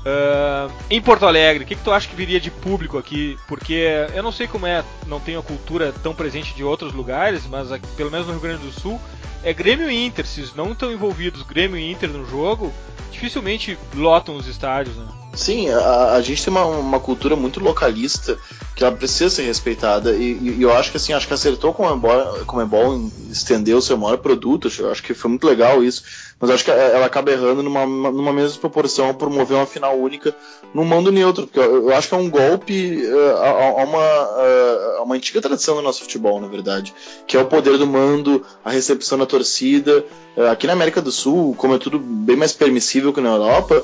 uh, 0.00 0.72
em 0.90 1.00
Porto 1.00 1.26
Alegre, 1.26 1.64
o 1.64 1.66
que, 1.66 1.74
que 1.74 1.82
tu 1.82 1.92
acha 1.92 2.08
que 2.08 2.16
viria 2.16 2.40
de 2.40 2.50
público 2.50 2.98
aqui? 2.98 3.38
Porque 3.46 3.86
eu 4.14 4.22
não 4.22 4.32
sei 4.32 4.46
como 4.46 4.66
é, 4.66 4.84
não 5.06 5.20
tenho 5.20 5.40
a 5.40 5.42
cultura 5.42 5.92
tão 6.02 6.14
presente 6.14 6.54
de 6.54 6.64
outros 6.64 6.92
lugares, 6.92 7.46
mas 7.48 7.72
aqui, 7.72 7.86
pelo 7.96 8.10
menos 8.10 8.26
no 8.26 8.32
Rio 8.32 8.42
Grande 8.42 8.64
do 8.64 8.72
Sul, 8.72 9.00
é 9.42 9.52
Grêmio 9.52 9.90
e 9.90 10.06
Inter. 10.06 10.26
Se 10.26 10.50
não 10.56 10.72
estão 10.72 10.92
envolvidos 10.92 11.42
Grêmio 11.42 11.78
e 11.78 11.90
Inter 11.90 12.10
no 12.10 12.26
jogo, 12.26 12.72
dificilmente 13.10 13.78
lotam 13.94 14.36
os 14.36 14.46
estádios, 14.46 14.96
né? 14.96 15.06
Sim, 15.34 15.70
a, 15.70 16.14
a 16.14 16.20
gente 16.20 16.42
tem 16.42 16.52
uma, 16.52 16.64
uma, 16.64 16.98
cultura 16.98 17.36
muito 17.36 17.60
localista 17.60 18.36
que 18.74 18.82
ela 18.82 18.94
precisa 18.94 19.30
ser 19.30 19.44
respeitada 19.44 20.12
e, 20.16 20.36
e 20.36 20.62
eu 20.62 20.72
acho 20.72 20.90
que 20.90 20.96
assim, 20.96 21.12
acho 21.12 21.28
que 21.28 21.34
acertou 21.34 21.72
com 21.72 21.86
a 21.86 22.44
Comebol 22.44 22.96
em 22.96 23.12
estender 23.30 23.76
o 23.76 23.82
seu 23.82 23.96
maior 23.96 24.18
produto, 24.18 24.68
eu 24.78 24.90
acho 24.90 25.02
que 25.02 25.14
foi 25.14 25.30
muito 25.30 25.46
legal 25.46 25.84
isso, 25.84 26.02
mas 26.40 26.50
acho 26.50 26.64
que 26.64 26.70
ela 26.70 27.04
acaba 27.04 27.30
errando 27.30 27.62
numa, 27.62 27.86
numa 27.86 28.32
mesma 28.32 28.58
proporção 28.58 29.12
promover 29.12 29.56
uma 29.56 29.66
final 29.66 29.96
única 29.96 30.34
num 30.72 30.84
mando 30.84 31.10
neutro, 31.10 31.46
porque 31.46 31.58
eu, 31.58 31.92
acho 31.94 32.08
que 32.08 32.14
é 32.14 32.18
um 32.18 32.30
golpe 32.30 33.02
uh, 33.04 33.36
a, 33.36 33.48
a, 33.80 33.84
uma, 33.84 33.98
uh, 33.98 34.98
a 34.98 35.02
uma 35.02 35.16
antiga 35.16 35.40
tradição 35.40 35.74
no 35.76 35.82
nosso 35.82 36.02
futebol, 36.02 36.40
na 36.40 36.46
verdade, 36.46 36.94
que 37.26 37.36
é 37.36 37.40
o 37.40 37.46
poder 37.46 37.76
do 37.76 37.86
mando, 37.86 38.44
a 38.64 38.70
recepção 38.70 39.18
da 39.18 39.26
torcida. 39.26 40.04
Uh, 40.36 40.46
aqui 40.46 40.68
na 40.68 40.72
América 40.72 41.02
do 41.02 41.10
Sul, 41.10 41.54
como 41.56 41.74
é 41.74 41.78
tudo 41.78 41.98
bem 41.98 42.36
mais 42.36 42.52
permissível 42.52 43.12
que 43.12 43.20
na 43.20 43.30
Europa, 43.30 43.82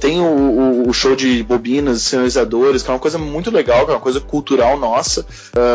tem 0.00 0.20
o, 0.20 0.24
o, 0.24 0.88
o, 0.88 0.92
show 0.92 1.14
de 1.14 1.42
bobinas, 1.42 2.02
sinalizadores, 2.02 2.82
que 2.82 2.90
é 2.90 2.94
uma 2.94 2.98
coisa 2.98 3.18
muito 3.18 3.50
legal, 3.50 3.84
que 3.84 3.90
é 3.90 3.94
uma 3.94 4.00
coisa 4.00 4.20
cultural 4.20 4.78
nossa, 4.78 5.26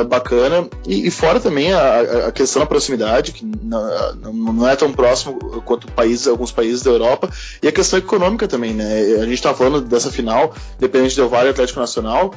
bacana. 0.07 0.67
E, 0.87 1.07
e, 1.07 1.11
fora 1.11 1.39
também 1.39 1.71
a, 1.71 2.27
a, 2.27 2.31
questão 2.31 2.61
da 2.61 2.65
proximidade, 2.65 3.31
que 3.31 3.45
não, 3.45 4.33
não 4.33 4.67
é 4.67 4.75
tão 4.75 4.91
próximo 4.91 5.61
quanto 5.65 5.87
países, 6.01 6.27
alguns 6.27 6.51
países 6.51 6.81
da 6.81 6.89
Europa, 6.89 7.29
e 7.61 7.67
a 7.67 7.71
questão 7.71 7.99
econômica 7.99 8.47
também, 8.47 8.73
né? 8.73 9.17
A 9.21 9.25
gente 9.25 9.35
está 9.35 9.53
falando 9.53 9.81
dessa 9.81 10.11
final, 10.11 10.53
dependente 10.79 11.15
do 11.15 11.29
Vale 11.29 11.49
Atlético 11.49 11.79
Nacional. 11.79 12.33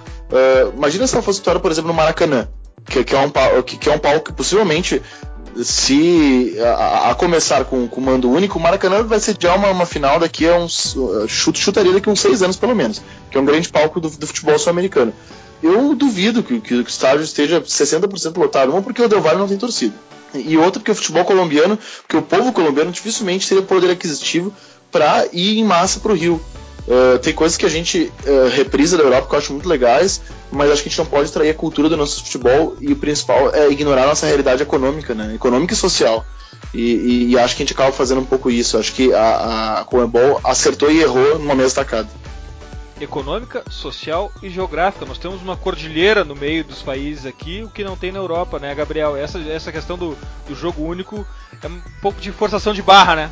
imagina 0.77 1.07
se 1.07 1.14
ela 1.14 1.22
fosse 1.22 1.38
vitória, 1.38 1.61
por 1.61 1.70
exemplo, 1.70 1.88
no 1.88 1.94
Maracanã, 1.94 2.46
que, 2.85 3.03
que, 3.03 3.14
é 3.14 3.18
um, 3.18 3.31
que, 3.62 3.77
que 3.79 3.88
é 3.88 3.92
um 3.92 3.98
palco 3.98 4.27
que 4.27 4.33
possivelmente 4.33 5.00
se 5.62 6.57
a, 6.61 7.11
a, 7.11 7.14
começar 7.14 7.64
com, 7.64 7.87
com 7.87 8.00
mando 8.00 8.31
único, 8.31 8.59
o 8.59 8.62
Maracanã 8.62 9.03
vai 9.03 9.20
sediar 9.20 9.57
uma, 9.57 9.70
uma 9.70 9.87
final 9.87 10.18
daqui 10.18 10.48
a 10.48 10.57
uns. 10.57 10.96
Chute, 11.29 11.61
chutaria 11.61 11.92
daqui 11.92 12.09
a 12.09 12.12
uns 12.12 12.20
seis 12.20 12.42
anos, 12.42 12.57
pelo 12.57 12.74
menos. 12.74 13.00
Que 13.31 13.38
é 13.38 13.40
um 13.40 13.44
grande 13.44 13.68
palco 13.68 14.00
do, 14.00 14.11
do 14.11 14.27
futebol 14.27 14.59
sul-americano. 14.59 15.12
Eu 15.64 15.94
duvido 15.94 16.42
que, 16.42 16.61
que, 16.61 16.74
o 16.74 16.83
estádio 16.83 17.24
esteja 17.24 17.59
60% 17.59 18.37
lotado. 18.37 18.77
Um, 18.77 18.83
porque 18.83 19.00
o 19.00 19.09
Del 19.09 19.22
Valle 19.22 19.38
não 19.38 19.48
tem 19.48 19.57
torcida. 19.57 19.94
E 20.35 20.59
outro, 20.59 20.81
porque 20.81 20.90
o 20.90 20.94
futebol 20.94 21.24
colombiano, 21.24 21.79
porque 22.03 22.18
o 22.18 22.20
povo 22.20 22.53
colombiano 22.53 22.92
dificilmente 22.92 23.48
teria 23.48 23.62
poder 23.62 23.90
aquisitivo 23.90 24.53
para 24.92 25.27
ir 25.33 25.59
em 25.59 25.64
massa 25.64 26.00
para 26.00 26.12
o 26.12 26.14
Rio. 26.14 26.38
Uh, 26.87 27.18
tem 27.20 27.33
coisas 27.33 27.57
que 27.57 27.64
a 27.64 27.68
gente 27.70 28.12
uh, 28.27 28.48
reprisa 28.50 28.98
da 28.98 29.05
Europa 29.05 29.27
que 29.27 29.35
eu 29.35 29.38
acho 29.38 29.53
muito 29.55 29.66
legais, 29.66 30.20
mas 30.53 30.70
acho 30.70 30.83
que 30.83 30.88
a 30.88 30.90
gente 30.90 30.98
não 30.98 31.07
pode 31.07 31.24
extrair 31.24 31.48
a 31.48 31.55
cultura 31.55 31.88
do 31.88 31.96
nosso 31.96 32.22
futebol 32.22 32.77
e 32.79 32.92
o 32.92 32.96
principal 32.96 33.55
é 33.55 33.70
ignorar 33.70 34.03
a 34.03 34.09
nossa 34.09 34.27
realidade 34.27 34.62
econômica, 34.62 35.14
né? 35.14 35.35
Econômica 35.35 35.72
e 35.72 35.77
social. 35.77 36.27
E, 36.74 36.81
e, 36.81 37.31
e, 37.31 37.38
acho 37.38 37.57
que 37.57 37.62
a 37.62 37.64
gente 37.64 37.72
acaba 37.72 37.90
fazendo 37.90 38.20
um 38.20 38.27
pouco 38.27 38.50
isso. 38.50 38.77
Acho 38.77 38.92
que 38.92 39.14
a, 39.14 39.79
a 39.79 39.85
Comebol 39.85 40.40
acertou 40.44 40.90
e 40.90 41.00
errou 41.00 41.38
numa 41.38 41.55
mesma 41.55 41.83
tacada. 41.83 42.09
Econômica, 43.04 43.62
social 43.70 44.32
e 44.42 44.48
geográfica. 44.48 45.04
Nós 45.04 45.18
temos 45.18 45.40
uma 45.42 45.56
cordilheira 45.56 46.24
no 46.24 46.34
meio 46.34 46.64
dos 46.64 46.82
países 46.82 47.26
aqui, 47.26 47.62
o 47.62 47.68
que 47.68 47.84
não 47.84 47.96
tem 47.96 48.10
na 48.10 48.18
Europa, 48.18 48.58
né, 48.58 48.74
Gabriel? 48.74 49.16
Essa, 49.16 49.38
essa 49.38 49.70
questão 49.70 49.96
do, 49.96 50.16
do 50.48 50.54
jogo 50.54 50.82
único 50.82 51.24
é 51.62 51.66
um 51.66 51.80
pouco 52.00 52.20
de 52.20 52.32
forçação 52.32 52.72
de 52.72 52.82
barra, 52.82 53.16
né? 53.16 53.30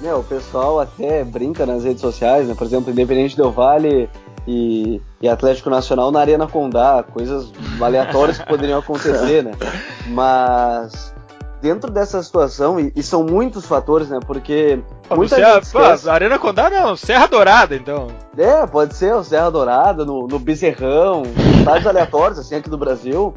Meu, 0.00 0.18
o 0.18 0.24
pessoal 0.24 0.80
até 0.80 1.24
brinca 1.24 1.64
nas 1.64 1.84
redes 1.84 2.00
sociais, 2.00 2.48
né? 2.48 2.54
Por 2.54 2.66
exemplo, 2.66 2.90
Independente 2.90 3.36
Del 3.36 3.52
Vale 3.52 4.10
e, 4.46 5.00
e 5.20 5.28
Atlético 5.28 5.70
Nacional 5.70 6.10
na 6.10 6.20
Arena 6.20 6.46
Condá, 6.46 7.04
coisas 7.04 7.52
aleatórias 7.80 8.38
que 8.38 8.46
poderiam 8.46 8.80
acontecer, 8.80 9.44
né? 9.44 9.52
Mas 10.08 11.14
dentro 11.62 11.90
dessa 11.90 12.20
situação, 12.20 12.80
e, 12.80 12.92
e 12.96 13.02
são 13.02 13.22
muitos 13.22 13.64
fatores, 13.64 14.08
né? 14.08 14.18
Porque 14.26 14.80
pô, 15.08 15.14
muita 15.14 15.36
Serra, 15.36 15.54
gente 15.54 15.62
esquece... 15.62 16.04
pô, 16.04 16.10
Arena 16.10 16.38
Condá 16.38 16.68
não, 16.68 16.96
Serra 16.96 17.26
Dourada, 17.28 17.76
então. 17.76 18.08
É, 18.36 18.66
pode 18.66 18.96
ser 18.96 19.14
o 19.14 19.22
Serra 19.22 19.48
Dourada, 19.48 20.04
no, 20.04 20.26
no 20.26 20.38
Bezerrão, 20.40 21.22
estádios 21.58 21.86
aleatórios, 21.86 22.38
assim, 22.40 22.56
aqui 22.56 22.68
do 22.68 22.76
Brasil. 22.76 23.32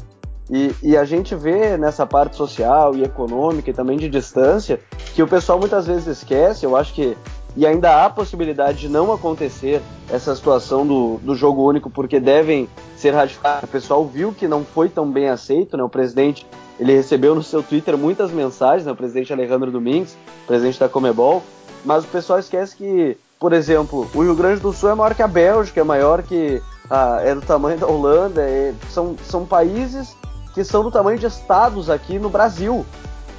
E, 0.50 0.74
e, 0.82 0.96
a 0.96 1.04
gente 1.04 1.34
vê 1.34 1.76
nessa 1.76 2.06
parte 2.06 2.36
social 2.36 2.94
e 2.94 3.02
econômica 3.02 3.70
e 3.70 3.72
também 3.72 3.98
de 3.98 4.08
distância 4.08 4.78
que 5.12 5.20
o 5.20 5.26
pessoal 5.26 5.58
muitas 5.58 5.86
vezes 5.86 6.06
esquece, 6.06 6.64
eu 6.66 6.76
acho 6.76 6.92
que. 6.94 7.16
E 7.56 7.66
ainda 7.66 8.04
há 8.04 8.10
possibilidade 8.10 8.78
de 8.80 8.88
não 8.88 9.12
acontecer 9.12 9.80
essa 10.10 10.34
situação 10.36 10.86
do, 10.86 11.16
do 11.22 11.34
jogo 11.34 11.66
único, 11.66 11.88
porque 11.88 12.20
devem 12.20 12.68
ser 12.96 13.14
ratificados. 13.14 13.64
O 13.64 13.72
pessoal 13.72 14.04
viu 14.04 14.32
que 14.32 14.46
não 14.46 14.62
foi 14.64 14.88
tão 14.88 15.10
bem 15.10 15.28
aceito, 15.28 15.76
né? 15.76 15.82
O 15.82 15.88
presidente 15.88 16.46
ele 16.78 16.92
recebeu 16.92 17.34
no 17.34 17.42
seu 17.42 17.62
Twitter 17.62 17.96
muitas 17.96 18.30
mensagens, 18.30 18.84
né? 18.84 18.92
o 18.92 18.96
presidente 18.96 19.32
Alejandro 19.32 19.70
Domingues, 19.70 20.16
presidente 20.46 20.78
da 20.78 20.88
Comebol, 20.88 21.42
mas 21.84 22.04
o 22.04 22.08
pessoal 22.08 22.38
esquece 22.38 22.76
que, 22.76 23.16
por 23.40 23.52
exemplo, 23.52 24.06
o 24.14 24.22
Rio 24.22 24.34
Grande 24.34 24.60
do 24.60 24.72
Sul 24.72 24.90
é 24.90 24.94
maior 24.94 25.14
que 25.14 25.22
a 25.22 25.28
Bélgica, 25.28 25.80
é 25.80 25.84
maior 25.84 26.22
que. 26.22 26.60
Ah, 26.88 27.20
é 27.22 27.34
do 27.34 27.40
tamanho 27.40 27.78
da 27.78 27.86
Holanda, 27.86 28.42
é, 28.42 28.72
são, 28.90 29.16
são 29.24 29.44
países 29.44 30.16
que 30.54 30.62
são 30.62 30.84
do 30.84 30.90
tamanho 30.90 31.18
de 31.18 31.26
estados 31.26 31.90
aqui 31.90 32.18
no 32.18 32.28
Brasil. 32.28 32.86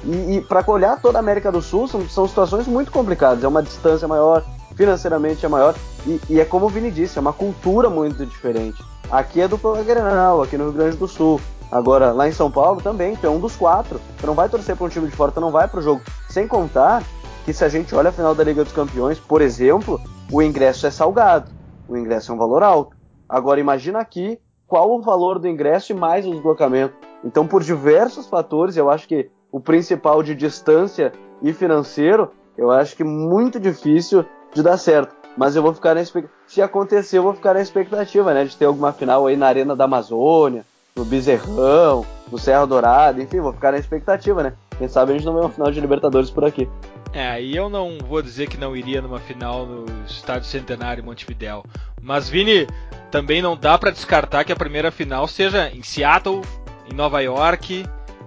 E, 0.04 0.36
e 0.36 0.40
para 0.40 0.64
olhar 0.70 1.00
toda 1.00 1.18
a 1.18 1.20
América 1.20 1.50
do 1.50 1.60
Sul, 1.60 1.88
são, 1.88 2.08
são 2.08 2.28
situações 2.28 2.66
muito 2.66 2.90
complicadas. 2.90 3.42
É 3.42 3.48
uma 3.48 3.62
distância 3.62 4.06
maior, 4.06 4.44
financeiramente 4.76 5.44
é 5.44 5.48
maior. 5.48 5.74
E, 6.06 6.20
e, 6.30 6.40
é 6.40 6.44
como 6.44 6.66
o 6.66 6.68
Vini 6.68 6.90
disse, 6.90 7.18
é 7.18 7.20
uma 7.20 7.32
cultura 7.32 7.90
muito 7.90 8.24
diferente. 8.24 8.82
Aqui 9.10 9.40
é 9.40 9.48
do 9.48 9.58
Grenal, 9.84 10.42
aqui 10.42 10.56
no 10.56 10.64
Rio 10.64 10.72
Grande 10.74 10.96
do 10.96 11.08
Sul. 11.08 11.40
Agora, 11.70 12.12
lá 12.12 12.28
em 12.28 12.32
São 12.32 12.50
Paulo 12.50 12.80
também, 12.80 13.14
tu 13.16 13.26
é 13.26 13.30
um 13.30 13.40
dos 13.40 13.56
quatro. 13.56 14.00
Tu 14.18 14.26
não 14.26 14.34
vai 14.34 14.48
torcer 14.48 14.76
para 14.76 14.86
um 14.86 14.88
time 14.88 15.06
de 15.06 15.14
fora, 15.14 15.32
tu 15.32 15.40
não 15.40 15.50
vai 15.50 15.68
para 15.68 15.80
o 15.80 15.82
jogo. 15.82 16.00
Sem 16.28 16.46
contar 16.46 17.02
que 17.44 17.52
se 17.52 17.64
a 17.64 17.68
gente 17.68 17.94
olha 17.94 18.10
a 18.10 18.12
final 18.12 18.34
da 18.34 18.44
Liga 18.44 18.64
dos 18.64 18.72
Campeões, 18.72 19.18
por 19.18 19.40
exemplo, 19.42 20.00
o 20.30 20.42
ingresso 20.42 20.86
é 20.86 20.90
salgado. 20.90 21.50
O 21.88 21.96
ingresso 21.96 22.30
é 22.30 22.34
um 22.34 22.38
valor 22.38 22.62
alto. 22.62 22.96
Agora, 23.28 23.60
imagina 23.60 23.98
aqui 23.98 24.38
qual 24.66 24.90
o 24.90 25.00
valor 25.00 25.38
do 25.38 25.48
ingresso 25.48 25.92
e 25.92 25.94
mais 25.94 26.26
o 26.26 26.30
deslocamento. 26.30 26.94
Então, 27.24 27.46
por 27.46 27.62
diversos 27.62 28.26
fatores, 28.26 28.76
eu 28.76 28.90
acho 28.90 29.08
que 29.08 29.30
o 29.50 29.60
principal 29.60 30.22
de 30.22 30.34
distância 30.34 31.12
e 31.42 31.52
financeiro, 31.52 32.30
eu 32.56 32.70
acho 32.70 32.96
que 32.96 33.04
muito 33.04 33.58
difícil 33.60 34.24
de 34.54 34.62
dar 34.62 34.76
certo. 34.76 35.14
Mas 35.36 35.54
eu 35.54 35.62
vou 35.62 35.72
ficar 35.72 35.94
na 35.94 36.02
expectativa. 36.02 36.38
Se 36.48 36.60
acontecer, 36.60 37.18
eu 37.18 37.22
vou 37.22 37.34
ficar 37.34 37.54
na 37.54 37.60
expectativa, 37.60 38.34
né? 38.34 38.44
De 38.44 38.56
ter 38.56 38.64
alguma 38.64 38.92
final 38.92 39.26
aí 39.26 39.36
na 39.36 39.46
Arena 39.46 39.76
da 39.76 39.84
Amazônia, 39.84 40.64
no 40.96 41.04
Bezerrão, 41.04 42.04
no 42.30 42.38
Serra 42.38 42.66
Dourada, 42.66 43.22
enfim, 43.22 43.38
vou 43.38 43.52
ficar 43.52 43.70
na 43.70 43.78
expectativa, 43.78 44.42
né? 44.42 44.54
Quem 44.76 44.88
sabe 44.88 45.12
a 45.12 45.16
gente 45.16 45.24
não 45.24 45.34
vê 45.34 45.40
uma 45.40 45.50
final 45.50 45.70
de 45.70 45.80
Libertadores 45.80 46.30
por 46.30 46.44
aqui. 46.44 46.68
É, 47.12 47.28
aí 47.28 47.56
eu 47.56 47.68
não 47.68 47.98
vou 48.06 48.20
dizer 48.20 48.48
que 48.48 48.58
não 48.58 48.76
iria 48.76 49.00
numa 49.00 49.18
final 49.18 49.64
no 49.64 49.86
Estádio 50.04 50.48
Centenário 50.48 51.04
Montevidéu. 51.04 51.64
Mas, 52.02 52.28
Vini, 52.28 52.66
também 53.10 53.40
não 53.40 53.56
dá 53.56 53.78
para 53.78 53.90
descartar 53.90 54.44
que 54.44 54.52
a 54.52 54.56
primeira 54.56 54.90
final 54.90 55.26
seja 55.26 55.70
em 55.70 55.82
Seattle, 55.82 56.42
em 56.90 56.94
Nova 56.94 57.20
York, 57.20 57.86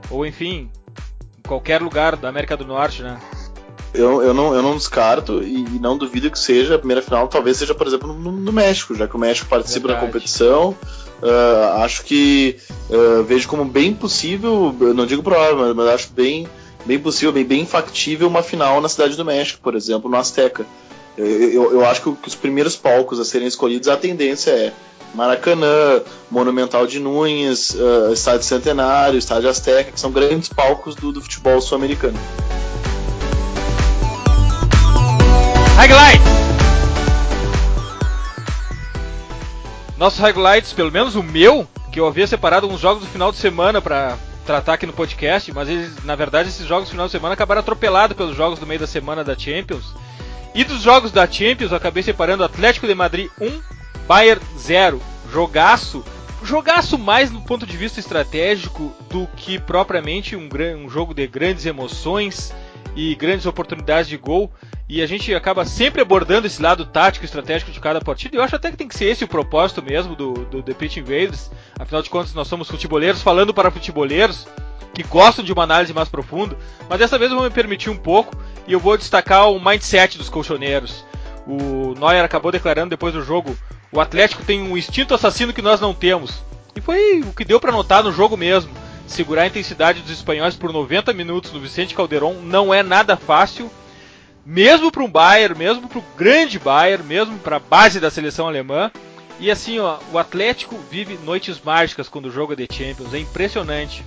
ou 0.10 0.25
enfim, 0.25 0.69
em 1.43 1.47
qualquer 1.47 1.82
lugar 1.82 2.15
da 2.15 2.30
América 2.30 2.56
do 2.56 2.65
Norte, 2.65 3.01
né? 3.01 3.19
Eu, 3.93 4.21
eu, 4.21 4.34
não, 4.34 4.56
eu 4.56 4.62
não 4.62 4.77
descarto 4.77 5.43
e, 5.43 5.65
e 5.65 5.80
não 5.80 5.97
duvido 5.97 6.32
que 6.32 6.39
seja 6.39 6.75
a 6.75 6.77
primeira 6.77 7.01
final, 7.01 7.27
talvez 7.27 7.58
seja, 7.58 7.75
por 7.75 7.86
exemplo, 7.86 8.13
no, 8.13 8.32
no 8.32 8.51
México, 8.54 8.95
já 8.95 9.06
que 9.06 9.15
o 9.15 9.19
México 9.19 9.49
participa 9.49 9.88
Verdade. 9.88 10.06
da 10.06 10.12
competição. 10.13 10.75
Uh, 11.21 11.84
acho 11.84 12.04
que 12.06 12.58
uh, 12.89 13.23
vejo 13.23 13.47
como 13.47 13.65
bem 13.65 13.93
possível, 13.93 14.73
não 14.95 15.06
digo 15.06 15.21
provável, 15.21 15.75
mas 15.75 15.88
acho 15.88 16.13
bem, 16.13 16.47
bem 16.86 16.97
possível, 16.97 17.34
bem, 17.34 17.43
bem 17.43 17.65
factível 17.65 18.27
uma 18.27 18.41
final 18.41 18.80
na 18.80 18.88
Cidade 18.88 19.15
do 19.17 19.25
México, 19.25 19.60
por 19.62 19.75
exemplo, 19.75 20.10
no 20.10 20.17
Azteca. 20.17 20.65
Eu, 21.17 21.27
eu, 21.27 21.71
eu 21.73 21.86
acho 21.86 22.01
que, 22.01 22.12
que 22.13 22.27
os 22.30 22.36
primeiros 22.36 22.77
palcos 22.77 23.19
a 23.19 23.25
serem 23.25 23.47
escolhidos, 23.47 23.89
a 23.89 23.97
tendência 23.97 24.51
é 24.51 24.73
Maracanã, 25.13 26.02
Monumental 26.30 26.88
de 26.88 27.00
Nunes, 27.00 27.71
uh, 27.71 28.13
Estádio 28.13 28.43
Centenário, 28.43 29.17
Estádio 29.17 29.50
Azteca, 29.50 29.91
que 29.91 30.00
são 30.00 30.12
grandes 30.12 30.50
palcos 30.50 30.95
do, 30.95 31.12
do 31.12 31.21
futebol 31.21 31.60
sul-americano. 31.62 32.17
Highlights! 35.76 36.41
Nossos 39.97 40.19
highlights, 40.19 40.74
pelo 40.74 40.91
menos 40.91 41.15
o 41.15 41.21
meu, 41.21 41.67
que 41.91 42.00
eu 42.00 42.08
havia 42.08 42.26
separado 42.26 42.67
uns 42.67 42.80
jogos 42.80 43.04
do 43.04 43.10
final 43.10 43.32
de 43.32 43.38
semana 43.38 43.82
para 43.82 44.17
tratar 44.45 44.74
aqui 44.74 44.86
no 44.86 44.93
podcast, 44.93 45.52
mas 45.54 45.69
eles, 45.69 46.04
na 46.04 46.15
verdade 46.15 46.50
esses 46.50 46.65
jogos 46.65 46.88
do 46.88 46.91
final 46.91 47.06
de 47.06 47.12
semana 47.12 47.34
acabaram 47.34 47.60
atropelados 47.60 48.15
pelos 48.17 48.36
jogos 48.36 48.60
do 48.60 48.65
meio 48.65 48.80
da 48.80 48.88
semana 48.88 49.24
da 49.24 49.38
Champions. 49.38 49.93
E 50.56 50.63
dos 50.63 50.82
jogos 50.82 51.12
da 51.12 51.30
Champions, 51.30 51.71
eu 51.71 51.78
acabei 51.78 52.02
separando 52.02 52.43
Atlético 52.43 52.88
de 52.88 52.95
Madrid 52.95 53.30
1, 53.39 53.62
Bayern 54.12 54.41
0, 54.58 55.02
jogaço. 55.32 56.04
Jogaço 56.43 56.97
mais 56.97 57.32
no 57.32 57.39
ponto 57.39 57.65
de 57.65 57.78
vista 57.78 58.02
estratégico 58.02 58.93
do 59.10 59.26
que 59.38 59.58
propriamente 59.58 60.36
um, 60.36 60.50
um 60.84 60.89
jogo 60.89 61.13
de 61.13 61.26
grandes 61.28 61.65
emoções 61.65 62.54
e 62.93 63.15
grandes 63.15 63.45
oportunidades 63.45 64.10
de 64.10 64.17
gol. 64.17 64.52
E 64.89 65.02
a 65.02 65.06
gente 65.06 65.34
acaba 65.34 65.63
sempre 65.63 66.02
abordando 66.02 66.45
esse 66.45 66.62
lado 66.62 66.86
tático 66.86 67.24
e 67.24 67.26
estratégico 67.26 67.71
de 67.71 67.80
cada 67.80 68.02
partida. 68.02 68.36
E 68.36 68.38
eu 68.38 68.43
acho 68.43 68.58
até 68.58 68.69
que 68.69 68.76
tem 68.76 68.89
que 68.89 68.97
ser 68.97 69.06
esse 69.06 69.24
o 69.24 69.30
propósito 69.30 69.82
mesmo 69.82 70.13
do, 70.13 70.34
do 70.34 70.62
The 70.62 70.74
Pitch 70.74 70.97
Invaders. 70.97 71.50
Afinal 71.80 72.02
de 72.02 72.10
contas, 72.10 72.34
nós 72.34 72.50
somos 72.50 72.67
futeboleiros 72.67 73.21
falando 73.21 73.54
para 73.54 73.71
futeboleiros 73.71 74.45
que 74.93 75.04
gostam 75.04 75.45
de 75.45 75.54
uma 75.54 75.63
análise 75.63 75.93
mais 75.93 76.10
profunda. 76.10 76.58
Mas 76.89 77.00
dessa 77.00 77.17
vez 77.17 77.32
eu 77.32 77.38
vou 77.38 77.47
me 77.47 77.54
permitir 77.54 77.89
um 77.89 77.97
pouco 77.97 78.36
e 78.67 78.74
eu 78.74 78.80
vou 78.82 78.97
destacar 78.97 79.50
o 79.50 79.58
mindset 79.58 80.17
dos 80.17 80.28
colchoneiros. 80.28 81.06
O 81.47 81.93
Neuer 81.97 82.26
acabou 82.26 82.52
declarando 82.52 82.89
depois 82.89 83.13
do 83.13 83.24
jogo 83.24 83.56
o 83.91 83.99
Atlético 83.99 84.43
tem 84.43 84.62
um 84.62 84.77
instinto 84.77 85.13
assassino 85.13 85.54
que 85.54 85.62
nós 85.62 85.82
não 85.82 85.93
temos. 85.93 86.43
E 86.75 86.80
foi 86.80 87.19
o 87.21 87.34
que 87.34 87.43
deu 87.43 87.60
para 87.60 87.71
notar 87.71 88.04
no 88.04 88.12
jogo 88.12 88.38
mesmo. 88.38 88.71
Segurar 89.06 89.43
a 89.43 89.47
intensidade 89.47 90.01
dos 90.01 90.12
espanhóis 90.12 90.56
por 90.56 90.71
90 90.71 91.12
minutos 91.13 91.51
no 91.51 91.60
Vicente 91.60 91.93
Calderon 91.93 92.36
não 92.41 92.73
é 92.73 92.82
nada 92.82 93.17
fácil, 93.17 93.69
mesmo 94.45 94.89
para 94.89 95.04
um 95.04 95.12
Bayern, 95.12 95.58
mesmo 95.58 95.89
para 95.89 95.99
o 95.99 96.04
grande 96.17 96.58
Bayern, 96.58 97.06
mesmo 97.06 97.38
para 97.39 97.58
a 97.58 97.60
base 97.60 97.99
da 97.99 98.10
seleção 98.10 98.47
alemã. 98.47 98.89
E 99.38 99.51
assim, 99.51 99.80
ó, 99.80 99.97
o 100.13 100.17
Atlético 100.17 100.80
vive 100.89 101.19
noites 101.25 101.60
mágicas 101.62 102.08
quando 102.08 102.32
joga 102.32 102.56
The 102.56 102.67
Champions, 102.71 103.13
é 103.13 103.19
impressionante. 103.19 104.06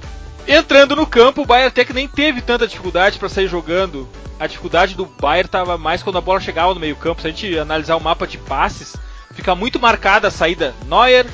Entrando 0.49 0.97
no 0.97 1.07
campo, 1.07 1.43
o 1.43 1.47
Bayern 1.47 1.69
até 1.69 1.85
que 1.85 1.93
nem 1.93 2.09
teve 2.09 2.41
tanta 2.41 2.67
dificuldade 2.67 3.19
para 3.19 3.29
sair 3.29 3.49
jogando. 3.49 4.09
A 4.39 4.47
dificuldade 4.47 4.95
do 4.95 5.05
Bayern 5.05 5.47
estava 5.47 5.77
mais 5.77 6.03
quando 6.03 6.19
a 6.19 6.21
bola 6.21 6.41
chegava 6.41 6.73
no 6.73 6.81
meio-campo. 6.81 7.21
Se 7.21 7.27
a 7.27 7.31
gente 7.31 7.59
analisar 7.59 7.97
o 7.97 8.01
mapa 8.01 8.27
de 8.27 8.39
passes, 8.39 8.97
fica 9.35 9.55
muito 9.55 9.81
marcada 9.81 10.29
a 10.29 10.31
saída 10.31 10.75
Neuer, 10.87 11.27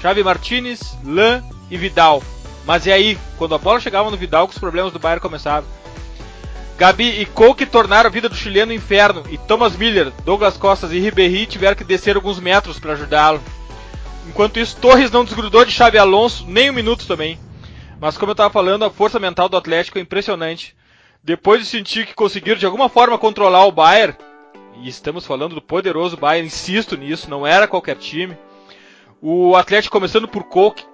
Xavi 0.00 0.22
Martinez, 0.22 0.96
Lan 1.04 1.42
e 1.70 1.76
Vidal. 1.76 2.22
Mas 2.64 2.86
e 2.86 2.92
aí, 2.92 3.18
quando 3.38 3.54
a 3.54 3.58
bola 3.58 3.80
chegava 3.80 4.10
no 4.10 4.16
Vidal, 4.16 4.48
que 4.48 4.54
os 4.54 4.58
problemas 4.58 4.92
do 4.92 4.98
Bayern 4.98 5.20
começavam. 5.20 5.68
Gabi 6.76 7.20
e 7.20 7.24
Coke 7.24 7.64
tornaram 7.64 8.08
a 8.08 8.12
vida 8.12 8.28
do 8.28 8.34
chileno 8.34 8.70
um 8.70 8.74
inferno 8.74 9.22
e 9.30 9.38
Thomas 9.38 9.74
Miller, 9.76 10.12
Douglas 10.24 10.58
Costas 10.58 10.92
e 10.92 10.98
Ribéry 10.98 11.46
tiveram 11.46 11.74
que 11.74 11.84
descer 11.84 12.16
alguns 12.16 12.38
metros 12.38 12.78
para 12.78 12.92
ajudá-lo. 12.92 13.40
Enquanto 14.28 14.58
isso, 14.58 14.76
Torres 14.76 15.10
não 15.10 15.24
desgrudou 15.24 15.64
de 15.64 15.72
Xavi 15.72 15.96
Alonso 15.96 16.44
nem 16.46 16.68
um 16.68 16.74
minuto 16.74 17.06
também. 17.06 17.38
Mas 17.98 18.18
como 18.18 18.30
eu 18.30 18.34
estava 18.34 18.52
falando, 18.52 18.84
a 18.84 18.90
força 18.90 19.18
mental 19.18 19.48
do 19.48 19.56
Atlético 19.56 19.98
é 19.98 20.02
impressionante. 20.02 20.76
Depois 21.24 21.60
de 21.60 21.66
sentir 21.66 22.04
que 22.04 22.14
conseguiram 22.14 22.58
de 22.58 22.66
alguma 22.66 22.88
forma 22.88 23.16
controlar 23.16 23.64
o 23.64 23.72
Bayern, 23.72 24.14
e 24.82 24.88
estamos 24.88 25.26
falando 25.26 25.54
do 25.54 25.62
poderoso 25.62 26.16
Bayern, 26.16 26.46
insisto 26.46 26.96
nisso, 26.96 27.30
não 27.30 27.46
era 27.46 27.66
qualquer 27.66 27.96
time. 27.96 28.36
O 29.20 29.56
Atlético 29.56 29.92
começando 29.92 30.28
por 30.28 30.44
Coque. 30.44 30.84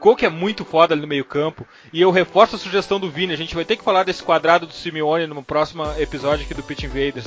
Coque 0.00 0.24
é 0.24 0.28
muito 0.28 0.64
foda 0.64 0.94
ali 0.94 1.02
no 1.02 1.08
meio 1.08 1.24
campo. 1.24 1.66
E 1.92 2.00
eu 2.00 2.10
reforço 2.10 2.56
a 2.56 2.58
sugestão 2.58 3.00
do 3.00 3.10
Vini. 3.10 3.32
A 3.32 3.36
gente 3.36 3.54
vai 3.54 3.64
ter 3.64 3.76
que 3.76 3.84
falar 3.84 4.04
desse 4.04 4.22
quadrado 4.22 4.66
do 4.66 4.72
Simeone 4.72 5.26
no 5.26 5.42
próximo 5.42 5.84
episódio 5.98 6.44
aqui 6.44 6.54
do 6.54 6.62
Pit 6.62 6.86
Invaders. 6.86 7.26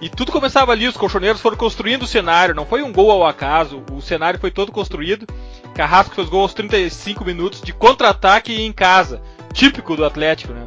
E 0.00 0.08
tudo 0.08 0.32
começava 0.32 0.72
ali, 0.72 0.88
os 0.88 0.96
colchoneiros 0.96 1.40
foram 1.40 1.56
construindo 1.56 2.02
o 2.02 2.08
cenário, 2.08 2.56
não 2.56 2.66
foi 2.66 2.82
um 2.82 2.92
gol 2.92 3.08
ao 3.12 3.24
acaso, 3.24 3.84
o 3.92 4.02
cenário 4.02 4.40
foi 4.40 4.50
todo 4.50 4.72
construído. 4.72 5.28
Carrasco 5.76 6.16
fez 6.16 6.28
gol 6.28 6.40
aos 6.40 6.52
35 6.52 7.24
minutos 7.24 7.62
de 7.62 7.72
contra-ataque 7.72 8.52
em 8.52 8.72
casa, 8.72 9.22
típico 9.52 9.94
do 9.94 10.04
Atlético, 10.04 10.52
né? 10.52 10.66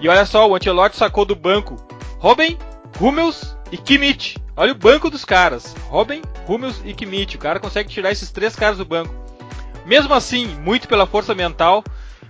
E 0.00 0.08
olha 0.08 0.24
só, 0.24 0.48
o 0.48 0.54
Ancelotti 0.54 0.96
sacou 0.96 1.24
do 1.24 1.34
banco 1.34 1.74
Robin, 2.20 2.56
Hummels 3.00 3.57
e 3.70 3.76
Kimmich. 3.76 4.36
Olha 4.56 4.72
o 4.72 4.76
banco 4.76 5.10
dos 5.10 5.24
caras, 5.24 5.74
Robin, 5.88 6.22
Hummels 6.46 6.80
e 6.84 6.92
Kimmich. 6.92 7.36
O 7.36 7.40
cara 7.40 7.60
consegue 7.60 7.88
tirar 7.88 8.10
esses 8.10 8.30
três 8.30 8.56
caras 8.56 8.78
do 8.78 8.84
banco. 8.84 9.14
Mesmo 9.86 10.12
assim, 10.14 10.46
muito 10.62 10.88
pela 10.88 11.06
força 11.06 11.34
mental 11.34 11.82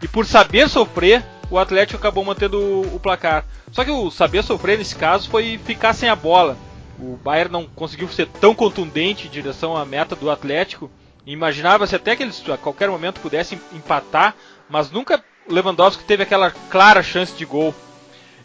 e 0.03 0.07
por 0.07 0.27
saber 0.27 0.69
sofrer, 0.69 1.25
o 1.51 1.59
Atlético 1.59 1.99
acabou 1.99 2.25
mantendo 2.25 2.83
o 2.95 3.01
placar. 3.01 3.45
Só 3.73 3.85
que 3.85 3.91
o 3.91 4.11
saber 4.11 4.43
sofrer 4.43 4.79
nesse 4.79 4.95
caso 4.95 5.29
foi 5.29 5.59
ficar 5.65 5.93
sem 5.95 6.09
a 6.09 6.17
bola. 6.17 6.57
O 6.99 7.17
Bayern 7.17 7.53
não 7.53 7.65
conseguiu 7.65 8.09
ser 8.09 8.27
tão 8.27 8.55
contundente 8.55 9.27
em 9.27 9.31
direção 9.31 9.77
à 9.77 9.85
meta 9.85 10.15
do 10.15 10.31
Atlético. 10.31 10.91
Imaginava-se 11.27 11.95
até 11.95 12.17
que 12.17 12.23
eles 12.23 12.43
a 12.49 12.57
qualquer 12.57 12.89
momento 12.89 13.21
pudessem 13.21 13.61
empatar, 13.73 14.35
mas 14.69 14.91
nunca 14.91 15.23
Lewandowski 15.49 16.05
teve 16.05 16.23
aquela 16.23 16.51
clara 16.51 17.03
chance 17.03 17.35
de 17.35 17.45
gol. 17.45 17.75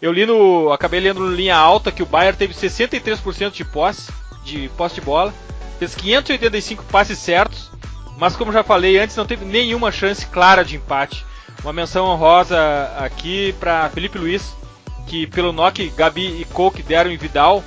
Eu 0.00 0.12
li 0.12 0.26
no, 0.26 0.72
acabei 0.72 1.00
lendo 1.00 1.20
no 1.20 1.34
linha 1.34 1.56
alta 1.56 1.92
que 1.92 2.02
o 2.02 2.06
Bayern 2.06 2.36
teve 2.36 2.54
63% 2.54 3.52
de 3.52 3.64
posse, 3.64 4.12
de 4.44 4.68
posse 4.76 4.96
de 4.96 5.00
bola, 5.00 5.32
fez 5.78 5.94
585 5.94 6.84
passes 6.84 7.18
certos, 7.18 7.70
mas 8.18 8.36
como 8.36 8.52
já 8.52 8.62
falei 8.62 8.98
antes, 8.98 9.16
não 9.16 9.26
teve 9.26 9.44
nenhuma 9.44 9.90
chance 9.90 10.26
clara 10.26 10.64
de 10.64 10.76
empate. 10.76 11.24
Uma 11.62 11.72
menção 11.72 12.06
honrosa 12.06 12.58
aqui 12.98 13.54
para 13.58 13.88
Felipe 13.88 14.18
Luiz, 14.18 14.54
que 15.06 15.26
pelo 15.26 15.52
knock 15.52 15.88
Gabi 15.96 16.40
e 16.40 16.44
Coke 16.44 16.82
deram 16.82 17.10
em 17.10 17.16
Vidal, 17.16 17.64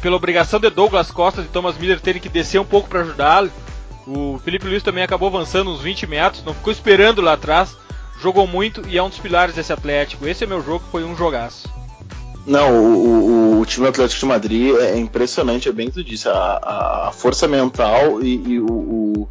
pela 0.00 0.16
obrigação 0.16 0.58
de 0.58 0.70
Douglas 0.70 1.10
Costa 1.10 1.40
e 1.42 1.44
Thomas 1.44 1.76
Miller 1.76 2.00
terem 2.00 2.20
que 2.20 2.28
descer 2.28 2.60
um 2.60 2.64
pouco 2.64 2.88
para 2.88 3.00
ajudá-lo. 3.00 3.50
O 4.06 4.40
Felipe 4.44 4.66
Luiz 4.66 4.82
também 4.82 5.04
acabou 5.04 5.28
avançando 5.28 5.70
uns 5.70 5.80
20 5.80 6.06
metros, 6.06 6.44
não 6.44 6.54
ficou 6.54 6.72
esperando 6.72 7.20
lá 7.20 7.34
atrás, 7.34 7.76
jogou 8.22 8.46
muito 8.46 8.82
e 8.88 8.96
é 8.96 9.02
um 9.02 9.08
dos 9.08 9.18
pilares 9.18 9.54
desse 9.54 9.72
Atlético. 9.72 10.26
Esse 10.26 10.44
é 10.44 10.46
meu 10.46 10.62
jogo, 10.62 10.84
foi 10.90 11.04
um 11.04 11.16
jogaço. 11.16 11.68
Não, 12.46 12.72
o, 12.72 13.56
o, 13.56 13.60
o, 13.60 13.66
time 13.66 13.86
Atlético 13.86 14.20
de 14.20 14.26
Madrid 14.26 14.74
é 14.76 14.98
impressionante, 14.98 15.68
é 15.68 15.72
bem 15.72 15.88
que 15.88 15.94
tu 15.94 16.04
disse, 16.04 16.28
a, 16.28 17.08
a 17.08 17.12
força 17.12 17.46
mental 17.46 18.20
e, 18.20 18.34
e 18.34 18.60
o, 18.60 19.28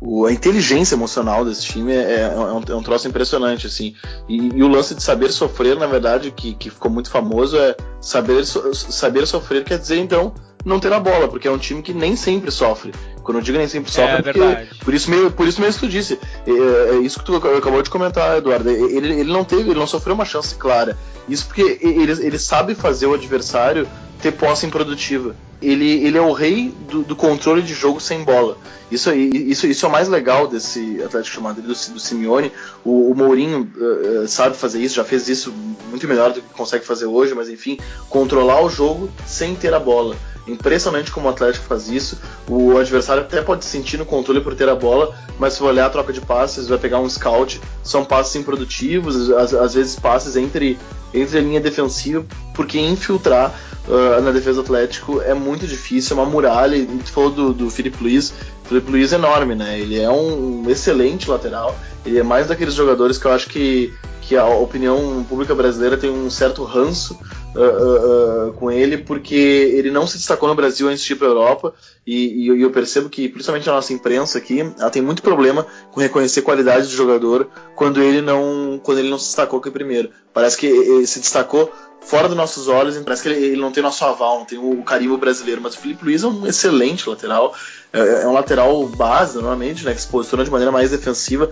o, 0.00 0.26
a 0.26 0.32
inteligência 0.32 0.94
emocional 0.94 1.44
desse 1.44 1.62
time 1.62 1.92
é, 1.92 2.22
é, 2.22 2.28
um, 2.28 2.62
é 2.68 2.74
um 2.74 2.82
troço 2.82 3.08
impressionante, 3.08 3.66
assim. 3.66 3.94
E, 4.28 4.36
e, 4.36 4.62
o 4.62 4.68
lance 4.68 4.94
de 4.94 5.02
saber 5.02 5.30
sofrer, 5.30 5.76
na 5.76 5.86
verdade, 5.86 6.30
que, 6.30 6.54
que 6.54 6.70
ficou 6.70 6.90
muito 6.90 7.10
famoso, 7.10 7.56
é 7.56 7.76
saber, 8.00 8.44
saber 8.44 9.26
sofrer 9.26 9.64
quer 9.64 9.78
dizer, 9.78 9.98
então, 9.98 10.34
não 10.64 10.78
ter 10.78 10.92
a 10.92 11.00
bola, 11.00 11.28
porque 11.28 11.48
é 11.48 11.50
um 11.50 11.58
time 11.58 11.82
que 11.82 11.92
nem 11.92 12.16
sempre 12.16 12.50
sofre. 12.50 12.92
Quando 13.22 13.38
eu 13.38 13.42
digo 13.42 13.58
nem 13.58 13.68
sempre 13.68 13.90
sofre, 13.90 14.16
é, 14.16 14.18
é 14.18 14.22
porque, 14.22 14.84
por 14.84 14.94
isso 14.94 15.10
mesmo, 15.10 15.30
por 15.30 15.46
isso 15.46 15.60
mesmo 15.60 15.80
que 15.80 15.86
tu 15.86 15.90
disse. 15.90 16.18
É, 16.46 16.94
é, 16.94 16.98
isso 16.98 17.18
que 17.18 17.24
tu 17.24 17.36
acabou 17.36 17.82
de 17.82 17.90
comentar, 17.90 18.38
Eduardo. 18.38 18.68
Ele, 18.68 19.20
ele 19.20 19.32
não 19.32 19.44
teve, 19.44 19.70
ele 19.70 19.78
não 19.78 19.86
sofreu 19.86 20.14
uma 20.14 20.24
chance 20.24 20.54
clara. 20.54 20.96
Isso 21.28 21.46
porque 21.46 21.78
ele, 21.80 22.12
ele 22.12 22.38
sabe 22.38 22.74
fazer 22.74 23.06
o 23.06 23.14
adversário 23.14 23.88
ter 24.20 24.32
posse 24.32 24.66
improdutiva. 24.66 25.34
Ele, 25.62 26.04
ele 26.04 26.18
é 26.18 26.20
o 26.20 26.32
rei 26.32 26.74
do, 26.88 27.02
do, 27.02 27.14
controle 27.14 27.62
de 27.62 27.72
jogo 27.72 28.00
sem 28.00 28.24
bola. 28.24 28.58
Isso, 28.90 29.12
isso, 29.12 29.66
isso 29.66 29.86
é 29.86 29.88
o 29.88 29.92
mais 29.92 30.08
legal 30.08 30.48
desse 30.48 31.00
Atlético 31.02 31.36
de 31.36 31.42
Madrid, 31.42 31.64
do, 31.64 31.72
do 31.72 32.00
Simeone. 32.00 32.52
O, 32.84 33.12
o 33.12 33.14
Mourinho 33.14 33.70
uh, 33.76 34.26
sabe 34.26 34.56
fazer 34.56 34.80
isso, 34.80 34.96
já 34.96 35.04
fez 35.04 35.28
isso 35.28 35.52
muito 35.88 36.06
melhor 36.08 36.32
do 36.32 36.42
que 36.42 36.54
consegue 36.54 36.84
fazer 36.84 37.06
hoje, 37.06 37.34
mas 37.34 37.48
enfim, 37.48 37.78
controlar 38.08 38.60
o 38.62 38.68
jogo 38.68 39.10
sem 39.26 39.54
ter 39.54 39.72
a 39.72 39.78
bola. 39.78 40.16
Impressionante 40.46 41.12
como 41.12 41.28
o 41.28 41.30
Atlético 41.30 41.64
faz 41.66 41.88
isso. 41.88 42.18
O 42.48 42.76
adversário 42.76 43.22
até 43.22 43.40
pode 43.40 43.64
sentir 43.64 43.96
no 43.96 44.04
controle 44.04 44.40
por 44.40 44.54
ter 44.54 44.68
a 44.68 44.74
bola, 44.74 45.14
mas 45.38 45.54
se 45.54 45.62
olhar 45.62 45.86
a 45.86 45.90
troca 45.90 46.12
de 46.12 46.20
passes, 46.20 46.66
vai 46.66 46.78
pegar 46.78 46.98
um 46.98 47.08
scout, 47.08 47.60
são 47.84 48.04
passes 48.04 48.34
improdutivos, 48.34 49.30
às, 49.30 49.54
às 49.54 49.74
vezes 49.74 49.94
passes 49.94 50.34
entre, 50.34 50.78
entre 51.14 51.38
a 51.38 51.40
linha 51.40 51.60
defensiva, 51.60 52.24
porque 52.54 52.78
infiltrar 52.78 53.54
uh, 53.86 54.20
na 54.20 54.32
defesa 54.32 54.54
do 54.54 54.62
Atlético 54.62 55.20
é 55.20 55.32
muito 55.32 55.51
difícil, 55.56 56.16
é 56.16 56.20
uma 56.20 56.28
muralha. 56.28 56.76
E 56.76 56.86
tu 56.86 57.12
falou 57.12 57.30
do, 57.30 57.52
do 57.52 57.70
Felipe 57.70 58.02
Luiz, 58.02 58.32
Felipe 58.64 58.90
Luiz 58.90 59.12
é 59.12 59.16
enorme, 59.16 59.54
né? 59.54 59.78
Ele 59.78 59.98
é 59.98 60.10
um 60.10 60.68
excelente 60.68 61.28
lateral, 61.28 61.78
ele 62.04 62.18
é 62.18 62.22
mais 62.22 62.48
daqueles 62.48 62.74
jogadores 62.74 63.18
que 63.18 63.26
eu 63.26 63.32
acho 63.32 63.48
que 63.48 63.92
que 64.22 64.36
a 64.36 64.46
opinião 64.46 65.26
pública 65.28 65.54
brasileira 65.54 65.98
tem 65.98 66.08
um 66.08 66.30
certo 66.30 66.62
ranço 66.62 67.18
uh, 67.54 67.60
uh, 67.60 68.48
uh, 68.48 68.52
com 68.54 68.70
ele, 68.70 68.96
porque 68.96 69.34
ele 69.34 69.90
não 69.90 70.06
se 70.06 70.16
destacou 70.16 70.48
no 70.48 70.54
Brasil 70.54 70.88
antes 70.88 71.04
de 71.04 71.12
ir 71.12 71.16
para 71.16 71.26
a 71.26 71.30
Europa, 71.30 71.74
e, 72.06 72.46
e, 72.46 72.62
eu 72.62 72.70
percebo 72.70 73.10
que, 73.10 73.28
principalmente 73.28 73.68
a 73.68 73.72
nossa 73.72 73.92
imprensa 73.92 74.38
aqui, 74.38 74.60
ela 74.78 74.90
tem 74.90 75.02
muito 75.02 75.22
problema 75.22 75.66
com 75.90 76.00
reconhecer 76.00 76.42
qualidade 76.42 76.86
do 76.86 76.92
jogador 76.92 77.48
quando 77.74 78.00
ele 78.00 78.22
não, 78.22 78.80
quando 78.82 78.98
ele 78.98 79.10
não 79.10 79.18
se 79.18 79.26
destacou 79.26 79.58
aqui 79.58 79.70
primeiro. 79.70 80.10
Parece 80.32 80.56
que 80.56 80.66
ele 80.66 81.06
se 81.06 81.20
destacou 81.20 81.70
fora 82.04 82.28
dos 82.28 82.36
nossos 82.36 82.68
olhos, 82.68 82.96
parece 82.98 83.22
que 83.22 83.28
ele, 83.28 83.44
ele, 83.46 83.60
não 83.60 83.72
tem 83.72 83.82
nosso 83.82 84.04
aval, 84.04 84.40
não 84.40 84.44
tem 84.44 84.58
o 84.58 84.82
carimbo 84.82 85.16
brasileiro, 85.16 85.60
mas 85.60 85.74
o 85.74 85.78
Felipe 85.78 86.04
Luiz 86.04 86.22
é 86.22 86.26
um 86.26 86.46
excelente 86.46 87.08
lateral, 87.08 87.54
é, 87.92 88.22
é 88.22 88.28
um 88.28 88.32
lateral 88.32 88.86
base, 88.88 89.34
normalmente, 89.34 89.84
né, 89.84 89.94
que 89.94 90.00
se 90.00 90.08
posiciona 90.08 90.44
de 90.44 90.50
maneira 90.50 90.72
mais 90.72 90.90
defensiva, 90.90 91.50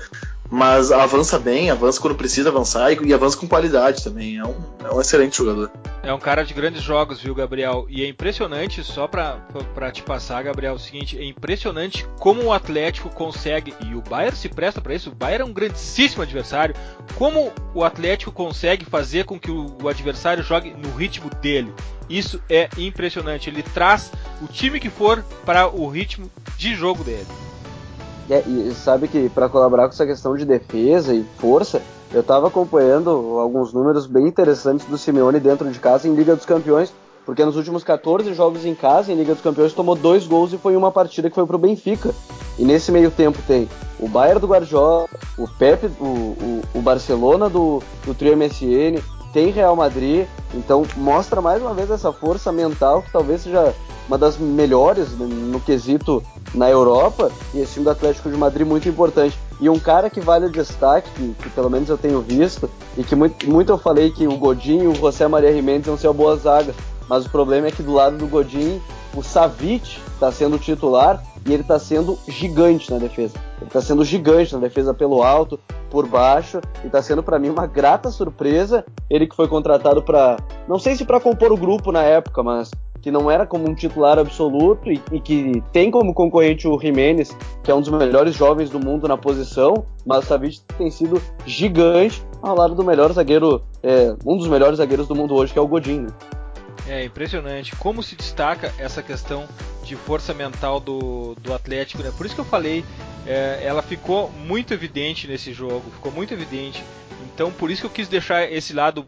mas 0.51 0.91
avança 0.91 1.39
bem, 1.39 1.71
avança 1.71 2.01
quando 2.01 2.17
precisa 2.17 2.49
avançar 2.49 2.93
e, 2.93 2.99
e 3.07 3.15
avança 3.15 3.37
com 3.37 3.47
qualidade 3.47 4.03
também. 4.03 4.39
É 4.39 4.45
um, 4.45 4.57
é 4.85 4.93
um, 4.93 5.01
excelente 5.01 5.39
jogador. 5.39 5.71
É 6.03 6.13
um 6.13 6.19
cara 6.19 6.43
de 6.43 6.53
grandes 6.53 6.83
jogos, 6.83 7.21
viu, 7.21 7.35
Gabriel? 7.35 7.87
E 7.89 8.03
é 8.03 8.09
impressionante, 8.09 8.83
só 8.83 9.07
pra, 9.07 9.39
te 9.93 10.03
passar, 10.03 10.43
Gabriel, 10.43 10.73
é 10.73 10.77
o 10.77 10.79
seguinte: 10.79 11.17
é 11.17 11.25
impressionante 11.25 12.05
como 12.19 12.43
o 12.43 12.53
Atlético 12.53 13.09
consegue, 13.11 13.73
e 13.87 13.95
o 13.95 14.03
Bayern 14.03 14.37
se 14.37 14.49
presta 14.49 14.81
para 14.81 14.95
isso, 14.95 15.11
o 15.11 15.15
Bayern 15.15 15.43
é 15.43 15.47
um 15.47 15.53
grandíssimo 15.53 16.23
adversário, 16.23 16.75
como 17.15 17.53
o 17.73 17.85
Atlético 17.85 18.33
consegue 18.33 18.85
fazer 18.85 19.25
com 19.25 19.39
que 19.39 19.51
o, 19.51 19.77
o 19.81 19.89
adversário 19.89 20.43
jogue 20.43 20.75
no 20.77 20.91
ritmo 20.97 21.31
dele. 21.41 21.73
Isso 22.09 22.43
é 22.51 22.69
impressionante. 22.77 23.49
Ele 23.49 23.63
traz 23.63 24.11
o 24.43 24.49
time 24.49 24.81
que 24.81 24.91
for 24.91 25.25
para 25.47 25.69
o 25.69 25.89
ritmo 25.89 26.29
de 26.57 26.75
jogo 26.75 27.05
dele. 27.05 27.27
É, 28.31 28.45
e 28.47 28.73
sabe 28.75 29.09
que 29.09 29.29
para 29.29 29.49
colaborar 29.49 29.89
com 29.89 29.93
essa 29.93 30.07
questão 30.07 30.37
de 30.37 30.45
defesa 30.45 31.13
e 31.13 31.25
força, 31.39 31.83
eu 32.13 32.21
estava 32.21 32.47
acompanhando 32.47 33.11
alguns 33.41 33.73
números 33.73 34.07
bem 34.07 34.29
interessantes 34.29 34.87
do 34.87 34.97
Simeone 34.97 35.41
dentro 35.41 35.69
de 35.69 35.79
casa 35.81 36.07
em 36.07 36.15
Liga 36.15 36.37
dos 36.37 36.47
Campeões, 36.47 36.93
porque 37.27 37.45
nos 37.45 37.57
últimos 37.57 37.83
14 37.83 38.33
jogos 38.33 38.65
em 38.65 38.75
casa, 38.75 39.13
em 39.13 39.17
Liga 39.17 39.35
dos 39.35 39.43
Campeões, 39.43 39.73
tomou 39.73 39.97
dois 39.97 40.29
gols 40.29 40.53
e 40.53 40.59
foi 40.59 40.77
uma 40.77 40.93
partida 40.93 41.29
que 41.29 41.35
foi 41.35 41.45
pro 41.45 41.59
Benfica. 41.59 42.15
E 42.57 42.65
nesse 42.65 42.93
meio 42.93 43.11
tempo 43.11 43.39
tem 43.49 43.69
o 43.99 44.09
Bayern 44.09 44.41
do 44.41 44.47
Guardiola, 44.47 45.07
o 45.37 45.49
Pepe, 45.49 45.87
o, 46.01 46.05
o, 46.05 46.63
o 46.75 46.83
Barcelona 46.83 47.49
do, 47.49 47.83
do 48.05 48.15
Trio 48.15 48.37
MSN, 48.37 49.03
tem 49.33 49.51
Real 49.51 49.77
Madrid, 49.77 50.27
então 50.55 50.85
mostra 50.97 51.41
mais 51.41 51.63
uma 51.63 51.75
vez 51.75 51.91
essa 51.91 52.13
força 52.13 52.51
mental 52.53 53.03
que 53.03 53.13
talvez 53.13 53.43
seja 53.43 53.75
uma 54.09 54.19
das 54.19 54.37
melhores 54.37 55.13
no 55.17 55.61
quesito 55.61 56.23
na 56.53 56.69
Europa, 56.69 57.31
e 57.55 57.61
esse 57.61 57.75
time 57.75 57.85
do 57.85 57.91
Atlético 57.91 58.29
de 58.29 58.37
Madrid 58.37 58.67
muito 58.67 58.89
importante. 58.89 59.39
E 59.61 59.69
um 59.69 59.79
cara 59.79 60.11
que 60.11 60.21
vale 60.21 60.47
o 60.47 60.51
destaque, 60.51 61.09
que, 61.11 61.35
que 61.35 61.51
pelo 61.51 61.71
menos 61.71 61.89
eu 61.89 61.97
tenho 61.97 62.21
visto, 62.21 62.69
e 62.97 63.05
que 63.05 63.15
muito, 63.15 63.49
muito 63.49 63.71
eu 63.71 63.79
falei 63.79 64.11
que 64.11 64.27
o 64.27 64.37
Godinho 64.37 64.85
e 64.85 64.89
o 64.89 64.95
José 64.95 65.29
Maria 65.29 65.53
Jimenez 65.53 65.87
vão 65.87 65.97
ser 65.97 66.09
a 66.09 66.13
boa 66.13 66.37
zaga. 66.37 66.75
Mas 67.11 67.27
o 67.27 67.29
problema 67.29 67.67
é 67.67 67.73
que 67.73 67.83
do 67.83 67.93
lado 67.93 68.17
do 68.17 68.29
Godin, 68.29 68.81
o 69.17 69.21
Savic 69.21 69.99
está 70.15 70.31
sendo 70.31 70.57
titular 70.61 71.21
e 71.45 71.53
ele 71.53 71.63
está 71.63 71.77
sendo 71.77 72.17
gigante 72.29 72.89
na 72.89 72.99
defesa. 72.99 73.35
Ele 73.59 73.67
está 73.67 73.81
sendo 73.81 74.05
gigante 74.05 74.55
na 74.55 74.61
defesa 74.61 74.95
pelo 74.95 75.21
alto, 75.21 75.59
por 75.91 76.07
baixo, 76.07 76.61
e 76.85 76.87
está 76.87 77.03
sendo 77.03 77.21
para 77.21 77.37
mim 77.37 77.49
uma 77.49 77.67
grata 77.67 78.13
surpresa. 78.13 78.85
Ele 79.11 79.27
que 79.27 79.35
foi 79.35 79.49
contratado 79.49 80.05
para, 80.05 80.37
não 80.69 80.79
sei 80.79 80.95
se 80.95 81.05
para 81.05 81.19
compor 81.19 81.51
o 81.51 81.57
grupo 81.57 81.91
na 81.91 82.05
época, 82.05 82.45
mas 82.45 82.71
que 83.03 83.11
não 83.11 83.29
era 83.29 83.45
como 83.45 83.69
um 83.69 83.75
titular 83.75 84.17
absoluto 84.17 84.89
e, 84.89 85.03
e, 85.11 85.21
que 85.21 85.61
tem 85.73 85.91
como 85.91 86.15
concorrente 86.15 86.69
o 86.69 86.79
Jimenez, 86.79 87.37
que 87.65 87.73
é 87.73 87.75
um 87.75 87.81
dos 87.81 87.89
melhores 87.89 88.37
jovens 88.37 88.71
do 88.71 88.79
mundo 88.79 89.09
na 89.09 89.17
posição, 89.17 89.85
mas 90.07 90.25
o 90.25 90.29
Savic 90.29 90.61
tem 90.79 90.91
sido 90.93 91.21
gigante 91.45 92.23
ao 92.41 92.57
lado 92.57 92.75
do 92.77 92.85
melhor 92.85 93.11
zagueiro, 93.13 93.63
é, 93.83 94.15
um 94.25 94.37
dos 94.37 94.47
melhores 94.47 94.77
zagueiros 94.77 95.09
do 95.09 95.15
mundo 95.17 95.35
hoje, 95.35 95.53
que 95.53 95.59
é 95.59 95.63
o 95.63 95.67
Godin. 95.67 96.07
É 96.87 97.05
impressionante 97.05 97.75
como 97.77 98.03
se 98.03 98.17
destaca 98.17 98.73
essa 98.79 99.03
questão 99.03 99.49
de 99.85 99.97
força 99.97 100.35
mental 100.35 100.81
do, 100.81 101.35
do 101.37 101.53
Atlético, 101.53 102.03
né? 102.03 102.13
Por 102.17 102.27
isso 102.27 102.35
que 102.35 102.41
eu 102.41 102.45
falei, 102.45 102.85
é, 103.27 103.61
ela 103.63 103.83
ficou 103.83 104.31
muito 104.31 104.73
evidente 104.75 105.29
nesse 105.29 105.53
jogo, 105.53 105.91
ficou 105.91 106.11
muito 106.11 106.33
evidente. 106.35 106.83
Então 107.33 107.53
por 107.53 107.71
isso 107.71 107.83
que 107.83 107.87
eu 107.87 107.91
quis 107.91 108.09
deixar 108.09 108.51
esse 108.51 108.73
lado 108.73 109.07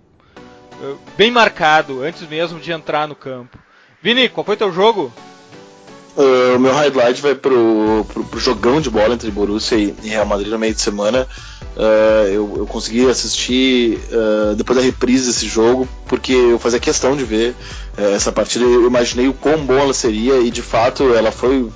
uh, 0.80 0.98
bem 1.16 1.30
marcado 1.30 2.02
antes 2.02 2.22
mesmo 2.28 2.60
de 2.60 2.72
entrar 2.72 3.08
no 3.08 3.14
campo. 3.14 3.58
Vini, 4.00 4.28
qual 4.28 4.44
foi 4.44 4.56
teu 4.56 4.72
jogo? 4.72 5.12
Uh, 6.14 6.56
o 6.56 6.58
meu 6.58 6.74
highlight 6.74 7.22
vai 7.22 7.34
pro, 7.34 8.04
pro, 8.12 8.24
pro, 8.24 8.38
jogão 8.38 8.82
de 8.82 8.90
bola 8.90 9.14
entre 9.14 9.30
Borussia 9.30 9.78
e 9.78 9.94
Real 10.02 10.26
Madrid 10.26 10.50
no 10.50 10.58
meio 10.58 10.74
de 10.74 10.80
semana. 10.80 11.26
Uh, 11.74 12.26
eu, 12.26 12.54
eu, 12.58 12.66
consegui 12.66 13.08
assistir 13.08 13.98
uh, 14.10 14.54
depois 14.54 14.78
da 14.78 14.84
reprise 14.84 15.26
desse 15.26 15.48
jogo, 15.48 15.88
porque 16.06 16.32
eu 16.32 16.58
fazia 16.58 16.78
questão 16.78 17.16
de 17.16 17.24
ver 17.24 17.54
essa 17.96 18.30
partida. 18.30 18.62
Eu 18.62 18.86
imaginei 18.86 19.26
o 19.26 19.32
quão 19.32 19.64
boa 19.64 19.80
ela 19.80 19.94
seria 19.94 20.38
e 20.40 20.50
de 20.50 20.60
fato 20.60 21.14
ela 21.14 21.32
foi, 21.32 21.70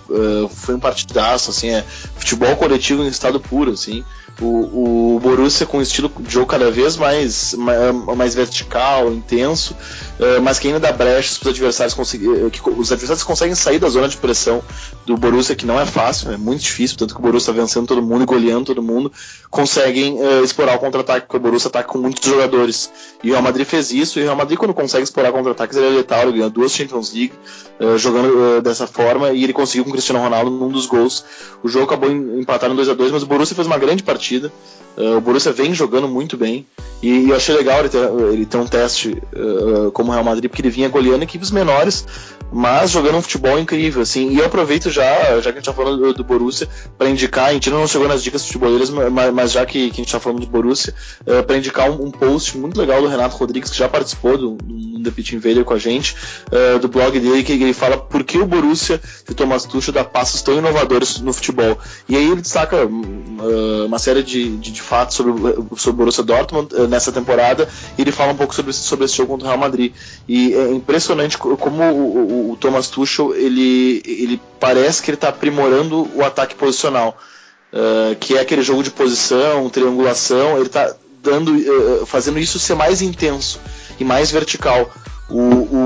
foi 0.50 0.74
um 0.74 0.80
partidaço. 0.80 1.50
Assim, 1.50 1.70
é 1.70 1.82
futebol 2.16 2.54
coletivo 2.56 3.02
em 3.02 3.08
estado 3.08 3.40
puro. 3.40 3.72
Assim 3.72 4.04
o, 4.40 5.16
o 5.16 5.20
Borussia 5.20 5.66
com 5.66 5.78
um 5.78 5.82
estilo 5.82 6.10
de 6.20 6.32
jogo 6.32 6.46
cada 6.46 6.70
vez 6.70 6.96
mais, 6.96 7.54
mais, 7.54 8.34
vertical, 8.34 9.12
intenso, 9.12 9.74
uh, 10.18 10.42
mas 10.42 10.58
que 10.58 10.68
ainda 10.68 10.80
dá 10.80 10.92
brechas 10.92 11.38
para 11.38 11.48
os 11.48 11.54
adversários 11.54 11.94
conseguir, 11.94 12.50
que 12.50 12.60
os 12.68 12.92
adversários 12.92 13.22
conseguem 13.22 13.54
sair 13.54 13.78
da 13.78 13.88
zona 13.88 14.08
de 14.08 14.16
pressão 14.16 14.62
do 15.06 15.16
Borussia, 15.16 15.56
que 15.56 15.64
não 15.64 15.80
é 15.80 15.86
fácil, 15.86 16.32
é 16.32 16.36
muito 16.36 16.60
difícil, 16.60 16.98
tanto 16.98 17.14
que 17.14 17.20
o 17.20 17.22
Borussia 17.22 17.50
está 17.50 17.60
vencendo 17.60 17.86
todo 17.86 18.02
mundo 18.02 18.22
e 18.22 18.26
goleando 18.26 18.66
todo 18.66 18.82
mundo, 18.82 19.10
conseguem 19.50 20.14
uh, 20.14 20.44
explorar 20.44 20.76
o 20.76 20.78
contra-ataque, 20.78 21.26
porque 21.26 21.36
o 21.38 21.40
Borussia 21.40 21.68
ataca 21.68 21.88
com 21.88 21.98
muitos 21.98 22.24
jogadores. 22.28 22.90
E 23.22 23.28
o 23.28 23.32
Real 23.32 23.42
Madrid 23.42 23.66
fez 23.66 23.90
isso, 23.90 24.18
e 24.18 24.22
o 24.22 24.24
Real 24.24 24.36
Madrid, 24.36 24.58
quando 24.58 24.74
consegue 24.74 25.04
explorar 25.04 25.32
contra-ataques, 25.32 25.76
ele 25.76 25.86
é 25.86 25.90
letal, 25.90 26.22
ele 26.22 26.38
ganha 26.38 26.50
duas 26.50 26.72
Champions 26.72 27.12
League 27.12 27.32
uh, 27.80 27.96
jogando 27.96 28.60
dessa 28.60 28.86
forma, 28.86 29.30
e 29.30 29.44
ele 29.44 29.52
conseguiu 29.52 29.84
com 29.84 29.90
o 29.90 29.92
Cristiano 29.92 30.20
Ronaldo 30.20 30.50
num 30.50 30.68
dos 30.68 30.84
gols. 30.84 31.24
O 31.62 31.68
jogo 31.68 31.86
acabou 31.86 32.10
empatado 32.10 32.74
em 32.74 32.76
2 32.76 32.90
a 32.90 32.94
2 32.94 33.12
mas 33.12 33.22
o 33.22 33.26
Borussia 33.26 33.54
fez 33.54 33.66
uma 33.66 33.78
grande 33.78 34.02
partida 34.02 34.25
partida. 34.26 34.52
Uh, 34.96 35.18
o 35.18 35.20
Borussia 35.20 35.52
vem 35.52 35.74
jogando 35.74 36.08
muito 36.08 36.38
bem 36.38 36.66
e, 37.02 37.28
eu 37.28 37.36
achei 37.36 37.54
legal 37.54 37.80
ele 37.80 37.90
ter, 37.90 38.10
ele 38.32 38.46
ter 38.46 38.56
um 38.56 38.66
teste 38.66 39.10
uh, 39.10 39.90
como 39.92 40.10
Real 40.10 40.24
Madrid, 40.24 40.48
porque 40.48 40.62
ele 40.62 40.70
vinha 40.70 40.88
goleando 40.88 41.22
equipes 41.22 41.50
menores, 41.50 42.06
mas 42.50 42.90
jogando 42.90 43.16
um 43.16 43.22
futebol 43.22 43.58
incrível, 43.58 44.02
assim. 44.02 44.30
E 44.30 44.38
eu 44.38 44.46
aproveito 44.46 44.90
já, 44.90 45.40
já 45.40 45.42
que 45.42 45.48
a 45.50 45.52
gente 45.60 45.64
tá 45.64 45.74
falando 45.74 45.98
do, 45.98 46.14
do 46.14 46.24
Borussia, 46.24 46.68
para 46.96 47.08
indicar, 47.08 47.50
a 47.50 47.52
gente 47.52 47.68
não 47.70 47.86
chegou 47.86 48.08
nas 48.08 48.22
dicas 48.22 48.46
futeboleiras, 48.46 48.88
mas, 48.88 49.32
mas 49.32 49.52
já 49.52 49.66
que, 49.66 49.90
que, 49.90 50.00
a 50.00 50.04
gente 50.04 50.12
tá 50.12 50.20
falando 50.20 50.40
do 50.40 50.46
Borussia, 50.46 50.94
uh, 51.26 51.42
para 51.42 51.58
indicar 51.58 51.90
um, 51.90 52.06
um, 52.06 52.10
post 52.10 52.56
muito 52.56 52.80
legal 52.80 53.02
do 53.02 53.08
Renato 53.08 53.36
Rodrigues, 53.36 53.70
que 53.70 53.76
já 53.76 53.88
participou 53.88 54.38
do, 54.38 54.54
do 54.54 55.02
The 55.02 55.10
Pit 55.10 55.36
Invader 55.36 55.64
com 55.64 55.74
a 55.74 55.78
gente, 55.78 56.16
uh, 56.46 56.78
do 56.78 56.88
blog 56.88 57.18
dele, 57.20 57.44
que 57.44 57.52
ele 57.52 57.74
fala 57.74 57.98
por 57.98 58.24
que 58.24 58.38
o 58.38 58.46
Borussia 58.46 59.00
e 59.28 59.32
o 59.32 59.34
Thomas 59.34 59.64
Tuchel 59.64 59.92
dá 59.92 60.04
passos 60.04 60.40
tão 60.40 60.56
inovadores 60.56 61.20
no 61.20 61.32
futebol. 61.32 61.78
E 62.08 62.16
aí 62.16 62.30
ele 62.30 62.40
destaca 62.40 62.86
uh, 62.86 63.86
uma 63.86 63.98
série 63.98 64.15
de, 64.22 64.56
de, 64.56 64.70
de 64.70 64.82
fatos 64.82 65.16
sobre, 65.16 65.32
sobre 65.76 65.90
o 65.90 65.92
Borussia 65.92 66.24
Dortmund 66.24 66.74
nessa 66.88 67.12
temporada, 67.12 67.68
e 67.96 68.02
ele 68.02 68.12
fala 68.12 68.32
um 68.32 68.36
pouco 68.36 68.54
sobre, 68.54 68.72
sobre 68.72 69.04
esse 69.04 69.16
jogo 69.16 69.32
contra 69.32 69.46
o 69.46 69.48
Real 69.48 69.60
Madrid. 69.60 69.92
E 70.28 70.54
é 70.54 70.72
impressionante 70.72 71.36
como 71.36 71.82
o, 71.82 72.16
o 72.16 72.36
o, 72.50 72.56
Thomas 72.56 72.88
Tuchel 72.88 73.34
ele, 73.34 74.02
ele 74.06 74.40
parece 74.58 75.02
que 75.02 75.10
ele 75.10 75.16
está 75.16 75.28
aprimorando 75.28 76.08
o 76.14 76.24
ataque 76.24 76.54
posicional, 76.54 77.16
uh, 77.72 78.16
que 78.16 78.36
é 78.36 78.40
aquele 78.40 78.62
jogo 78.62 78.82
de 78.82 78.90
posição, 78.90 79.68
triangulação, 79.68 80.56
ele 80.56 80.66
está 80.66 80.94
dando, 81.22 81.52
uh, 81.52 82.06
fazendo 82.06 82.38
isso 82.38 82.58
ser 82.58 82.74
mais 82.74 83.02
intenso 83.02 83.60
e 83.98 84.04
mais 84.04 84.30
vertical. 84.30 84.90
O, 85.28 85.40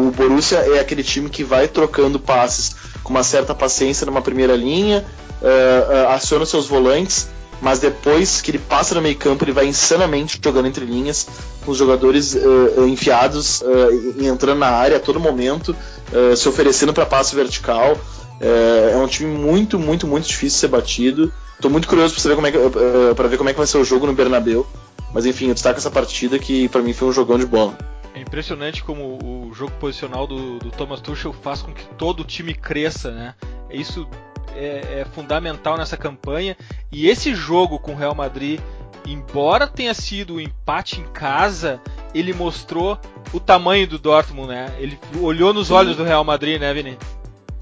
o 0.09 0.13
Borussia 0.15 0.59
é 0.59 0.81
aquele 0.81 1.03
time 1.03 1.31
que 1.31 1.43
vai 1.43 1.67
trocando 1.67 2.21
passes 2.21 2.77
com 3.03 3.11
uma 3.11 3.23
certa 3.23 3.55
paciência 3.55 4.05
numa 4.05 4.21
primeira 4.21 4.55
linha, 4.55 5.05
uh, 5.41 6.09
aciona 6.11 6.45
seus 6.45 6.67
volantes 6.67 7.29
mas 7.61 7.79
depois 7.79 8.41
que 8.41 8.51
ele 8.51 8.59
passa 8.59 8.95
no 8.95 9.03
meio 9.03 9.17
campo, 9.17 9.45
ele 9.45 9.53
vai 9.53 9.67
insanamente 9.67 10.41
jogando 10.43 10.67
entre 10.67 10.85
linhas, 10.85 11.27
com 11.65 11.73
os 11.73 11.79
jogadores 11.79 12.35
uh, 12.35 12.87
enfiados 12.87 13.61
uh, 13.61 14.25
entrando 14.25 14.59
na 14.59 14.71
área 14.71 14.97
a 14.97 15.01
todo 15.01 15.21
momento, 15.21 15.77
uh, 16.13 16.37
se 16.37 16.49
oferecendo 16.49 16.93
para 16.93 17.05
passe 17.05 17.35
vertical. 17.35 17.99
é 18.41 18.97
um 18.97 19.07
time 19.07 19.31
muito, 19.31 19.79
muito, 19.79 20.07
muito 20.07 20.27
difícil 20.27 20.57
de 20.57 20.61
ser 20.61 20.69
batido. 20.69 21.33
Estou 21.55 21.71
muito 21.71 21.87
curioso 21.87 22.15
para 22.15 22.29
ver 22.31 22.35
como 22.37 22.47
é 22.47 23.29
ver 23.29 23.37
como 23.37 23.51
é 23.51 23.53
que 23.53 23.59
vai 23.59 23.67
ser 23.67 23.77
o 23.77 23.85
jogo 23.85 24.07
no 24.07 24.15
Bernabéu. 24.15 24.67
Mas 25.13 25.27
enfim, 25.27 25.49
eu 25.49 25.55
destaco 25.55 25.79
essa 25.79 25.91
partida 25.91 26.39
que 26.39 26.69
para 26.69 26.81
mim 26.81 26.95
foi 26.95 27.09
um 27.09 27.13
jogão 27.13 27.39
de 27.39 27.45
bola. 27.45 27.77
É 28.15 28.21
impressionante 28.21 28.83
como 28.83 29.19
o 29.23 29.53
jogo 29.55 29.73
posicional 29.73 30.27
do, 30.27 30.59
do 30.59 30.71
Thomas 30.71 31.01
Tuchel 31.01 31.33
faz 31.33 31.63
com 31.63 31.73
que 31.73 31.85
todo 31.97 32.21
o 32.21 32.25
time 32.25 32.55
cresça, 32.55 33.11
né? 33.11 33.35
Isso 33.71 34.09
é, 34.55 35.01
é 35.01 35.07
fundamental 35.15 35.77
nessa 35.77 35.97
campanha. 35.97 36.57
E 36.91 37.09
esse 37.09 37.35
jogo 37.35 37.79
com 37.79 37.93
o 37.93 37.97
Real 37.97 38.15
Madrid, 38.15 38.61
embora 39.07 39.67
tenha 39.67 39.95
sido 39.95 40.35
um 40.35 40.41
empate 40.41 41.01
em 41.01 41.05
casa, 41.05 41.81
ele 42.15 42.33
mostrou 42.33 42.99
o 43.33 43.41
tamanho 43.41 43.87
do 43.87 43.99
Dortmund, 43.99 44.49
né? 44.49 44.73
Ele 44.79 44.99
olhou 45.21 45.53
nos 45.53 45.71
olhos 45.71 45.97
do 45.97 46.05
Real 46.05 46.25
Madrid, 46.25 46.61
né, 46.61 46.73
Vini? 46.73 46.99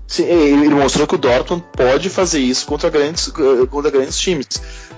Sim, 0.06 0.24
ele 0.24 0.74
mostrou 0.74 1.06
que 1.06 1.16
o 1.16 1.18
Dortmund 1.18 1.62
pode 1.76 2.08
fazer 2.08 2.40
isso 2.40 2.66
contra 2.66 2.88
grandes, 2.88 3.30
contra 3.70 3.90
grandes 3.90 4.18
times. 4.18 4.48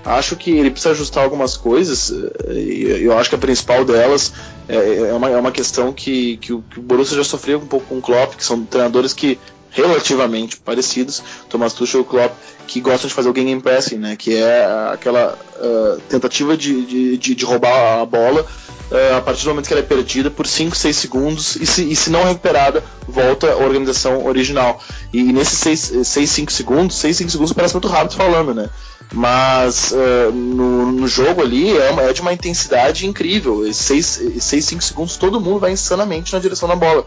Acho 0.05 0.37
que 0.37 0.51
ele 0.51 0.71
precisa 0.71 0.91
ajustar 0.91 1.25
algumas 1.25 1.57
coisas, 1.57 2.13
e 2.49 3.03
eu 3.03 3.17
acho 3.17 3.29
que 3.29 3.35
a 3.35 3.37
principal 3.37 3.83
delas 3.83 4.33
é, 4.69 5.09
é 5.09 5.13
uma, 5.13 5.29
é 5.29 5.35
uma 5.35 5.51
questão 5.51 5.91
que, 5.91 6.37
que 6.37 6.53
o 6.53 6.63
Borussia 6.77 7.17
já 7.17 7.25
sofreu 7.25 7.59
um 7.59 7.67
pouco 7.67 7.87
com 7.87 7.97
o 7.97 8.01
Klopp, 8.01 8.35
que 8.35 8.43
são 8.43 8.65
treinadores 8.65 9.13
que 9.13 9.37
relativamente 9.71 10.57
parecidos, 10.57 11.23
Thomas 11.49 11.73
Tuchel 11.73 12.01
e 12.01 12.03
Klopp, 12.03 12.33
que 12.67 12.79
gostam 12.79 13.07
de 13.07 13.13
fazer 13.13 13.29
o 13.29 13.33
game 13.33 13.59
pressing, 13.61 13.97
né, 13.97 14.15
que 14.15 14.35
é 14.35 14.65
aquela 14.93 15.37
uh, 15.57 16.01
tentativa 16.09 16.55
de, 16.55 17.17
de, 17.17 17.35
de, 17.35 17.45
roubar 17.45 18.01
a 18.01 18.05
bola 18.05 18.45
uh, 18.91 19.17
a 19.17 19.21
partir 19.21 19.43
do 19.43 19.49
momento 19.49 19.67
que 19.67 19.73
ela 19.73 19.81
é 19.81 19.85
perdida 19.85 20.29
por 20.29 20.45
5, 20.45 20.75
6 20.75 20.95
segundos 20.95 21.55
e 21.55 21.65
se, 21.65 21.89
e 21.89 21.95
se 21.95 22.09
não 22.09 22.23
recuperada, 22.23 22.83
volta 23.07 23.51
à 23.51 23.57
organização 23.57 24.25
original. 24.25 24.81
E, 25.11 25.23
nesses 25.23 25.89
6, 26.07 26.29
5 26.29 26.51
segundos, 26.51 26.95
6, 26.97 27.17
5 27.17 27.31
segundos 27.31 27.53
parece 27.53 27.73
muito 27.73 27.87
rápido 27.87 28.15
falando, 28.15 28.53
né? 28.53 28.69
Mas 29.13 29.91
uh, 29.91 30.31
no, 30.31 30.91
no, 30.91 31.07
jogo 31.07 31.41
ali 31.41 31.77
é, 31.77 31.89
uma, 31.89 32.03
é, 32.03 32.13
de 32.13 32.21
uma 32.21 32.31
intensidade 32.31 33.05
incrível. 33.05 33.61
6, 33.71 34.21
6, 34.39 34.65
5 34.65 34.81
segundos 34.81 35.17
todo 35.17 35.41
mundo 35.41 35.59
vai 35.59 35.71
insanamente 35.71 36.31
na 36.31 36.39
direção 36.39 36.69
da 36.69 36.75
bola. 36.75 37.05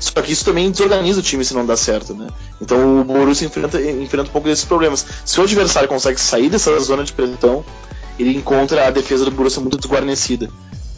Só 0.00 0.22
que 0.22 0.32
isso 0.32 0.44
também 0.44 0.70
desorganiza 0.70 1.20
o 1.20 1.22
time 1.22 1.44
se 1.44 1.52
não 1.52 1.64
dá 1.66 1.76
certo, 1.76 2.14
né? 2.14 2.28
Então 2.60 3.00
o 3.00 3.04
Borussia 3.04 3.46
enfrenta, 3.46 3.80
enfrenta 3.80 4.30
um 4.30 4.32
pouco 4.32 4.48
desses 4.48 4.64
problemas. 4.64 5.04
Se 5.24 5.38
o 5.38 5.42
adversário 5.42 5.88
consegue 5.88 6.18
sair 6.18 6.48
dessa 6.48 6.76
zona 6.80 7.04
de 7.04 7.12
pressão, 7.12 7.64
ele 8.18 8.34
encontra 8.36 8.86
a 8.86 8.90
defesa 8.90 9.26
do 9.26 9.30
Borussia 9.30 9.60
muito 9.60 9.76
desguarnecida. 9.76 10.48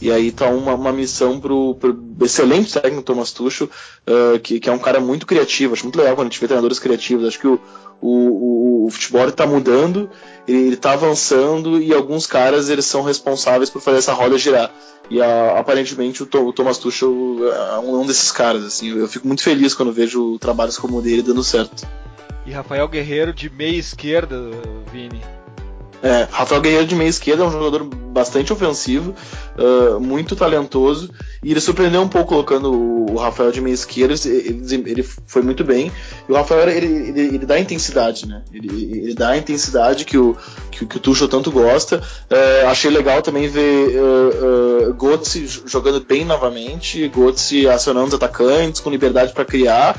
E 0.00 0.10
aí 0.10 0.32
tá 0.32 0.48
uma, 0.48 0.74
uma 0.74 0.92
missão 0.92 1.38
pro, 1.38 1.76
pro 1.76 1.96
excelente 2.22 2.72
técnico 2.72 3.02
Thomas 3.02 3.30
Tuchel, 3.30 3.68
uh, 3.68 4.38
que, 4.40 4.58
que, 4.58 4.68
é 4.68 4.72
um 4.72 4.78
cara 4.78 4.98
muito 4.98 5.24
criativo. 5.24 5.74
Acho 5.74 5.84
muito 5.84 5.96
legal 5.96 6.16
quando 6.16 6.26
a 6.26 6.30
gente 6.30 6.40
vê 6.40 6.48
treinadores 6.48 6.80
criativos. 6.80 7.24
Acho 7.24 7.38
que 7.38 7.46
o, 7.46 7.60
o, 8.00 8.08
o, 8.10 8.86
o 8.86 8.90
futebol 8.90 9.28
está 9.28 9.46
mudando, 9.46 10.10
ele 10.46 10.74
está 10.74 10.92
avançando 10.92 11.80
e 11.80 11.92
alguns 11.94 12.26
caras 12.26 12.68
eles 12.68 12.86
são 12.86 13.02
responsáveis 13.02 13.70
por 13.70 13.80
fazer 13.80 13.98
essa 13.98 14.12
roda 14.12 14.38
girar. 14.38 14.70
E 15.10 15.20
a, 15.20 15.58
aparentemente 15.58 16.22
o, 16.22 16.28
o, 16.46 16.52
Thomas 16.52 16.78
Tuchel 16.78 17.38
é 17.52 17.78
um 17.78 18.06
desses 18.06 18.30
caras. 18.32 18.64
Assim, 18.64 18.88
eu 18.88 19.08
fico 19.08 19.26
muito 19.26 19.42
feliz 19.42 19.74
quando 19.74 19.92
vejo 19.92 20.38
trabalhos 20.38 20.78
como 20.78 20.98
o 20.98 21.02
dele 21.02 21.22
dando 21.22 21.44
certo. 21.44 21.86
E 22.44 22.50
Rafael 22.50 22.88
Guerreiro 22.88 23.32
de 23.32 23.48
meia 23.48 23.78
esquerda, 23.78 24.36
Vini. 24.92 25.20
É, 26.02 26.26
Rafael 26.30 26.60
Guerreiro 26.60 26.86
de 26.86 26.96
meia 26.96 27.08
esquerda 27.08 27.44
é 27.44 27.46
um 27.46 27.52
jogador 27.52 27.84
bastante 27.84 28.52
ofensivo, 28.52 29.14
uh, 29.56 30.00
muito 30.00 30.34
talentoso, 30.34 31.08
e 31.42 31.52
ele 31.52 31.60
surpreendeu 31.60 32.02
um 32.02 32.08
pouco 32.08 32.30
colocando 32.30 32.72
o 32.72 33.16
Rafael 33.16 33.52
de 33.52 33.60
meia 33.60 33.74
esquerda, 33.74 34.14
ele, 34.26 34.90
ele 34.90 35.02
foi 35.02 35.42
muito 35.42 35.62
bem, 35.62 35.92
e 36.28 36.32
o 36.32 36.34
Rafael 36.34 36.68
ele, 36.68 36.86
ele, 36.86 37.20
ele 37.20 37.46
dá 37.46 37.58
intensidade, 37.58 38.26
né? 38.26 38.42
Ele, 38.52 38.68
ele, 38.68 39.14
dá 39.14 39.30
a 39.30 39.36
intensidade 39.36 40.04
que 40.04 40.18
o, 40.18 40.36
que, 40.72 40.84
que 40.84 40.96
o 40.96 41.00
Tuchel 41.00 41.28
tanto 41.28 41.50
gosta. 41.52 42.02
Uh, 42.30 42.66
achei 42.68 42.90
legal 42.90 43.22
também 43.22 43.48
ver 43.48 43.96
uh, 43.96 44.90
uh, 44.90 45.66
jogando 45.66 46.04
bem 46.04 46.24
novamente, 46.24 47.08
Götze 47.08 47.68
acionando 47.68 48.08
os 48.08 48.14
atacantes 48.14 48.80
com 48.80 48.90
liberdade 48.90 49.32
para 49.32 49.44
criar. 49.44 49.96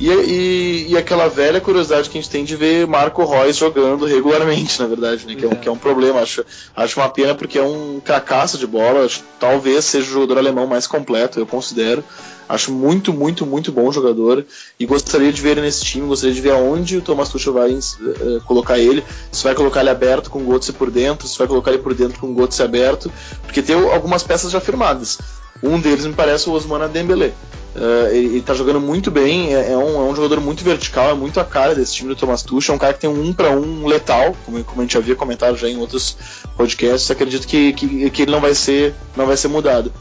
E, 0.00 0.08
e, 0.08 0.86
e, 0.90 0.96
aquela 0.96 1.28
velha 1.28 1.60
curiosidade 1.60 2.08
que 2.08 2.16
a 2.16 2.20
gente 2.20 2.30
tem 2.30 2.44
de 2.44 2.54
ver 2.54 2.86
Marco 2.86 3.24
Reus 3.24 3.56
jogando 3.56 4.04
regularmente, 4.06 4.80
na 4.80 4.86
verdade, 4.86 5.26
né? 5.26 5.34
Que 5.34 5.44
é, 5.44 5.48
um, 5.48 5.56
que 5.56 5.68
é 5.68 5.72
um 5.72 5.78
problema. 5.78 6.20
Acho, 6.20 6.44
acho 6.76 7.00
uma 7.00 7.08
pena 7.08 7.34
porque 7.34 7.58
é 7.58 7.62
um 7.62 8.00
cracaço 8.04 8.56
de 8.58 8.66
bola. 8.66 9.04
Acho, 9.04 9.24
talvez 9.40 9.84
seja 9.84 10.08
o 10.08 10.12
jogador 10.12 10.38
alemão 10.38 10.68
mais 10.68 10.86
completo, 10.86 11.40
eu 11.40 11.46
considero. 11.46 12.04
Acho 12.48 12.72
muito, 12.72 13.12
muito, 13.12 13.44
muito 13.44 13.70
bom 13.70 13.92
jogador 13.92 14.46
e 14.80 14.86
gostaria 14.86 15.30
de 15.30 15.42
ver 15.42 15.50
ele 15.50 15.60
nesse 15.60 15.84
time, 15.84 16.06
gostaria 16.06 16.34
de 16.34 16.40
ver 16.40 16.52
aonde 16.52 16.96
o 16.96 17.02
Thomas 17.02 17.28
Tuchel 17.28 17.52
vai 17.52 17.72
uh, 17.72 18.40
colocar 18.46 18.78
ele, 18.78 19.04
se 19.30 19.44
vai 19.44 19.54
colocar 19.54 19.80
ele 19.80 19.90
aberto 19.90 20.30
com 20.30 20.38
o 20.38 20.46
Götze 20.46 20.72
por 20.72 20.90
dentro, 20.90 21.28
se 21.28 21.36
vai 21.36 21.46
colocar 21.46 21.72
ele 21.72 21.82
por 21.82 21.92
dentro 21.92 22.18
com 22.18 22.28
o 22.28 22.34
Götze 22.34 22.62
aberto, 22.62 23.12
porque 23.42 23.60
tem 23.60 23.76
algumas 23.76 24.22
peças 24.22 24.50
já 24.50 24.60
firmadas. 24.60 25.18
Um 25.62 25.80
deles 25.80 26.06
me 26.06 26.12
parece 26.12 26.48
o 26.48 26.52
Osman 26.52 26.88
Dembélé. 26.88 27.32
Uh, 27.76 28.08
ele, 28.10 28.38
está 28.38 28.54
jogando 28.54 28.80
muito 28.80 29.10
bem, 29.10 29.54
é, 29.54 29.72
é, 29.72 29.76
um, 29.76 30.00
é, 30.00 30.10
um, 30.10 30.16
jogador 30.16 30.40
muito 30.40 30.64
vertical, 30.64 31.10
é 31.10 31.14
muito 31.14 31.38
a 31.38 31.44
cara 31.44 31.76
desse 31.76 31.94
time 31.94 32.08
do 32.08 32.16
Thomas 32.16 32.42
Tuchel, 32.42 32.72
é 32.72 32.76
um 32.76 32.78
cara 32.78 32.92
que 32.92 33.00
tem 33.00 33.10
um 33.10 33.32
para 33.32 33.50
um 33.52 33.86
letal, 33.86 34.34
como, 34.44 34.64
como, 34.64 34.80
a 34.80 34.84
gente 34.84 34.96
havia 34.96 35.14
comentado 35.14 35.56
já 35.56 35.68
em 35.68 35.76
outros 35.76 36.16
podcasts, 36.56 37.08
acredito 37.08 37.46
que, 37.46 37.72
que, 37.74 38.10
que, 38.10 38.22
ele 38.22 38.32
não 38.32 38.40
vai 38.40 38.54
ser 38.54 38.94
não 39.16 39.26
vai 39.26 39.36
ser 39.36 39.46
mudado. 39.46 39.92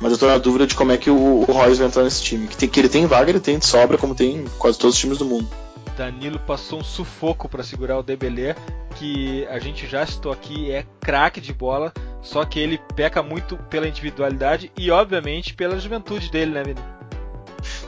Mas 0.00 0.12
eu 0.12 0.18
tô 0.18 0.26
na 0.26 0.38
dúvida 0.38 0.66
de 0.66 0.74
como 0.74 0.92
é 0.92 0.96
que 0.96 1.10
o, 1.10 1.44
o 1.46 1.52
Royce 1.52 1.78
vai 1.78 1.88
entrar 1.88 2.04
nesse 2.04 2.22
time. 2.22 2.46
Que, 2.46 2.56
tem, 2.56 2.68
que 2.68 2.80
ele 2.80 2.88
tem 2.88 3.06
vaga, 3.06 3.30
ele 3.30 3.40
tem 3.40 3.58
de 3.58 3.66
sobra, 3.66 3.98
como 3.98 4.14
tem 4.14 4.44
quase 4.58 4.78
todos 4.78 4.94
os 4.94 5.00
times 5.00 5.18
do 5.18 5.24
mundo. 5.24 5.48
Danilo 5.96 6.38
passou 6.38 6.80
um 6.80 6.84
sufoco 6.84 7.48
para 7.48 7.62
segurar 7.62 7.98
o 7.98 8.02
Debelé, 8.02 8.54
que 8.96 9.46
a 9.46 9.58
gente 9.58 9.86
já 9.86 10.06
citou 10.06 10.30
aqui, 10.30 10.70
é 10.70 10.84
craque 11.00 11.40
de 11.40 11.52
bola, 11.52 11.92
só 12.22 12.44
que 12.44 12.58
ele 12.58 12.78
peca 12.94 13.22
muito 13.22 13.56
pela 13.70 13.88
individualidade 13.88 14.70
e, 14.76 14.90
obviamente, 14.90 15.54
pela 15.54 15.78
juventude 15.78 16.30
dele, 16.30 16.52
né, 16.52 16.62
Vini? 16.62 16.80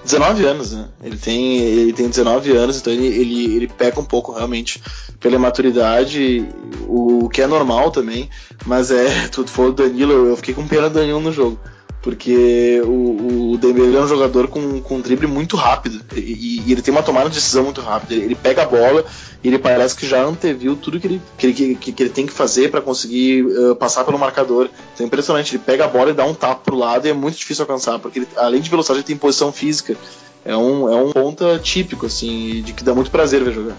19 0.05 0.45
anos, 0.47 0.73
né? 0.73 0.89
Ele 1.03 1.17
tem, 1.19 1.59
ele 1.59 1.93
tem 1.93 2.09
19 2.09 2.57
anos, 2.57 2.79
então 2.79 2.93
ele, 2.93 3.07
ele, 3.07 3.57
ele 3.57 3.69
peca 3.69 4.01
um 4.01 4.05
pouco 4.05 4.33
realmente 4.33 4.83
pela 5.21 5.37
imaturidade, 5.37 6.49
o, 6.87 7.27
o 7.27 7.29
que 7.29 7.43
é 7.43 7.47
normal 7.47 7.91
também, 7.91 8.31
mas 8.65 8.91
é, 8.91 9.29
tudo 9.29 9.51
foi 9.51 9.69
o 9.69 9.73
Danilo, 9.73 10.13
eu 10.13 10.37
fiquei 10.37 10.55
com 10.55 10.67
pena 10.67 10.89
do 10.89 10.95
Danilo 10.95 11.21
no 11.21 11.33
jogo 11.33 11.61
porque 12.03 12.81
o, 12.85 13.53
o 13.53 13.59
Dembélé 13.59 13.99
é 13.99 14.01
um 14.01 14.09
jogador 14.09 14.49
com, 14.49 14.81
com 14.81 14.97
um 14.97 15.01
drible 15.01 15.27
muito 15.27 15.57
rápido 15.57 16.01
e, 16.15 16.63
e, 16.67 16.73
ele 16.73 16.81
tem 16.81 16.93
uma 16.93 17.03
tomada 17.03 17.29
de 17.29 17.35
decisão 17.35 17.65
muito 17.65 17.81
rápida. 17.81 18.15
Ele, 18.15 18.27
ele 18.27 18.35
pega 18.35 18.63
a 18.63 18.67
bola 18.67 19.05
e 19.43 19.49
ele 19.49 19.59
parece 19.59 19.97
que 19.97 20.07
já 20.07 20.23
anteviu 20.23 20.77
tudo 20.77 21.01
que 21.01 21.07
ele, 21.07 21.23
que 21.37 21.47
ele, 21.47 21.75
que, 21.75 21.93
que 21.93 22.03
ele 22.03 22.11
tem 22.11 22.27
que 22.27 22.33
fazer 22.33 22.71
para 22.71 22.81
conseguir 22.81 23.45
uh, 23.45 23.75
passar 23.75 24.05
pelo 24.05 24.19
marcador. 24.19 24.69
Então 24.95 25.05
é 25.05 25.07
impressionante. 25.07 25.55
Ele 25.55 25.63
pega 25.65 25.85
a 25.85 25.89
bola 25.89 26.11
e 26.11 26.15
dá 26.15 26.25
um 26.25 26.35
tapa 26.35 26.63
pro 26.65 26.77
lado 26.77 27.07
e 27.07 27.11
é 27.11 27.15
muito 27.15 27.37
difícil 27.37 27.65
alcançar, 27.65 27.99
porque 27.99 28.21
ele, 28.21 28.29
além 28.37 28.61
de 28.61 28.71
velocidade, 28.71 29.01
ele 29.01 29.07
tem 29.07 29.17
posição 29.17 29.53
física. 29.53 29.97
É 30.45 30.57
um, 30.57 30.89
é 30.89 30.97
um 30.97 31.11
ponta 31.13 31.59
típico, 31.59 32.07
assim, 32.07 32.63
de 32.63 32.73
que 32.73 32.85
dá 32.85 32.95
muito 32.95 33.11
prazer 33.11 33.43
ver 33.43 33.53
jogar. 33.53 33.77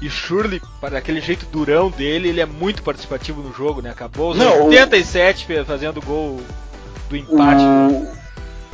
E 0.00 0.10
Shurley, 0.10 0.60
para 0.80 0.98
aquele 0.98 1.20
jeito 1.20 1.46
durão 1.52 1.88
dele, 1.88 2.28
ele 2.28 2.40
é 2.40 2.46
muito 2.46 2.82
participativo 2.82 3.40
no 3.40 3.54
jogo, 3.54 3.80
né? 3.80 3.90
Acabou 3.90 4.32
os 4.32 4.38
Não, 4.38 4.66
87 4.66 5.46
o... 5.52 5.64
fazendo 5.64 6.00
gol 6.00 6.40
do 7.08 7.16
empate. 7.16 7.62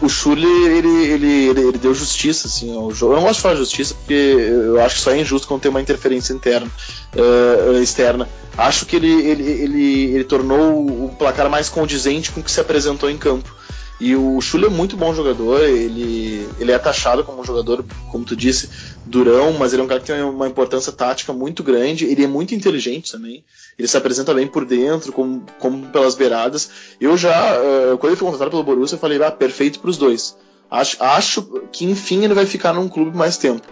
O, 0.00 0.06
o 0.06 0.32
ele, 0.32 0.46
ele, 0.46 1.04
ele, 1.06 1.60
ele, 1.60 1.78
deu 1.78 1.94
justiça, 1.94 2.46
assim, 2.46 2.76
ao 2.76 2.90
jogo. 2.92 3.14
Eu 3.14 3.16
não 3.16 3.24
gosto 3.24 3.36
de 3.36 3.42
falar 3.42 3.56
justiça 3.56 3.94
porque 3.94 4.12
eu 4.12 4.80
acho 4.80 4.96
que 4.96 5.00
só 5.00 5.10
é 5.10 5.20
injusto 5.20 5.48
quando 5.48 5.62
tem 5.62 5.70
uma 5.70 5.80
interferência 5.80 6.32
interna, 6.32 6.70
uh, 7.16 7.82
externa. 7.82 8.28
Acho 8.56 8.86
que 8.86 8.96
ele, 8.96 9.10
ele, 9.10 9.42
ele, 9.42 10.04
ele 10.14 10.24
tornou 10.24 10.86
o 10.86 11.14
placar 11.18 11.48
mais 11.50 11.68
condizente 11.68 12.30
com 12.30 12.40
o 12.40 12.42
que 12.42 12.50
se 12.50 12.60
apresentou 12.60 13.10
em 13.10 13.16
campo. 13.16 13.54
E 14.01 14.14
o 14.14 14.40
Chule 14.40 14.66
é 14.66 14.68
muito 14.68 14.96
bom 14.96 15.12
jogador, 15.12 15.61
ele, 15.64 16.49
ele 16.61 16.70
é 16.70 16.78
taxado 16.78 17.24
como 17.24 17.40
um 17.40 17.44
jogador, 17.44 17.84
como 18.12 18.24
tu 18.24 18.36
disse, 18.36 18.70
durão, 19.05 19.53
mas 19.55 19.72
ele 19.72 19.82
é 19.82 19.84
um 19.84 19.88
cara 19.88 19.99
que 19.99 20.07
tem 20.07 20.22
uma 20.22 20.46
importância 20.46 20.92
tática 20.92 21.32
muito 21.32 21.64
grande, 21.64 22.05
ele 22.05 22.22
é 22.22 22.26
muito 22.28 22.55
inteligente 22.55 23.11
também, 23.11 23.44
ele 23.76 23.88
se 23.88 23.96
apresenta 23.96 24.32
bem 24.32 24.46
por 24.46 24.64
dentro, 24.64 25.12
como, 25.12 25.44
como 25.59 25.88
pelas 25.88 26.14
beiradas. 26.14 26.70
Eu 27.01 27.16
já, 27.16 27.59
uh, 27.61 27.99
quando 27.99 28.12
ele 28.12 28.16
foi 28.16 28.26
contratado 28.26 28.51
pelo 28.51 28.62
Borussia, 28.62 28.94
eu 28.94 29.01
falei, 29.01 29.20
ah, 29.20 29.32
perfeito 29.32 29.80
para 29.80 29.90
os 29.90 29.96
dois. 29.96 30.36
Acho, 30.70 31.03
acho 31.03 31.42
que 31.72 31.84
enfim 31.84 32.24
ele 32.24 32.34
vai 32.34 32.46
ficar 32.46 32.72
num 32.72 32.88
clube 32.88 33.16
mais 33.16 33.36
tempo, 33.36 33.66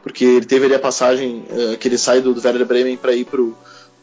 porque 0.00 0.24
ele 0.24 0.46
teve 0.46 0.66
ali 0.66 0.74
a 0.76 0.78
passagem 0.78 1.44
uh, 1.50 1.76
que 1.76 1.88
ele 1.88 1.98
sai 1.98 2.20
do, 2.20 2.32
do 2.32 2.40
Werder 2.40 2.64
Bremen 2.64 2.96
para 2.96 3.14
ir 3.14 3.24
pro 3.24 3.56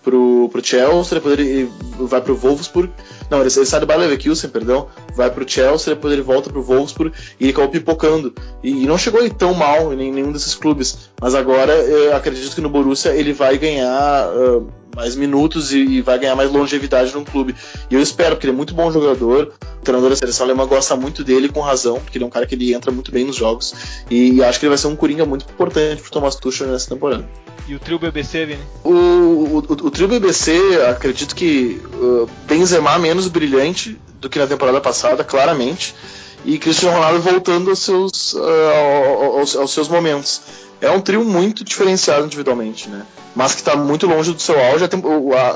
pro, 0.04 0.50
pro 0.50 0.66
Chelsea, 0.66 1.16
depois 1.16 1.38
ele 1.38 1.72
vai 2.00 2.22
pro 2.22 2.36
Wolfsburg. 2.36 2.92
Não, 3.30 3.42
ele, 3.42 3.50
ele 3.56 3.66
sai 3.66 3.80
do 3.80 3.86
Bayer 3.86 4.02
Leverkusen, 4.02 4.50
perdão, 4.50 4.88
vai 5.16 5.30
pro 5.30 5.48
Chelsea, 5.48 5.94
depois 5.94 6.14
ele 6.14 6.22
volta 6.22 6.50
pro 6.50 6.64
Wolfsburg 6.64 7.16
e 7.40 7.46
ele 7.46 7.52
acabou 7.52 7.70
pipocando. 7.70 8.34
E, 8.64 8.84
e 8.84 8.88
não 8.88 8.98
chegou 8.98 9.22
aí 9.22 9.30
tão 9.30 9.54
mal 9.54 9.94
em 9.94 10.12
nenhum 10.12 10.32
desses 10.32 10.56
clubes. 10.56 11.10
Mas 11.22 11.36
agora 11.36 11.74
eu 11.74 12.16
acredito 12.16 12.56
que 12.56 12.62
no 12.62 12.70
Borussia 12.70 13.14
ele 13.14 13.34
vai 13.34 13.58
ganhar 13.58 14.30
uh, 14.30 14.68
mais 15.00 15.16
minutos 15.16 15.72
e, 15.72 15.80
e, 15.80 16.02
vai 16.02 16.20
ganhar 16.20 16.36
mais 16.36 16.52
longevidade 16.52 17.14
no 17.14 17.24
clube. 17.24 17.56
E 17.90 17.96
eu 17.96 18.02
espero, 18.02 18.36
porque 18.36 18.46
ele 18.46 18.54
é 18.54 18.56
muito 18.56 18.74
bom 18.74 18.92
jogador. 18.92 19.54
O 19.80 19.82
treinador 19.82 20.10
da 20.10 20.16
seleção 20.18 20.46
alemã 20.46 20.68
gosta 20.68 20.94
muito 20.96 21.24
dele, 21.24 21.48
com 21.48 21.62
razão, 21.62 22.02
porque 22.02 22.18
ele 22.18 22.26
é 22.26 22.28
um 22.28 22.30
cara 22.30 22.46
que 22.46 22.54
ele 22.54 22.74
entra 22.74 22.92
muito 22.92 23.10
bem 23.10 23.24
nos 23.24 23.38
jogos. 23.38 23.74
E, 24.12 24.34
e 24.34 24.44
acho 24.44 24.60
que 24.60 24.66
ele 24.66 24.72
vai 24.72 24.78
ser 24.78 24.88
um 24.88 24.98
coringa 24.98 25.26
muito 25.26 25.46
importante 25.50 26.02
pro 26.02 26.12
Thomas 26.12 26.36
Tuchel 26.36 26.68
nessa 26.68 26.90
temporada. 26.90 27.26
E 27.66 27.76
o 27.76 27.80
trio 27.80 27.98
BBC, 27.98 28.46
Vini? 28.46 28.64
O, 28.84 28.92
o, 28.92 29.58
o, 29.60 29.92
trio 29.92 30.08
BBC, 30.10 30.60
acredito 30.90 31.34
que 31.34 31.82
uh, 31.94 32.30
Benzema 32.46 33.00
menos 33.00 33.28
brilhante 33.30 33.98
do 34.20 34.30
que 34.30 34.38
na 34.38 34.48
temporada 34.48 34.82
passada, 34.82 35.24
claramente. 35.24 35.96
E 36.44 36.58
Cristiano 36.58 36.96
Ronaldo 36.96 37.22
voltando 37.22 37.70
aos 37.70 37.80
seus, 37.80 38.34
uh, 38.34 39.38
aos, 39.38 39.56
aos 39.56 39.72
seus 39.72 39.88
momentos 39.88 40.42
é 40.82 40.90
um 40.90 41.02
trio 41.02 41.24
muito 41.24 41.64
diferenciado 41.64 42.26
individualmente, 42.26 42.90
né? 42.90 43.06
Mas 43.36 43.54
que 43.54 43.62
está 43.62 43.76
muito 43.76 44.08
longe 44.08 44.34
do 44.34 44.42
seu 44.42 44.60
auge, 44.60 44.86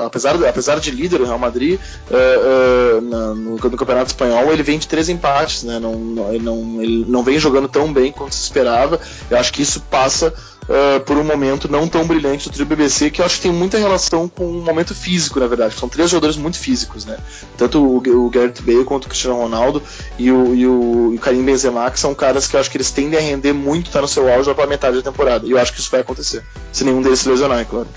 apesar, 0.06 0.36
apesar 0.46 0.80
de 0.80 0.92
líder 0.92 1.22
o 1.22 1.26
Real 1.26 1.40
Madrid 1.40 1.80
uh, 2.10 2.98
uh, 2.98 3.02
no, 3.02 3.56
no, 3.56 3.78
Campeonato 3.78 4.08
Espanhol, 4.08 4.52
ele 4.52 4.64
vem 4.64 4.78
de 4.78 4.88
três 4.88 5.10
empates, 5.10 5.64
né? 5.64 5.80
Não, 5.80 5.96
não, 5.96 6.34
ele, 6.34 6.44
não, 6.44 6.82
ele 6.82 7.06
não 7.08 7.24
vem 7.24 7.40
jogando 7.40 7.68
tão 7.68 7.92
bem 7.92 8.12
quanto 8.12 8.36
se 8.36 8.44
esperava. 8.44 9.00
Eu 9.30 9.38
acho 9.38 9.52
que 9.52 9.62
isso 9.62 9.82
passa 9.90 10.34
uh, 10.64 11.00
por 11.02 11.18
um 11.18 11.24
momento 11.24 11.72
não 11.72 11.88
tão 11.88 12.06
brilhante 12.06 12.50
do 12.50 12.54
trio 12.54 12.66
BBC, 12.66 13.10
que 13.10 13.22
eu 13.22 13.26
acho 13.26 13.38
que 13.38 13.44
tem 13.44 13.52
muita 13.52 13.78
relação 13.78 14.28
com 14.28 14.46
o 14.46 14.58
um 14.58 14.62
momento 14.62 14.94
físico, 14.94 15.40
na 15.40 15.48
verdade. 15.48 15.76
São 15.76 15.90
três 15.90 16.10
jogadores 16.10 16.38
muito 16.38 16.58
físicos, 16.58 17.06
né? 17.06 17.18
Tanto 17.58 17.84
o, 17.84 17.98
o 17.98 18.30
Gareth 18.30 18.62
Bale 18.62 18.86
quanto 18.86 19.06
o 19.06 19.08
Cristiano 19.08 19.38
Ronaldo 19.38 19.82
e 20.18 20.32
o, 20.32 20.56
e 20.56 20.68
o, 20.68 21.14
e 21.14 21.16
o 21.16 21.20
Karim 21.20 21.44
Benzema, 21.44 21.90
que 21.92 22.00
são 22.00 22.14
caras 22.14 22.48
que 22.48 22.56
eu 22.56 22.60
acho 22.60 22.70
que 22.70 22.78
eles 22.78 22.92
tendem 22.92 23.20
a 23.20 23.22
render 23.22 23.54
muito, 23.54 23.92
tá 23.92 24.02
no 24.02 24.08
seu 24.08 24.32
auge 24.32 24.50
lá 24.50 24.56
pra 24.56 24.68
metade 24.68 24.98
da 24.98 25.04
temporada. 25.04 25.46
E 25.46 25.52
eu 25.52 25.58
acho 25.58 25.74
que 25.74 25.80
isso 25.80 25.92
vai 25.92 26.02
acontecer, 26.02 26.44
se 26.72 26.84
nenhum 26.84 27.02
deles 27.02 27.20
se 27.20 27.30
lesionar, 27.30 27.60
é 27.60 27.66
claro. 27.66 27.88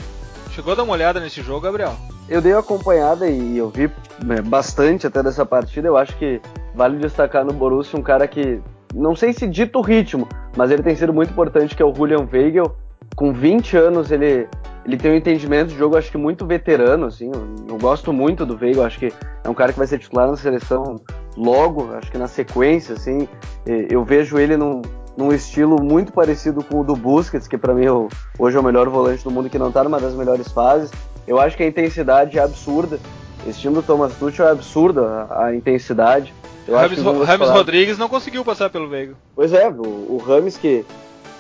Chegou 0.55 0.73
a 0.73 0.77
dar 0.77 0.85
uma 0.85 0.95
olhada 0.95 1.21
nesse 1.21 1.43
jogo, 1.43 1.61
Gabriel? 1.61 1.95
Eu 2.29 2.41
dei 2.41 2.53
uma 2.53 2.61
acompanhada 2.61 3.29
e 3.29 3.59
eu 3.59 3.69
vi 3.69 3.91
né, 4.25 4.41
bastante 4.41 5.07
até 5.07 5.23
dessa 5.23 5.45
partida. 5.45 5.87
Eu 5.87 5.97
acho 5.97 6.17
que 6.17 6.41
vale 6.75 6.99
destacar 6.99 7.45
no 7.45 7.53
Borussia 7.53 7.99
um 7.99 8.03
cara 8.03 8.27
que 8.27 8.61
não 8.97 9.15
sei 9.15 9.33
se 9.33 9.47
dito 9.47 9.81
ritmo, 9.81 10.27
mas 10.57 10.71
ele 10.71 10.83
tem 10.83 10.97
sido 10.97 11.13
muito 11.13 11.31
importante, 11.31 11.77
que 11.77 11.83
é 11.83 11.85
o 11.85 11.95
Julian 11.95 12.27
Weigel. 12.33 12.75
Com 13.15 13.33
20 13.33 13.77
anos, 13.77 14.11
ele, 14.11 14.49
ele 14.85 14.97
tem 14.97 15.13
um 15.13 15.15
entendimento 15.15 15.69
de 15.69 15.77
jogo, 15.77 15.97
acho 15.97 16.11
que 16.11 16.17
muito 16.17 16.47
veterano, 16.47 17.07
assim. 17.07 17.31
Eu, 17.33 17.75
eu 17.75 17.79
gosto 17.79 18.13
muito 18.13 18.47
do 18.47 18.57
Weigel, 18.57 18.85
acho 18.85 18.99
que 18.99 19.13
é 19.45 19.49
um 19.49 19.55
cara 19.55 19.73
que 19.73 19.79
vai 19.79 19.87
ser 19.87 19.99
titular 19.99 20.27
na 20.27 20.37
seleção 20.37 20.97
logo, 21.37 21.95
acho 21.95 22.11
que 22.11 22.17
na 22.17 22.27
sequência, 22.27 22.95
assim. 22.95 23.29
Eu 23.67 24.03
vejo 24.03 24.39
ele 24.39 24.57
num, 24.57 24.81
num 25.17 25.31
estilo 25.31 25.77
muito 25.83 26.13
parecido 26.13 26.65
com 26.65 26.81
o 26.81 26.85
do 26.85 26.97
Busquets, 26.97 27.47
que 27.47 27.59
para 27.59 27.75
mim 27.75 27.85
é 27.85 27.93
hoje 28.39 28.57
é 28.57 28.61
o 28.61 28.63
melhor 28.63 28.89
volante 28.89 29.23
do 29.23 29.31
mundo, 29.31 29.51
que 29.51 29.59
não 29.59 29.71
tá 29.71 29.85
numa 29.85 30.01
das 30.01 30.15
melhores 30.15 30.49
fases. 30.49 30.91
Eu 31.27 31.39
acho 31.39 31.57
que 31.57 31.63
a 31.63 31.67
intensidade 31.67 32.39
é 32.39 32.43
absurda. 32.43 32.99
Esse 33.47 33.61
time 33.61 33.75
do 33.75 33.83
Thomas 33.83 34.15
Tuchel 34.17 34.49
é 34.49 34.51
absurda, 34.51 35.27
a, 35.31 35.47
a 35.47 35.55
intensidade. 35.55 36.35
Eu 36.67 36.77
Rames, 36.77 36.99
Rames 37.01 37.49
Rodrigues 37.49 37.97
não 37.97 38.09
conseguiu 38.09 38.45
passar 38.45 38.69
pelo 38.71 38.89
Veiga. 38.89 39.15
Pois 39.35 39.53
é, 39.53 39.69
o, 39.69 39.83
o 39.83 40.23
Rames 40.25 40.57
que. 40.57 40.85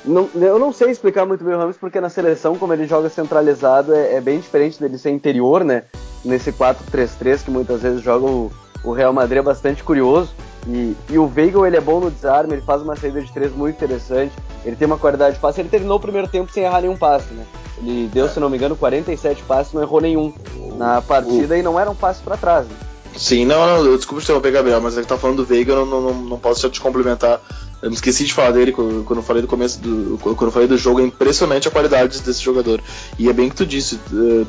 Não, 0.04 0.30
eu 0.36 0.56
não 0.56 0.72
sei 0.72 0.90
explicar 0.90 1.26
muito 1.26 1.42
bem 1.42 1.54
o 1.54 1.58
Rames, 1.58 1.76
porque 1.76 2.00
na 2.00 2.08
seleção, 2.08 2.56
como 2.56 2.72
ele 2.72 2.86
joga 2.86 3.08
centralizado, 3.08 3.92
é, 3.92 4.14
é 4.14 4.20
bem 4.20 4.38
diferente 4.38 4.78
dele 4.78 4.96
ser 4.98 5.10
interior, 5.10 5.64
né? 5.64 5.82
Nesse 6.24 6.52
4-3-3 6.52 7.44
que 7.44 7.50
muitas 7.50 7.82
vezes 7.82 8.02
joga 8.02 8.24
o, 8.24 8.52
o, 8.84 8.92
Real 8.92 9.12
Madrid, 9.12 9.38
é 9.38 9.42
bastante 9.42 9.82
curioso. 9.82 10.32
E, 10.66 10.96
e 11.08 11.18
o 11.18 11.26
Veiga, 11.26 11.64
ele 11.66 11.76
é 11.76 11.80
bom 11.80 12.00
no 12.00 12.10
desarme, 12.10 12.54
ele 12.54 12.62
faz 12.62 12.82
uma 12.82 12.96
saída 12.96 13.20
de 13.20 13.32
três 13.32 13.54
muito 13.54 13.76
interessante. 13.76 14.32
ele 14.64 14.74
tem 14.74 14.86
uma 14.86 14.98
qualidade 14.98 15.36
de 15.36 15.40
passe. 15.40 15.60
Ele 15.60 15.68
terminou 15.68 15.96
o 15.96 16.00
primeiro 16.00 16.26
tempo 16.26 16.50
sem 16.52 16.64
errar 16.64 16.80
nenhum 16.80 16.96
passe, 16.96 17.32
né? 17.32 17.44
Ele 17.78 18.10
deu, 18.12 18.28
se 18.28 18.40
não 18.40 18.48
me 18.50 18.56
engano, 18.56 18.74
47 18.74 19.42
passes, 19.44 19.72
não 19.72 19.82
errou 19.82 20.00
nenhum 20.00 20.32
na 20.76 21.00
partida 21.02 21.56
e 21.56 21.62
não 21.62 21.78
era 21.78 21.90
um 21.90 21.94
passe 21.94 22.22
para 22.22 22.36
trás. 22.36 22.66
Né? 22.66 22.74
Sim, 23.16 23.46
não, 23.46 23.82
não, 23.82 23.96
desculpa 23.96 24.20
te 24.20 24.24
interromper, 24.24 24.52
Gabriel, 24.52 24.80
mas 24.80 24.96
é 24.98 25.02
que 25.02 25.08
tá 25.08 25.16
falando 25.16 25.38
do 25.38 25.44
Veiga, 25.44 25.72
eu 25.72 25.86
não, 25.86 26.00
não, 26.00 26.14
não 26.14 26.38
posso 26.38 26.68
te 26.68 26.80
complementar. 26.80 27.40
Eu 27.82 27.90
me 27.90 27.94
esqueci 27.94 28.24
de 28.24 28.32
falar 28.32 28.52
dele 28.52 28.72
quando 28.72 29.04
eu 29.16 29.22
falei 29.22 29.42
do 29.42 29.48
começo 29.48 29.80
do. 29.80 30.18
Quando 30.18 30.42
eu 30.42 30.50
falei 30.50 30.68
do 30.68 30.78
jogo, 30.78 31.00
é 31.00 31.04
impressionante 31.04 31.68
a 31.68 31.70
qualidade 31.70 32.20
desse 32.20 32.42
jogador. 32.42 32.80
E 33.18 33.28
é 33.28 33.32
bem 33.32 33.48
que 33.48 33.56
tu 33.56 33.66
disse, 33.66 33.98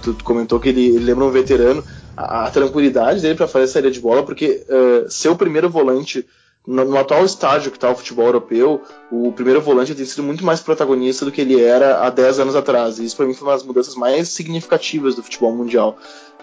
tu, 0.02 0.14
tu 0.14 0.24
comentou 0.24 0.60
que 0.60 0.70
ele, 0.70 0.88
ele, 0.88 1.00
lembra 1.00 1.26
um 1.26 1.32
veterano, 1.32 1.84
a, 2.16 2.46
a 2.46 2.52
tranquilidade 2.52 3.22
dele 3.22 3.36
para 3.36 3.48
fazer 3.48 3.66
a 3.66 3.68
saída 3.68 3.92
de 3.92 4.00
bola, 4.00 4.24
porque 4.24 4.66
uh, 4.70 5.10
ser 5.10 5.30
o 5.30 5.36
primeiro 5.36 5.70
volante 5.70 6.26
no, 6.68 6.84
no, 6.84 6.98
atual 6.98 7.24
estágio 7.24 7.72
que 7.72 7.78
está 7.78 7.90
o 7.90 7.96
futebol 7.96 8.26
europeu, 8.26 8.82
o 9.10 9.32
primeiro 9.32 9.62
volante 9.62 9.96
tem 9.96 10.06
sido 10.06 10.22
muito 10.22 10.44
mais 10.44 10.60
protagonista 10.60 11.24
do 11.24 11.32
que 11.32 11.40
ele 11.40 11.62
era 11.62 12.06
há 12.06 12.10
10 12.10 12.40
anos 12.40 12.56
atrás. 12.56 13.00
E 13.00 13.06
isso 13.06 13.16
para 13.16 13.26
mim 13.26 13.34
foi 13.34 13.48
uma 13.48 13.54
das 13.54 13.64
mudanças 13.64 13.96
mais 13.96 14.30
significativas 14.30 15.16
do 15.16 15.24
futebol 15.24 15.56
mundial. 15.56 15.98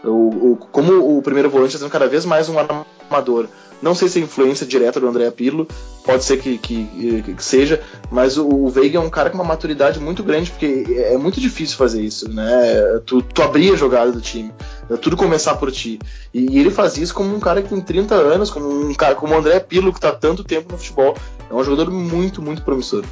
O, 0.05 0.53
o, 0.53 0.57
como 0.57 1.19
o 1.19 1.23
primeiro 1.23 1.51
volante 1.51 1.71
está 1.75 1.81
sendo 1.81 1.93
cada 1.93 2.09
vez 2.09 2.25
mais 2.25 2.49
um 2.49 2.57
armador. 2.59 3.49
Não 3.83 3.95
sei 3.95 4.09
se 4.09 4.19
é 4.19 4.23
influência 4.23 4.67
direta 4.67 4.99
do 4.99 5.07
André 5.07 5.31
Pirlo, 5.31 5.69
pode 6.05 6.25
ser 6.25 6.39
que, 6.39 6.57
que, 6.57 7.23
que 7.23 7.45
seja, 7.45 7.83
mas 8.11 8.39
o, 8.39 8.49
o, 8.49 8.69
Veiga 8.71 8.99
é 8.99 9.01
um 9.01 9.11
cara 9.11 9.29
com 9.29 9.37
uma 9.37 9.45
maturidade 9.45 10.01
muito 10.01 10.23
grande, 10.23 10.51
porque 10.51 10.87
é 10.97 11.19
muito 11.19 11.39
difícil 11.39 11.77
fazer 11.77 12.01
isso, 12.01 12.33
né? 12.33 13.01
Tu, 13.05 13.21
tu 13.21 13.43
abrir 13.43 13.73
a 13.73 13.77
jogada 13.77 14.11
do 14.11 14.23
time, 14.23 14.55
é 14.89 14.97
tudo 14.97 15.19
começar 15.19 15.57
por 15.57 15.71
ti. 15.71 15.99
E, 16.33 16.57
e, 16.57 16.59
ele 16.59 16.71
faz 16.71 16.97
isso 16.97 17.15
como 17.15 17.35
um 17.35 17.41
cara 17.41 17.61
que 17.61 17.69
tem 17.69 17.81
30 17.81 18.15
anos, 18.15 18.51
como 18.51 18.67
um 18.67 18.95
cara 18.95 19.15
como 19.15 19.35
o 19.35 19.37
André 19.37 19.61
Pirlo, 19.61 19.93
que 19.93 19.99
está 19.99 20.13
tanto 20.13 20.45
tempo 20.45 20.73
no 20.73 20.79
futebol. 20.79 21.15
É 21.51 21.55
um 21.55 21.63
jogador 21.63 21.91
muito, 21.91 22.41
muito 22.41 22.63
promissor. 22.63 23.05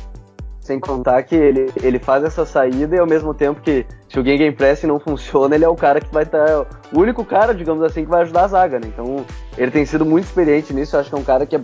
Sem 0.61 0.80
contar 0.80 1.22
que 1.24 1.34
ele, 1.34 1.70
ele 1.82 1.99
faz 1.99 2.24
essa 2.24 2.47
saída 2.47 2.97
e 2.97 2.99
ao 2.99 3.07
mesmo 3.07 3.34
tempo 3.34 3.61
que 3.61 3.84
se 4.12 4.20
o 4.20 4.22
Game 4.22 4.52
Press 4.52 4.82
não 4.82 5.00
funciona, 5.00 5.54
ele 5.54 5.64
é 5.64 5.68
o 5.68 5.74
cara 5.74 5.98
que 5.98 6.12
vai 6.12 6.24
estar. 6.24 6.46
Tá, 6.46 6.66
o 6.92 7.00
único 7.00 7.24
cara, 7.24 7.54
digamos 7.54 7.82
assim, 7.82 8.04
que 8.04 8.10
vai 8.10 8.22
ajudar 8.22 8.44
a 8.44 8.48
zaga, 8.48 8.78
né? 8.78 8.86
Então 8.86 9.24
ele 9.56 9.70
tem 9.70 9.86
sido 9.86 10.04
muito 10.04 10.26
experiente 10.26 10.74
nisso. 10.74 10.94
Eu 10.94 11.00
acho 11.00 11.08
que 11.08 11.14
é 11.14 11.18
um 11.18 11.24
cara 11.24 11.46
que 11.46 11.56
é, 11.56 11.60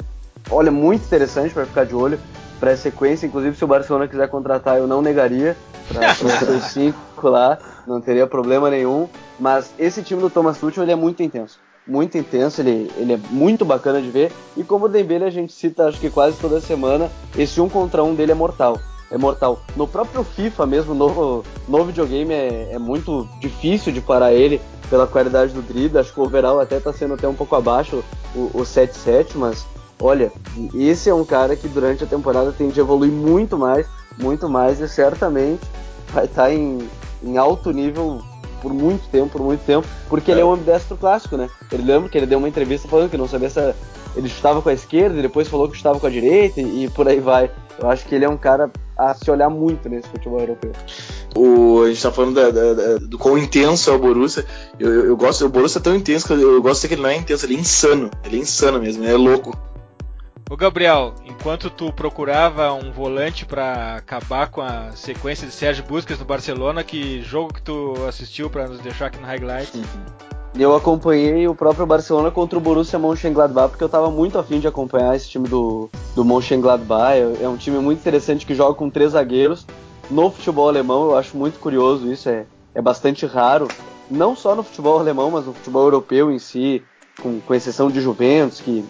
olha, 0.51 0.71
muito 0.71 1.05
interessante 1.05 1.53
para 1.53 1.67
ficar 1.67 1.85
de 1.85 1.95
olho 1.95 2.19
para 2.59 2.71
essa 2.71 2.85
sequência. 2.85 3.27
Inclusive, 3.27 3.55
se 3.55 3.63
o 3.63 3.67
Barcelona 3.67 4.09
quiser 4.09 4.29
contratar, 4.29 4.79
eu 4.79 4.87
não 4.87 5.03
negaria 5.03 5.55
para 5.93 6.11
os 6.57 6.65
cinco 6.65 7.29
lá, 7.29 7.59
não 7.87 8.01
teria 8.01 8.27
problema 8.27 8.71
nenhum. 8.71 9.11
Mas 9.39 9.71
esse 9.79 10.03
time 10.03 10.23
do 10.23 10.31
Thomas 10.31 10.57
Tuchel 10.57 10.85
ele 10.85 10.93
é 10.93 10.97
muito 10.97 11.23
intenso 11.23 11.61
muito 11.87 12.19
intenso, 12.19 12.61
ele, 12.61 12.93
ele 12.99 13.15
é 13.15 13.19
muito 13.31 13.65
bacana 13.65 14.01
de 14.03 14.11
ver. 14.11 14.31
E 14.55 14.63
como 14.63 14.85
o 14.85 14.89
Dembele 14.91 15.25
a 15.25 15.31
gente 15.31 15.55
cita, 15.55 15.87
acho 15.87 15.99
que 15.99 16.11
quase 16.11 16.37
toda 16.39 16.61
semana, 16.61 17.11
esse 17.37 17.59
um 17.63 17.69
contra 17.69 18.05
um 18.05 18.15
dele 18.15 18.33
é 18.33 18.35
mortal. 18.35 18.79
É 19.11 19.17
mortal. 19.17 19.61
No 19.75 19.87
próprio 19.87 20.23
FIFA 20.23 20.67
mesmo, 20.67 20.95
no, 20.95 21.43
no 21.67 21.85
videogame, 21.85 22.33
é, 22.35 22.73
é 22.73 22.79
muito 22.79 23.27
difícil 23.41 23.93
de 23.93 24.01
parar 24.01 24.33
ele 24.33 24.61
pela 24.91 25.07
qualidade 25.07 25.53
do 25.53 25.63
drible. 25.63 25.99
Acho 25.99 26.13
que 26.13 26.21
o 26.21 26.25
overall 26.25 26.61
até 26.61 26.79
tá 26.79 26.93
sendo 26.93 27.15
até 27.15 27.27
um 27.27 27.35
pouco 27.35 27.57
abaixo 27.57 28.05
o, 28.35 28.51
o 28.55 28.63
7-7, 28.63 29.37
mas 29.37 29.67
olha, 30.01 30.31
esse 30.75 31.09
é 31.09 31.15
um 31.15 31.25
cara 31.25 31.57
que 31.57 31.69
durante 31.69 32.05
a 32.05 32.07
temporada 32.07 32.53
tem 32.53 32.69
de 32.69 32.81
evoluir 32.81 33.11
muito 33.11 33.57
mais, 33.57 33.87
muito 34.19 34.49
mais, 34.49 34.81
e 34.81 34.89
certamente 34.89 35.63
vai 36.13 36.27
estar 36.27 36.45
tá 36.45 36.53
em, 36.53 36.87
em 37.23 37.37
alto 37.37 37.71
nível 37.71 38.21
por 38.61 38.73
muito 38.73 39.09
tempo, 39.09 39.29
por 39.29 39.43
muito 39.43 39.65
tempo, 39.65 39.87
porque 40.09 40.31
é. 40.31 40.35
ele 40.35 40.41
é 40.41 40.45
um 40.45 40.53
ambidestro 40.53 40.97
clássico, 40.97 41.37
né? 41.37 41.49
Ele 41.73 41.83
lembra 41.83 42.09
que 42.09 42.19
ele 42.19 42.27
deu 42.27 42.39
uma 42.39 42.49
entrevista 42.49 42.89
falando 42.89 43.11
que 43.11 43.17
não 43.17 43.29
sabia 43.29 43.51
se 43.51 43.75
ele 44.17 44.29
chutava 44.29 44.61
com 44.61 44.69
a 44.69 44.73
esquerda 44.73 45.19
e 45.19 45.23
depois 45.23 45.49
falou 45.49 45.69
que 45.69 45.77
chutava 45.77 46.01
com 46.01 46.07
a 46.07 46.11
direita 46.11 46.61
e, 46.61 46.85
e, 46.85 46.91
por 46.91 47.07
aí 47.09 47.21
vai. 47.21 47.51
Eu 47.81 47.89
acho 47.89 48.05
que 48.07 48.15
ele 48.15 48.25
é 48.25 48.29
um 48.29 48.37
cara 48.37 48.71
a 48.97 49.15
se 49.15 49.31
olhar 49.31 49.49
muito 49.49 49.89
nesse 49.89 50.09
futebol 50.09 50.41
europeu. 50.41 50.73
O, 51.37 51.83
a 51.83 51.89
gente 51.89 52.03
tá 52.03 52.11
falando 52.11 52.35
da, 52.35 52.51
da, 52.51 52.75
da, 52.75 52.99
do 52.99 53.17
quão 53.17 53.39
intenso 53.39 53.91
é 53.91 53.95
o 53.95 53.99
Borussia. 53.99 54.45
Eu, 54.79 54.93
eu, 54.93 55.07
eu, 55.07 55.17
gosto, 55.17 55.47
o 55.47 55.49
Borussia 55.49 55.79
é 55.79 55.83
tão 55.83 55.95
intenso 55.95 56.27
que 56.27 56.33
eu, 56.33 56.55
eu 56.55 56.63
gosto 56.63 56.83
de 56.83 56.89
que 56.89 56.95
ele 56.95 57.03
não 57.03 57.11
é 57.11 57.17
intenso, 57.17 57.47
ele 57.47 57.55
é 57.55 57.61
insano. 57.61 58.11
Ele 58.25 58.39
é 58.39 58.41
insano 58.41 58.81
mesmo, 58.81 59.05
ele 59.05 59.13
é 59.13 59.17
louco. 59.17 59.57
Ô 60.51 60.57
Gabriel, 60.57 61.15
enquanto 61.27 61.69
tu 61.69 61.93
procurava 61.93 62.73
um 62.73 62.91
volante 62.91 63.45
para 63.45 63.97
acabar 63.97 64.49
com 64.49 64.63
a 64.63 64.93
sequência 64.93 65.47
de 65.47 65.53
Sérgio 65.53 65.85
Busquets 65.85 66.19
no 66.19 66.25
Barcelona, 66.25 66.83
que 66.83 67.21
jogo 67.21 67.53
que 67.53 67.61
tu 67.61 67.93
assistiu 68.09 68.49
para 68.49 68.67
nos 68.67 68.79
deixar 68.79 69.07
aqui 69.07 69.19
no 69.19 69.27
highlight? 69.27 69.71
Eu 70.59 70.75
acompanhei 70.75 71.47
o 71.47 71.55
próprio 71.55 71.85
Barcelona 71.85 72.31
contra 72.31 72.59
o 72.59 72.61
Borussia 72.61 72.99
Mönchengladbach 72.99 73.69
porque 73.69 73.85
eu 73.85 73.87
estava 73.87 74.11
muito 74.11 74.39
afim 74.39 74.59
de 74.59 74.67
acompanhar 74.67 75.15
esse 75.15 75.29
time 75.29 75.47
do, 75.47 75.89
do 76.17 76.25
Mönchengladbach. 76.25 77.17
É, 77.17 77.45
é 77.45 77.49
um 77.49 77.57
time 77.57 77.79
muito 77.79 78.01
interessante 78.01 78.47
que 78.47 78.55
joga 78.55 78.75
com 78.75 78.89
três 78.91 79.13
zagueiros. 79.13 79.67
No 80.11 80.31
futebol 80.31 80.69
alemão, 80.69 81.11
eu 81.11 81.19
acho 81.19 81.37
muito 81.37 81.61
curioso 81.61 82.11
isso, 82.11 82.29
é, 82.31 82.47
é 82.75 82.81
bastante 82.81 83.27
raro. 83.27 83.69
Não 84.11 84.35
só 84.35 84.57
no 84.57 84.65
futebol 84.65 84.99
alemão, 84.99 85.31
mas 85.31 85.45
no 85.45 85.53
futebol 85.53 85.85
europeu 85.85 86.33
em 86.33 86.39
si, 86.41 86.83
com, 87.23 87.39
com 87.41 87.55
exceção 87.55 87.89
de 87.89 88.01
Juventus, 88.01 88.61
que 88.61 88.85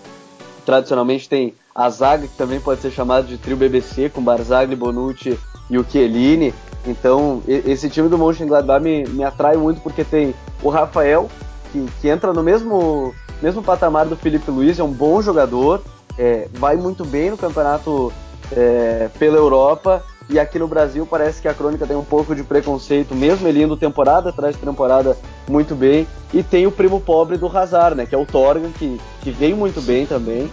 tradicionalmente 0.69 1.31
tem 1.31 1.55
a 1.75 1.89
zaga, 1.89 2.29
que 2.29 2.37
também 2.37 2.61
pode 2.61 2.83
ser 2.83 2.91
chamada 2.91 3.27
de 3.27 3.39
trio 3.39 3.57
BBC, 3.57 4.11
com 4.11 4.21
Barzagli, 4.21 4.77
Bonucci 4.77 5.39
e 5.71 5.79
o 5.79 5.87
Chiellini. 5.89 6.53
Então, 6.87 7.43
esse 7.49 7.89
time 7.89 8.07
do 8.07 8.19
Mönchengladbach 8.19 8.85
me, 8.85 9.03
me 9.05 9.25
atrai 9.25 9.57
muito 9.57 9.81
porque 9.81 10.05
tem 10.05 10.35
o 10.63 10.69
Rafael, 10.69 11.31
que, 11.73 11.87
que 12.03 12.09
entra 12.11 12.35
no 12.35 12.43
mesmo, 12.43 13.15
mesmo 13.41 13.63
patamar 13.63 14.05
do 14.05 14.15
Felipe 14.15 14.51
Luiz, 14.51 14.79
é 14.79 14.85
um 14.85 14.93
bom 14.93 15.23
jogador, 15.23 15.83
é, 16.19 16.49
vai 16.53 16.77
muito 16.77 17.03
bem 17.03 17.31
no 17.31 17.39
campeonato 17.39 18.13
é, 18.53 19.09
pela 19.19 19.39
Europa, 19.39 20.05
e 20.29 20.39
aqui 20.39 20.59
no 20.59 20.69
Brasil 20.69 21.07
parece 21.07 21.41
que 21.41 21.49
a 21.49 21.55
crônica 21.55 21.87
tem 21.87 21.97
um 21.97 22.05
pouco 22.05 22.35
de 22.35 22.45
preconceito, 22.45 23.15
mesmo 23.15 23.49
ele 23.49 23.63
indo 23.63 23.77
temporada 23.77 24.29
atrás 24.29 24.55
de 24.55 24.61
temporada 24.61 25.17
muito 25.49 25.75
bem. 25.75 26.07
E 26.35 26.43
tem 26.43 26.67
o 26.67 26.73
primo 26.73 27.01
pobre 27.01 27.39
do 27.39 27.47
Hazard, 27.47 27.97
né? 27.97 28.05
Que 28.05 28.15
é 28.15 28.19
o 28.19 28.27
Torgan, 28.27 28.71
que, 28.73 29.01
que 29.23 29.31
vem 29.31 29.55
muito 29.55 29.81
bem 29.81 30.05
também. 30.05 30.51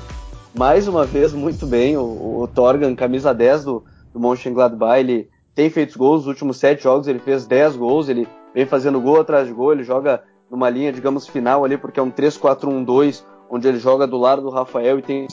Mais 0.57 0.87
uma 0.87 1.05
vez, 1.05 1.33
muito 1.33 1.65
bem. 1.65 1.97
O, 1.97 2.41
o 2.41 2.47
Torgan, 2.47 2.95
camisa 2.95 3.33
10 3.33 3.65
do, 3.65 3.83
do 4.13 4.19
Mönchengladbach, 4.19 4.99
ele 4.99 5.29
tem 5.53 5.69
feito 5.69 5.99
gols. 5.99 6.19
Nos 6.19 6.27
últimos 6.27 6.57
sete 6.57 6.83
jogos 6.83 7.09
ele 7.09 7.19
fez 7.19 7.45
10 7.45 7.75
gols. 7.75 8.07
Ele 8.07 8.25
vem 8.53 8.65
fazendo 8.65 9.01
gol 9.01 9.19
atrás 9.19 9.45
de 9.45 9.53
gol. 9.53 9.73
Ele 9.73 9.83
joga 9.83 10.23
numa 10.49 10.69
linha, 10.69 10.93
digamos, 10.93 11.27
final 11.27 11.65
ali, 11.65 11.77
porque 11.77 11.99
é 11.99 12.03
um 12.03 12.11
3-4-1-2, 12.11 13.23
onde 13.49 13.67
ele 13.67 13.79
joga 13.79 14.07
do 14.07 14.17
lado 14.17 14.41
do 14.41 14.49
Rafael 14.49 14.99
e 14.99 15.01
tem 15.01 15.27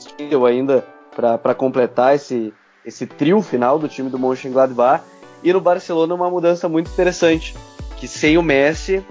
ainda 0.49 0.85
para 1.15 1.55
completar 1.55 2.15
esse, 2.15 2.53
esse 2.85 3.07
trio 3.07 3.41
final 3.43 3.79
do 3.79 3.89
time 3.89 4.11
do 4.11 4.19
Mönchengladbach. 4.19 5.05
E 5.43 5.53
no 5.53 5.61
Barcelona 5.61 6.15
uma 6.15 6.31
mudança 6.31 6.69
muito 6.69 6.91
interessante, 6.91 7.55
que 7.97 8.07
sem 8.07 8.39
o 8.39 8.43
Messi, 8.43 9.05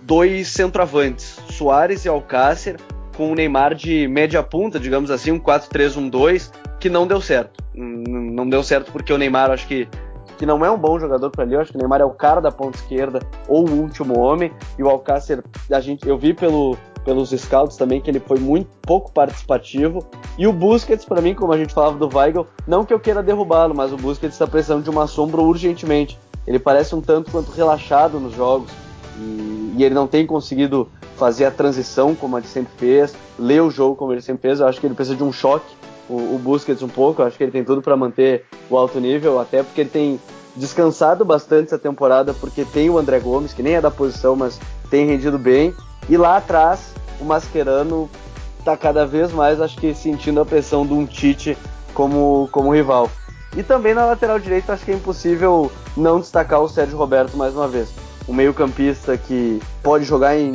dois 0.00 0.48
centroavantes, 0.48 1.38
Soares 1.50 2.04
e 2.04 2.08
Alcácer, 2.08 2.80
com 3.16 3.30
o 3.30 3.34
Neymar 3.34 3.74
de 3.74 4.08
média 4.08 4.42
punta, 4.42 4.80
digamos 4.80 5.10
assim, 5.10 5.30
um 5.30 5.38
4-3-1-2, 5.38 6.50
que 6.80 6.88
não 6.88 7.06
deu 7.06 7.20
certo. 7.20 7.62
Não 7.74 8.48
deu 8.48 8.62
certo 8.62 8.90
porque 8.92 9.12
o 9.12 9.18
Neymar 9.18 9.50
acho 9.50 9.66
que 9.66 9.88
que 10.36 10.44
não 10.44 10.64
é 10.64 10.70
um 10.70 10.78
bom 10.78 10.98
jogador 10.98 11.30
para 11.30 11.44
ali, 11.44 11.54
eu 11.54 11.60
acho 11.60 11.70
que 11.70 11.76
o 11.76 11.80
Neymar 11.80 12.00
é 12.00 12.04
o 12.04 12.10
cara 12.10 12.40
da 12.40 12.50
ponta 12.50 12.76
esquerda 12.76 13.20
ou 13.46 13.68
o 13.68 13.72
último 13.72 14.18
homem, 14.18 14.52
e 14.78 14.82
o 14.82 14.88
Alcácer, 14.88 15.44
a 15.70 15.80
gente, 15.80 16.08
eu 16.08 16.18
vi 16.18 16.34
pelo 16.34 16.76
pelos 17.04 17.30
scouts 17.30 17.76
também, 17.76 18.00
que 18.00 18.10
ele 18.10 18.20
foi 18.20 18.38
muito 18.38 18.68
pouco 18.82 19.12
participativo. 19.12 20.04
E 20.38 20.46
o 20.46 20.52
Busquets, 20.52 21.04
para 21.04 21.20
mim, 21.20 21.34
como 21.34 21.52
a 21.52 21.58
gente 21.58 21.74
falava 21.74 21.98
do 21.98 22.16
Weigl, 22.16 22.46
não 22.66 22.84
que 22.84 22.92
eu 22.92 22.98
queira 22.98 23.22
derrubá-lo, 23.22 23.74
mas 23.74 23.92
o 23.92 23.96
Busquets 23.96 24.34
está 24.34 24.46
precisando 24.46 24.82
de 24.82 24.90
uma 24.90 25.06
sombra 25.06 25.40
urgentemente. 25.40 26.18
Ele 26.46 26.58
parece 26.58 26.94
um 26.94 27.00
tanto 27.00 27.30
quanto 27.30 27.50
relaxado 27.50 28.18
nos 28.18 28.34
jogos 28.34 28.70
e, 29.18 29.74
e 29.76 29.84
ele 29.84 29.94
não 29.94 30.06
tem 30.06 30.26
conseguido 30.26 30.88
fazer 31.16 31.44
a 31.44 31.50
transição 31.50 32.14
como 32.14 32.36
ele 32.36 32.46
sempre 32.46 32.72
fez, 32.76 33.14
ler 33.38 33.62
o 33.62 33.70
jogo 33.70 33.96
como 33.96 34.12
ele 34.12 34.22
sempre 34.22 34.42
fez. 34.42 34.60
Eu 34.60 34.66
acho 34.66 34.80
que 34.80 34.86
ele 34.86 34.94
precisa 34.94 35.16
de 35.16 35.22
um 35.22 35.32
choque, 35.32 35.74
o, 36.08 36.34
o 36.34 36.40
Busquets 36.42 36.82
um 36.82 36.88
pouco. 36.88 37.22
Eu 37.22 37.26
acho 37.26 37.36
que 37.36 37.44
ele 37.44 37.52
tem 37.52 37.64
tudo 37.64 37.80
para 37.80 37.96
manter 37.96 38.44
o 38.68 38.76
alto 38.76 39.00
nível, 39.00 39.40
até 39.40 39.62
porque 39.62 39.82
ele 39.82 39.90
tem 39.90 40.20
descansado 40.56 41.24
bastante 41.24 41.66
essa 41.66 41.78
temporada, 41.78 42.32
porque 42.34 42.64
tem 42.64 42.88
o 42.88 42.98
André 42.98 43.18
Gomes, 43.18 43.52
que 43.52 43.62
nem 43.62 43.74
é 43.74 43.80
da 43.80 43.90
posição, 43.90 44.36
mas 44.36 44.60
tem 44.90 45.06
rendido 45.06 45.38
bem. 45.38 45.74
E 46.08 46.16
lá 46.16 46.36
atrás, 46.36 46.94
o 47.20 47.24
Mascherano 47.24 48.10
está 48.58 48.76
cada 48.76 49.06
vez 49.06 49.32
mais, 49.32 49.60
acho 49.60 49.76
que, 49.76 49.94
sentindo 49.94 50.40
a 50.40 50.46
pressão 50.46 50.86
de 50.86 50.92
um 50.92 51.06
Tite 51.06 51.56
como, 51.92 52.48
como 52.50 52.74
rival. 52.74 53.10
E 53.56 53.62
também 53.62 53.94
na 53.94 54.04
lateral 54.04 54.38
direita, 54.38 54.72
acho 54.72 54.84
que 54.84 54.90
é 54.90 54.94
impossível 54.94 55.70
não 55.96 56.18
destacar 56.18 56.60
o 56.60 56.68
Sérgio 56.68 56.98
Roberto 56.98 57.36
mais 57.36 57.54
uma 57.54 57.68
vez. 57.68 57.88
Um 58.28 58.32
meio-campista 58.32 59.16
que 59.16 59.60
pode 59.82 60.04
jogar 60.04 60.36
em. 60.36 60.52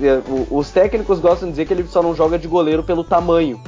Os 0.50 0.70
técnicos 0.70 1.20
gostam 1.20 1.48
de 1.48 1.52
dizer 1.52 1.66
que 1.66 1.74
ele 1.74 1.86
só 1.86 2.02
não 2.02 2.14
joga 2.14 2.38
de 2.38 2.48
goleiro 2.48 2.82
pelo 2.82 3.04
tamanho, 3.04 3.60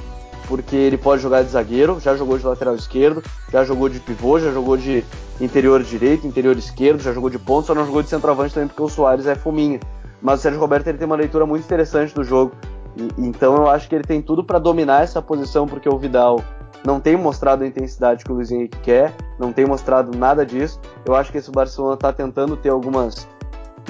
porque 0.48 0.74
ele 0.74 0.96
pode 0.96 1.22
jogar 1.22 1.42
de 1.42 1.50
zagueiro, 1.50 2.00
já 2.00 2.16
jogou 2.16 2.38
de 2.38 2.46
lateral 2.46 2.74
esquerdo, 2.74 3.22
já 3.52 3.64
jogou 3.64 3.88
de 3.88 4.00
pivô, 4.00 4.40
já 4.40 4.50
jogou 4.50 4.76
de 4.76 5.04
interior 5.40 5.82
direito, 5.82 6.26
interior 6.26 6.56
esquerdo, 6.56 7.02
já 7.02 7.12
jogou 7.12 7.30
de 7.30 7.38
ponto, 7.38 7.66
só 7.66 7.74
não 7.74 7.86
jogou 7.86 8.02
de 8.02 8.08
centroavante 8.08 8.54
também 8.54 8.68
porque 8.68 8.82
o 8.82 8.88
Soares 8.88 9.26
é 9.26 9.34
fominha. 9.34 9.78
Mas 10.24 10.40
o 10.40 10.42
Sérgio 10.42 10.58
Roberto 10.58 10.86
ele 10.86 10.96
tem 10.96 11.04
uma 11.04 11.16
leitura 11.16 11.44
muito 11.44 11.64
interessante 11.64 12.14
do 12.14 12.24
jogo. 12.24 12.52
E, 12.96 13.08
então 13.18 13.56
eu 13.56 13.68
acho 13.68 13.86
que 13.86 13.94
ele 13.94 14.04
tem 14.04 14.22
tudo 14.22 14.42
para 14.42 14.58
dominar 14.58 15.02
essa 15.02 15.20
posição, 15.20 15.66
porque 15.66 15.86
o 15.86 15.98
Vidal 15.98 16.42
não 16.82 16.98
tem 16.98 17.14
mostrado 17.14 17.62
a 17.62 17.66
intensidade 17.66 18.24
que 18.24 18.32
o 18.32 18.34
Luiz 18.34 18.50
Henrique 18.50 18.78
quer, 18.78 19.14
não 19.38 19.52
tem 19.52 19.66
mostrado 19.66 20.16
nada 20.16 20.44
disso. 20.46 20.80
Eu 21.04 21.14
acho 21.14 21.30
que 21.30 21.36
esse 21.36 21.50
Barcelona 21.50 21.92
está 21.92 22.10
tentando 22.10 22.56
ter 22.56 22.70
algumas 22.70 23.28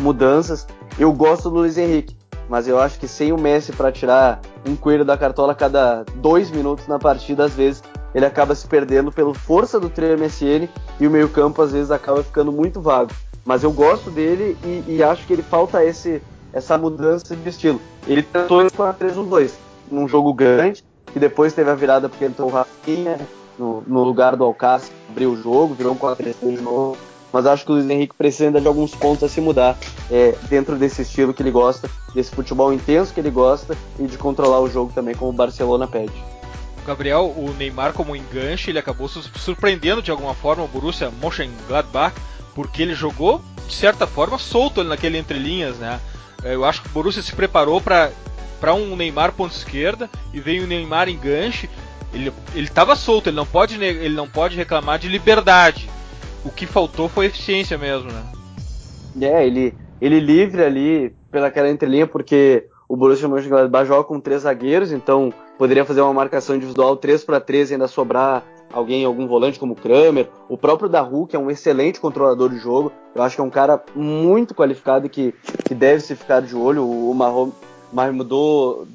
mudanças. 0.01 0.67
Eu 0.99 1.13
gosto 1.13 1.49
do 1.49 1.61
Luiz 1.61 1.79
Henrique, 1.79 2.17
mas 2.49 2.67
eu 2.67 2.81
acho 2.81 2.99
que 2.99 3.07
sem 3.07 3.33
o 3.33 3.39
Messi 3.39 3.71
para 3.71 3.93
tirar 3.93 4.41
um 4.67 4.75
coelho 4.75 5.05
da 5.05 5.17
cartola 5.17 5.53
a 5.53 5.55
cada 5.55 6.05
dois 6.17 6.51
minutos 6.51 6.89
na 6.89 6.99
partida, 6.99 7.45
às 7.45 7.55
vezes 7.55 7.81
ele 8.13 8.27
acaba 8.27 8.57
se 8.57 8.67
perdendo 8.67 9.13
pela 9.13 9.33
força 9.35 9.79
do 9.79 9.89
trio 9.89 10.19
MSN 10.19 10.69
e 10.99 11.07
o 11.07 11.11
meio-campo 11.11 11.63
às 11.63 11.71
vezes 11.71 11.93
acaba 11.93 12.25
ficando 12.25 12.51
muito 12.51 12.81
vago. 12.81 13.13
Mas 13.45 13.63
eu 13.63 13.73
gosto 13.73 14.11
dele 14.11 14.57
e, 14.65 14.97
e 14.97 15.03
acho 15.03 15.27
que 15.27 15.33
ele 15.33 15.43
falta 15.43 15.85
esse, 15.85 16.23
essa 16.53 16.79
mudança 16.79 17.35
de 17.37 17.49
estilo. 17.49 17.81
Ele 18.07 18.23
tentou 18.23 18.65
isso 18.65 18.75
com 18.75 18.83
a 18.83 18.95
3-1-2, 18.95 19.53
num 19.91 20.09
jogo 20.09 20.33
grande, 20.33 20.85
que 21.13 21.19
depois 21.19 21.53
teve 21.53 21.71
a 21.71 21.75
virada 21.75 22.09
porque 22.09 22.25
entrou 22.25 22.49
o 22.49 22.53
Rafinha 22.53 23.19
no, 23.59 23.83
no 23.87 24.03
lugar 24.03 24.37
do 24.37 24.45
Alcácer, 24.45 24.93
abriu 25.11 25.33
o 25.33 25.37
jogo, 25.37 25.75
virou 25.75 25.93
um 25.93 25.99
4-3-3 25.99 26.57
de 26.57 26.63
novo 26.63 26.97
mas 27.35 27.47
acho 27.47 27.65
que 27.65 27.73
o 27.73 27.75
Luiz 27.75 27.91
Henrique 27.91 28.15
precisa 28.15 28.61
de 28.61 28.69
alguns 28.69 28.95
pontos 28.95 29.25
a 29.25 29.29
se 29.29 29.41
mudar 29.41 29.77
é, 30.09 30.37
dentro 30.49 30.77
desse 30.77 31.03
estilo 31.03 31.35
que 31.35 31.43
ele 31.43 31.51
gosta, 31.51 31.91
desse 32.15 32.31
futebol 32.31 32.73
intenso 32.73 33.13
que 33.13 33.19
ele 33.19 33.29
gosta 33.29 33.77
e 33.99 34.05
de 34.05 34.17
controlar 34.17 34.61
o 34.61 34.71
jogo 34.71 34.93
também, 34.95 35.17
como 35.17 35.33
o 35.33 35.35
Barcelona 35.35 35.89
pede. 35.89 36.13
Gabriel, 36.87 37.35
o 37.37 37.53
Neymar 37.59 37.93
como 37.93 38.15
enganche, 38.15 38.71
ele 38.71 38.79
acabou 38.79 39.09
surpreendendo 39.09 40.01
de 40.01 40.13
alguma 40.13 40.33
forma 40.33 40.63
o 40.63 40.69
Borussia 40.69 41.11
Mönchengladbach, 41.21 42.15
porque 42.55 42.83
ele 42.83 42.95
jogou 42.95 43.41
de 43.67 43.75
certa 43.75 44.07
forma 44.07 44.39
solto 44.39 44.81
ali 44.81 44.89
naquele 44.89 45.19
entrelinhas, 45.19 45.77
né? 45.77 46.01
Eu 46.43 46.65
acho 46.65 46.83
que 46.83 46.89
o 46.89 46.93
Borussia 46.93 47.23
se 47.23 47.35
preparou 47.35 47.81
para 47.81 48.11
para 48.61 48.73
um 48.73 48.97
Neymar 48.97 49.33
ponta 49.33 49.55
esquerda 49.55 50.09
e 50.33 50.41
veio 50.41 50.65
o 50.65 50.67
Neymar 50.67 51.09
enganche. 51.09 51.69
Ele 52.13 52.33
ele 52.55 52.67
estava 52.67 52.95
solto, 52.95 53.29
ele 53.29 53.37
não 53.37 53.47
pode 53.47 53.83
ele 53.83 54.15
não 54.15 54.29
pode 54.29 54.57
reclamar 54.57 54.99
de 54.99 55.09
liberdade 55.09 55.89
o 56.45 56.51
que 56.51 56.67
faltou 56.67 57.09
foi 57.09 57.27
eficiência 57.27 57.79
mesmo, 57.79 58.11
né? 58.13 58.23
É, 59.23 59.47
ele, 59.47 59.75
ele 60.01 60.21
livre 60.21 60.63
ali 60.63 61.15
pelaquela 61.31 61.71
entrelinha, 61.71 62.07
porque 62.07 62.69
o 62.89 62.97
Borussia 62.97 63.29
Mönchengladbach 63.29 63.87
joga 63.87 64.05
com 64.05 64.21
três 64.21 64.43
zagueiros, 64.43 64.93
então 64.93 65.33
poderia 65.57 65.85
fazer 65.85 66.03
uma 66.03 66.13
marcação 66.13 66.55
individual 66.55 66.97
3 66.97 67.25
para 67.25 67.41
3 67.41 67.71
e 67.71 67.75
ainda 67.75 67.89
sobrar 67.89 68.45
alguém, 68.73 69.05
algum 69.05 69.27
volante 69.27 69.59
como 69.59 69.73
o 69.73 69.77
Kramer. 69.77 70.29
O 70.49 70.57
próprio 70.57 70.89
Daru, 70.89 71.27
que 71.27 71.37
é 71.37 71.39
um 71.39 71.51
excelente 71.51 72.01
controlador 72.01 72.51
de 72.51 72.59
jogo, 72.59 72.93
eu 73.15 73.23
acho 73.23 73.37
que 73.37 73.41
é 73.41 73.45
um 73.45 73.51
cara 73.51 73.83
muito 73.95 74.55
qualificado 74.55 75.09
que, 75.09 75.35
que 75.65 75.75
deve 75.75 76.01
se 76.01 76.17
ficar 76.17 76.41
de 76.41 76.57
olho. 76.57 76.85
O 76.85 77.15
Mahmoud 77.15 78.35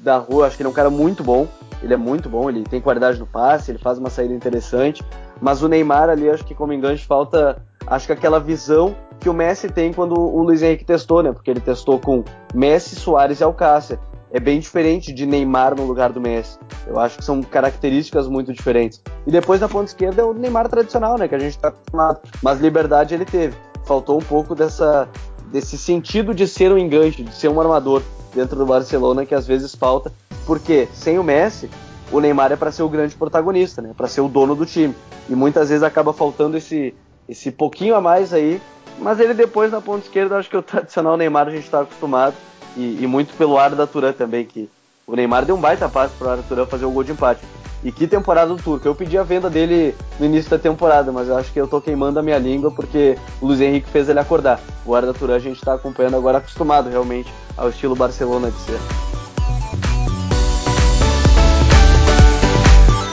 Daru, 0.02 0.44
acho 0.44 0.56
que 0.56 0.62
ele 0.62 0.68
é 0.68 0.70
um 0.70 0.74
cara 0.74 0.90
muito 0.90 1.22
bom. 1.22 1.48
Ele 1.82 1.94
é 1.94 1.96
muito 1.96 2.28
bom, 2.28 2.50
ele 2.50 2.62
tem 2.62 2.80
qualidade 2.80 3.18
no 3.18 3.26
passe, 3.26 3.70
ele 3.70 3.78
faz 3.78 3.98
uma 3.98 4.10
saída 4.10 4.34
interessante. 4.34 5.02
Mas 5.40 5.62
o 5.62 5.68
Neymar 5.68 6.10
ali, 6.10 6.28
acho 6.28 6.44
que 6.44 6.54
como 6.54 6.74
enganche, 6.74 7.06
falta, 7.06 7.64
acho 7.86 8.06
que 8.06 8.12
aquela 8.12 8.38
visão 8.38 8.94
que 9.18 9.28
o 9.28 9.34
Messi 9.34 9.68
tem 9.68 9.92
quando 9.92 10.18
o 10.18 10.42
Luiz 10.42 10.62
Henrique 10.62 10.84
testou, 10.84 11.22
né? 11.22 11.32
Porque 11.32 11.50
ele 11.50 11.60
testou 11.60 11.98
com 11.98 12.24
Messi, 12.54 12.96
Soares 12.96 13.40
e 13.40 13.44
Alcácer. 13.44 13.98
É 14.32 14.38
bem 14.38 14.60
diferente 14.60 15.12
de 15.12 15.26
Neymar 15.26 15.74
no 15.74 15.84
lugar 15.84 16.12
do 16.12 16.20
Messi. 16.20 16.56
Eu 16.86 17.00
acho 17.00 17.18
que 17.18 17.24
são 17.24 17.42
características 17.42 18.28
muito 18.28 18.52
diferentes. 18.52 19.02
E 19.26 19.30
depois 19.30 19.60
na 19.60 19.68
ponta 19.68 19.86
esquerda 19.86 20.22
é 20.22 20.24
o 20.24 20.32
Neymar 20.32 20.68
tradicional, 20.68 21.18
né? 21.18 21.26
Que 21.26 21.34
a 21.34 21.38
gente 21.38 21.58
tá 21.58 21.68
acostumado. 21.68 22.20
Mas 22.40 22.60
liberdade 22.60 23.12
ele 23.12 23.24
teve. 23.24 23.56
Faltou 23.84 24.18
um 24.18 24.22
pouco 24.22 24.54
dessa, 24.54 25.08
desse 25.50 25.76
sentido 25.76 26.32
de 26.32 26.46
ser 26.46 26.70
um 26.70 26.78
enganche, 26.78 27.24
de 27.24 27.34
ser 27.34 27.48
um 27.48 27.60
armador 27.60 28.02
dentro 28.32 28.56
do 28.56 28.64
Barcelona 28.64 29.26
que 29.26 29.34
às 29.34 29.48
vezes 29.48 29.74
falta. 29.74 30.12
Porque 30.46 30.88
sem 30.92 31.18
o 31.18 31.24
Messi, 31.24 31.68
o 32.12 32.20
Neymar 32.20 32.52
é 32.52 32.56
para 32.56 32.70
ser 32.70 32.84
o 32.84 32.88
grande 32.88 33.16
protagonista, 33.16 33.82
né? 33.82 33.92
Para 33.96 34.06
ser 34.06 34.20
o 34.20 34.28
dono 34.28 34.54
do 34.54 34.64
time. 34.64 34.94
E 35.28 35.34
muitas 35.34 35.70
vezes 35.70 35.82
acaba 35.82 36.12
faltando 36.12 36.56
esse 36.56 36.94
esse 37.28 37.50
pouquinho 37.50 37.96
a 37.96 38.00
mais 38.00 38.32
aí. 38.32 38.62
Mas 38.98 39.18
ele 39.18 39.34
depois 39.34 39.72
na 39.72 39.80
ponta 39.80 40.04
esquerda, 40.04 40.36
acho 40.36 40.50
que 40.50 40.56
o 40.56 40.62
tradicional 40.62 41.16
Neymar 41.16 41.48
a 41.48 41.50
gente 41.50 41.64
está 41.64 41.80
acostumado 41.80 42.34
e, 42.76 42.98
e, 43.00 43.06
muito 43.06 43.34
pelo 43.36 43.58
ar 43.58 43.74
da 43.74 43.86
Turan 43.86 44.12
também 44.12 44.44
que 44.44 44.68
o 45.06 45.16
Neymar 45.16 45.44
deu 45.44 45.56
um 45.56 45.60
baita 45.60 45.88
passe 45.88 46.14
o 46.20 46.42
Turan 46.48 46.66
fazer 46.66 46.84
o 46.84 46.90
gol 46.90 47.02
de 47.02 47.12
empate. 47.12 47.40
E 47.82 47.90
que 47.90 48.06
temporada 48.06 48.54
do 48.54 48.62
Turco. 48.62 48.86
Eu 48.86 48.94
pedi 48.94 49.16
a 49.16 49.22
venda 49.22 49.48
dele 49.48 49.94
no 50.18 50.26
início 50.26 50.50
da 50.50 50.58
temporada, 50.58 51.10
mas 51.10 51.28
eu 51.28 51.36
acho 51.36 51.50
que 51.50 51.60
eu 51.60 51.66
tô 51.66 51.80
queimando 51.80 52.18
a 52.18 52.22
minha 52.22 52.38
língua 52.38 52.70
porque 52.70 53.16
o 53.40 53.46
Luiz 53.46 53.60
Henrique 53.60 53.88
fez 53.88 54.08
ele 54.08 54.20
acordar. 54.20 54.60
O 54.84 54.94
Arda 54.94 55.14
Turan 55.14 55.36
a 55.36 55.38
gente 55.38 55.56
está 55.56 55.74
acompanhando 55.74 56.16
agora 56.16 56.38
acostumado 56.38 56.90
realmente 56.90 57.32
ao 57.56 57.70
estilo 57.70 57.96
Barcelona 57.96 58.50
de 58.50 58.58
ser. 58.58 58.78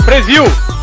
Preview. 0.06 0.77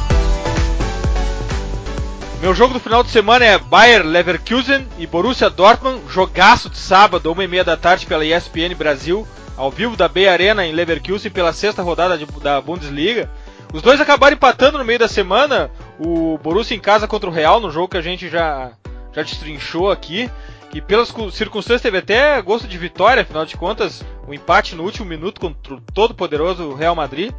Meu 2.44 2.54
jogo 2.54 2.74
do 2.74 2.78
final 2.78 3.02
de 3.02 3.08
semana 3.08 3.42
é 3.42 3.56
Bayer 3.56 4.04
Leverkusen 4.04 4.86
e 4.98 5.06
Borussia 5.06 5.48
Dortmund, 5.48 6.02
jogaço 6.10 6.68
de 6.68 6.76
sábado, 6.76 7.32
uma 7.32 7.42
e 7.42 7.48
meia 7.48 7.64
da 7.64 7.74
tarde 7.74 8.04
pela 8.04 8.22
ESPN 8.22 8.74
Brasil, 8.76 9.26
ao 9.56 9.70
vivo 9.70 9.96
da 9.96 10.08
Bay 10.08 10.28
Arena 10.28 10.66
em 10.66 10.74
Leverkusen 10.74 11.30
pela 11.32 11.54
sexta 11.54 11.80
rodada 11.80 12.18
de, 12.18 12.26
da 12.42 12.60
Bundesliga. 12.60 13.30
Os 13.72 13.80
dois 13.80 13.98
acabaram 13.98 14.36
empatando 14.36 14.76
no 14.76 14.84
meio 14.84 14.98
da 14.98 15.08
semana, 15.08 15.70
o 15.98 16.36
Borussia 16.36 16.76
em 16.76 16.80
casa 16.80 17.08
contra 17.08 17.30
o 17.30 17.32
Real, 17.32 17.60
no 17.60 17.70
jogo 17.70 17.88
que 17.88 17.96
a 17.96 18.02
gente 18.02 18.28
já, 18.28 18.72
já 19.14 19.22
destrinchou 19.22 19.90
aqui 19.90 20.30
que 20.74 20.80
pelas 20.80 21.14
circunstâncias 21.32 21.82
teve 21.82 21.98
até 21.98 22.42
gosto 22.42 22.66
de 22.66 22.76
vitória, 22.76 23.22
afinal 23.22 23.46
de 23.46 23.56
contas, 23.56 24.04
o 24.26 24.32
um 24.32 24.34
empate 24.34 24.74
no 24.74 24.82
último 24.82 25.06
minuto 25.06 25.40
contra 25.40 25.74
o 25.74 25.80
todo 25.80 26.16
poderoso 26.16 26.74
Real 26.74 26.96
Madrid. 26.96 27.32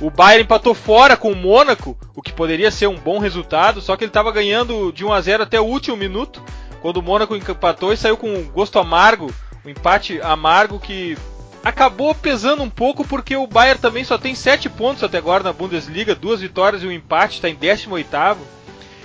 O 0.00 0.10
Bayern 0.10 0.42
empatou 0.42 0.74
fora 0.74 1.16
com 1.16 1.30
o 1.30 1.36
Mônaco, 1.36 1.96
o 2.16 2.20
que 2.20 2.32
poderia 2.32 2.68
ser 2.68 2.88
um 2.88 2.96
bom 2.96 3.20
resultado, 3.20 3.80
só 3.80 3.96
que 3.96 4.02
ele 4.02 4.10
estava 4.10 4.32
ganhando 4.32 4.90
de 4.90 5.04
1 5.04 5.12
a 5.12 5.20
0 5.20 5.42
até 5.44 5.60
o 5.60 5.66
último 5.66 5.96
minuto, 5.96 6.42
quando 6.82 6.96
o 6.96 7.02
Mônaco 7.02 7.36
empatou 7.36 7.92
e 7.92 7.96
saiu 7.96 8.16
com 8.16 8.28
um 8.28 8.50
gosto 8.50 8.76
amargo, 8.80 9.32
um 9.64 9.70
empate 9.70 10.20
amargo 10.20 10.80
que 10.80 11.16
acabou 11.62 12.12
pesando 12.12 12.64
um 12.64 12.70
pouco 12.70 13.06
porque 13.06 13.36
o 13.36 13.46
Bayern 13.46 13.80
também 13.80 14.02
só 14.02 14.18
tem 14.18 14.34
7 14.34 14.68
pontos 14.68 15.04
até 15.04 15.18
agora 15.18 15.44
na 15.44 15.52
Bundesliga, 15.52 16.12
duas 16.16 16.40
vitórias 16.40 16.82
e 16.82 16.88
um 16.88 16.92
empate, 16.92 17.36
está 17.36 17.48
em 17.48 17.54
18 17.54 18.16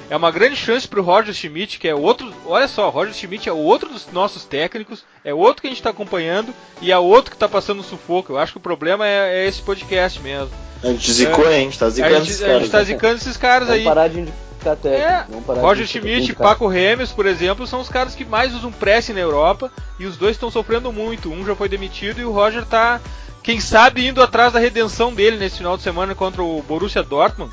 é 0.10 0.16
uma 0.16 0.32
grande 0.32 0.56
chance 0.56 0.88
para 0.88 1.00
o 1.00 1.04
Roger 1.04 1.34
Schmidt, 1.34 1.80
que 1.80 1.88
é 1.88 1.96
outro. 1.96 2.32
Olha 2.46 2.68
só, 2.68 2.90
Roger 2.90 3.14
Schmidt 3.14 3.50
é 3.50 3.54
outro 3.54 3.90
dos 3.90 4.08
nossos 4.12 4.46
técnicos, 4.46 5.04
é 5.24 5.34
outro 5.34 5.62
que 5.62 5.68
a 5.68 5.72
gente 5.72 5.80
está 5.80 5.90
acompanhando 5.90 6.54
e 6.82 6.92
é 6.92 6.98
outro 6.98 7.32
que 7.32 7.36
está 7.36 7.50
passando 7.50 7.84
sufoco. 7.84 8.34
Eu 8.34 8.38
acho 8.38 8.54
que 8.54 8.58
o 8.58 8.62
problema 8.62 9.08
é, 9.08 9.44
é 9.44 9.48
esse 9.48 9.62
podcast 9.62 10.20
mesmo. 10.22 10.52
A 10.84 10.88
gente 10.88 11.12
zicou, 11.12 11.50
é, 11.50 11.60
hein? 11.60 11.68
A 11.68 11.70
gente 11.70 11.80
tá 11.80 11.90
zicando 11.90 12.16
esses 12.18 12.40
caras. 12.40 12.56
A 12.56 12.60
gente 12.60 12.72
tá 12.72 12.84
zicando 12.84 13.16
esses 13.16 13.38
caras 13.38 13.68
Vamos 13.68 13.80
aí. 13.80 13.86
Parar 13.86 14.08
de 14.08 14.20
indicar 14.20 14.76
técnico. 14.76 15.52
É, 15.52 15.60
Roger 15.60 15.88
Schmidt 15.88 16.32
e 16.32 16.36
Paco 16.36 16.68
Remes, 16.68 17.12
por 17.12 17.26
exemplo, 17.26 17.66
são 17.66 17.80
os 17.80 17.90
caras 17.90 18.14
que 18.14 18.24
mais 18.24 18.54
usam 18.54 18.72
pressing 18.72 19.14
na 19.14 19.22
Europa 19.22 19.72
e 20.00 20.06
os 20.06 20.18
dois 20.18 20.36
estão 20.36 20.52
sofrendo 20.52 20.92
muito. 20.92 21.32
Um 21.32 21.46
já 21.46 21.56
foi 21.56 21.68
demitido 21.68 22.22
e 22.22 22.26
o 22.26 22.32
Roger 22.32 22.64
está, 22.64 23.02
quem 23.42 23.60
sabe, 23.60 24.08
indo 24.08 24.22
atrás 24.22 24.54
da 24.54 24.60
redenção 24.60 25.14
dele 25.14 25.38
nesse 25.38 25.58
final 25.58 25.78
de 25.78 25.84
semana 25.84 26.14
contra 26.14 26.44
o 26.44 26.62
Borussia 26.62 27.02
Dortmund. 27.02 27.52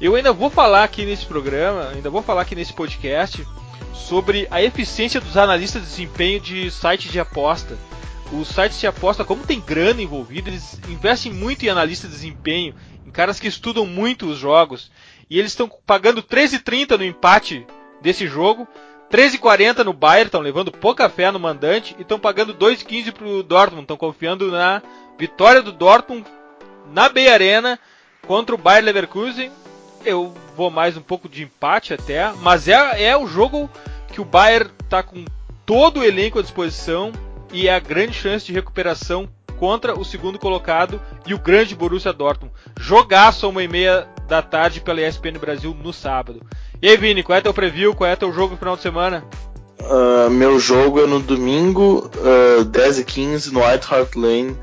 Eu 0.00 0.14
ainda 0.14 0.32
vou 0.32 0.48
falar 0.48 0.82
aqui 0.82 1.04
nesse 1.04 1.26
programa, 1.26 1.90
ainda 1.90 2.08
vou 2.08 2.22
falar 2.22 2.40
aqui 2.40 2.54
nesse 2.54 2.72
podcast 2.72 3.46
sobre 3.92 4.48
a 4.50 4.62
eficiência 4.62 5.20
dos 5.20 5.36
analistas 5.36 5.82
de 5.82 5.88
desempenho 5.88 6.40
de 6.40 6.70
sites 6.70 7.12
de 7.12 7.20
aposta. 7.20 7.76
Os 8.32 8.48
sites 8.48 8.80
de 8.80 8.86
aposta, 8.86 9.26
como 9.26 9.44
tem 9.44 9.60
grana 9.60 10.00
envolvida, 10.00 10.48
eles 10.48 10.80
investem 10.88 11.30
muito 11.30 11.66
em 11.66 11.68
analistas 11.68 12.08
de 12.08 12.16
desempenho, 12.16 12.74
em 13.06 13.10
caras 13.10 13.38
que 13.38 13.46
estudam 13.46 13.84
muito 13.84 14.24
os 14.24 14.38
jogos. 14.38 14.90
E 15.28 15.38
eles 15.38 15.52
estão 15.52 15.70
pagando 15.84 16.22
13,30 16.22 16.96
no 16.96 17.04
empate 17.04 17.66
desse 18.00 18.26
jogo, 18.26 18.66
13,40 19.12 19.84
no 19.84 19.92
Bayern, 19.92 20.28
estão 20.28 20.40
levando 20.40 20.72
pouca 20.72 21.10
fé 21.10 21.30
no 21.30 21.38
mandante 21.38 21.94
e 21.98 22.02
estão 22.02 22.18
pagando 22.18 22.54
2,15 22.54 23.12
para 23.12 23.26
o 23.26 23.42
Dortmund, 23.42 23.82
estão 23.82 23.98
confiando 23.98 24.50
na 24.50 24.80
vitória 25.18 25.60
do 25.60 25.72
Dortmund 25.72 26.24
na 26.90 27.10
Bay 27.10 27.28
Arena 27.28 27.78
contra 28.26 28.54
o 28.54 28.58
Bayern 28.58 28.86
Leverkusen 28.86 29.52
eu 30.04 30.32
vou 30.56 30.70
mais 30.70 30.96
um 30.96 31.02
pouco 31.02 31.28
de 31.28 31.42
empate 31.42 31.94
até, 31.94 32.32
mas 32.40 32.68
é, 32.68 33.04
é 33.04 33.16
o 33.16 33.26
jogo 33.26 33.70
que 34.12 34.20
o 34.20 34.24
Bayern 34.24 34.70
está 34.82 35.02
com 35.02 35.24
todo 35.64 36.00
o 36.00 36.04
elenco 36.04 36.38
à 36.38 36.42
disposição 36.42 37.12
e 37.52 37.68
é 37.68 37.74
a 37.74 37.78
grande 37.78 38.12
chance 38.12 38.46
de 38.46 38.52
recuperação 38.52 39.28
contra 39.58 39.98
o 39.98 40.04
segundo 40.04 40.38
colocado 40.38 41.00
e 41.26 41.34
o 41.34 41.38
grande 41.38 41.74
Borussia 41.74 42.12
Dortmund. 42.12 42.54
Jogaço 42.78 43.46
a 43.46 43.48
uma 43.48 43.62
e 43.62 43.68
meia 43.68 44.08
da 44.26 44.40
tarde 44.40 44.80
pela 44.80 45.06
ESPN 45.06 45.38
Brasil 45.38 45.76
no 45.82 45.92
sábado. 45.92 46.40
E 46.80 46.88
aí, 46.88 46.96
Vini, 46.96 47.22
qual 47.22 47.36
é 47.36 47.42
teu 47.42 47.52
preview? 47.52 47.94
Qual 47.94 48.08
é 48.08 48.16
teu 48.16 48.32
jogo 48.32 48.52
no 48.52 48.58
final 48.58 48.76
de 48.76 48.82
semana? 48.82 49.24
Uh, 49.80 50.30
meu 50.30 50.58
jogo 50.58 51.02
é 51.02 51.06
no 51.06 51.20
domingo, 51.20 52.10
uh, 52.60 52.64
10 52.64 53.00
e 53.00 53.04
15 53.04 53.52
no 53.52 53.60
White 53.60 53.86
Hart 53.92 54.14
Lane. 54.14 54.56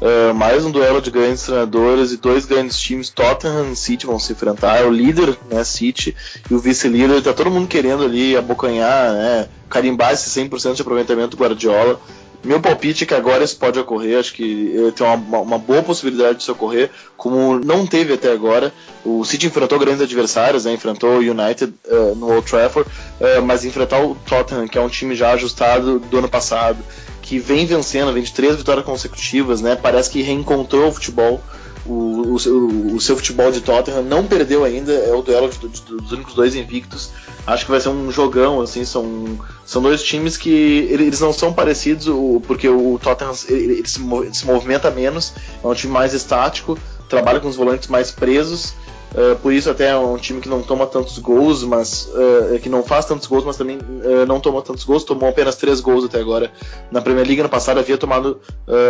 Uh, 0.00 0.34
mais 0.34 0.64
um 0.64 0.70
duelo 0.70 1.00
de 1.00 1.10
grandes 1.10 1.44
treinadores 1.44 2.12
e 2.12 2.16
dois 2.16 2.44
grandes 2.44 2.78
times, 2.78 3.08
Tottenham 3.08 3.72
e 3.72 3.76
City, 3.76 4.06
vão 4.06 4.18
se 4.18 4.32
enfrentar. 4.32 4.78
É 4.78 4.84
o 4.84 4.90
líder, 4.90 5.38
né, 5.50 5.62
City, 5.64 6.14
e 6.50 6.54
o 6.54 6.58
vice-líder. 6.58 7.22
Tá 7.22 7.32
todo 7.32 7.50
mundo 7.50 7.68
querendo 7.68 8.04
ali 8.04 8.36
abocanhar, 8.36 9.12
né, 9.12 9.48
carimbar 9.68 10.12
esse 10.12 10.28
100% 10.28 10.74
de 10.74 10.82
aproveitamento 10.82 11.36
do 11.36 11.42
Guardiola. 11.42 12.00
Meu 12.44 12.60
palpite 12.60 13.04
é 13.04 13.06
que 13.06 13.14
agora 13.14 13.42
isso 13.42 13.56
pode 13.56 13.78
ocorrer, 13.78 14.18
acho 14.18 14.34
que 14.34 14.92
tem 14.94 15.06
uma, 15.06 15.38
uma 15.40 15.58
boa 15.58 15.82
possibilidade 15.82 16.38
disso 16.38 16.52
ocorrer, 16.52 16.90
como 17.16 17.58
não 17.58 17.86
teve 17.86 18.12
até 18.12 18.30
agora. 18.30 18.70
O 19.02 19.24
City 19.24 19.46
enfrentou 19.46 19.78
grandes 19.78 20.02
adversários, 20.02 20.66
né? 20.66 20.74
enfrentou 20.74 21.14
o 21.14 21.18
United 21.18 21.72
uh, 21.86 22.14
no 22.14 22.30
Old 22.30 22.46
Trafford, 22.48 22.88
uh, 22.88 23.42
mas 23.42 23.64
enfrentar 23.64 24.04
o 24.04 24.14
Tottenham, 24.14 24.68
que 24.68 24.76
é 24.76 24.80
um 24.80 24.90
time 24.90 25.14
já 25.14 25.32
ajustado 25.32 25.98
do 25.98 26.18
ano 26.18 26.28
passado, 26.28 26.78
que 27.22 27.38
vem 27.38 27.64
vencendo, 27.64 28.12
vem 28.12 28.22
de 28.22 28.32
três 28.32 28.56
vitórias 28.56 28.84
consecutivas, 28.84 29.62
né? 29.62 29.74
parece 29.74 30.10
que 30.10 30.20
reencontrou 30.20 30.88
o 30.88 30.92
futebol 30.92 31.42
o, 31.86 31.92
o, 31.92 32.94
o, 32.94 33.00
seu 33.00 33.16
futebol 33.16 33.50
de 33.52 33.60
Tottenham 33.60 34.02
não 34.02 34.26
perdeu 34.26 34.64
ainda, 34.64 34.92
é 34.92 35.12
o 35.12 35.22
duelo 35.22 35.48
de, 35.48 35.68
de, 35.68 35.82
dos 35.82 36.12
únicos 36.12 36.34
dois 36.34 36.54
invictos. 36.54 37.10
Acho 37.46 37.66
que 37.66 37.70
vai 37.70 37.80
ser 37.80 37.90
um 37.90 38.10
jogão, 38.10 38.60
assim, 38.60 38.84
são, 38.84 39.38
são 39.66 39.82
dois 39.82 40.02
times 40.02 40.36
que 40.36 40.88
eles 40.90 41.20
não 41.20 41.32
são 41.32 41.52
parecidos, 41.52 42.06
porque 42.46 42.68
o 42.68 42.98
Tottenham 43.02 43.34
ele, 43.48 43.74
ele 43.74 43.88
se, 43.88 44.00
se 44.32 44.46
movimenta 44.46 44.90
menos, 44.90 45.34
é 45.62 45.66
um 45.66 45.74
time 45.74 45.92
mais 45.92 46.14
estático, 46.14 46.78
trabalha 47.08 47.40
com 47.40 47.48
os 47.48 47.56
volantes 47.56 47.88
mais 47.88 48.10
presos, 48.10 48.74
Uh, 49.14 49.36
por 49.36 49.52
isso 49.52 49.70
até 49.70 49.90
é 49.90 49.96
um 49.96 50.16
time 50.16 50.40
que 50.40 50.48
não 50.48 50.60
toma 50.60 50.88
tantos 50.88 51.18
gols, 51.18 51.62
mas 51.62 52.08
uh, 52.08 52.58
que 52.58 52.68
não 52.68 52.82
faz 52.82 53.06
tantos 53.06 53.28
gols, 53.28 53.44
mas 53.44 53.56
também 53.56 53.78
uh, 53.78 54.26
não 54.26 54.40
toma 54.40 54.60
tantos 54.60 54.82
gols, 54.82 55.04
tomou 55.04 55.28
apenas 55.28 55.54
três 55.54 55.80
gols 55.80 56.04
até 56.04 56.18
agora. 56.18 56.50
Na 56.90 57.00
Premier 57.00 57.24
League 57.24 57.40
no 57.40 57.48
passado 57.48 57.78
havia 57.78 57.96
tomado 57.96 58.40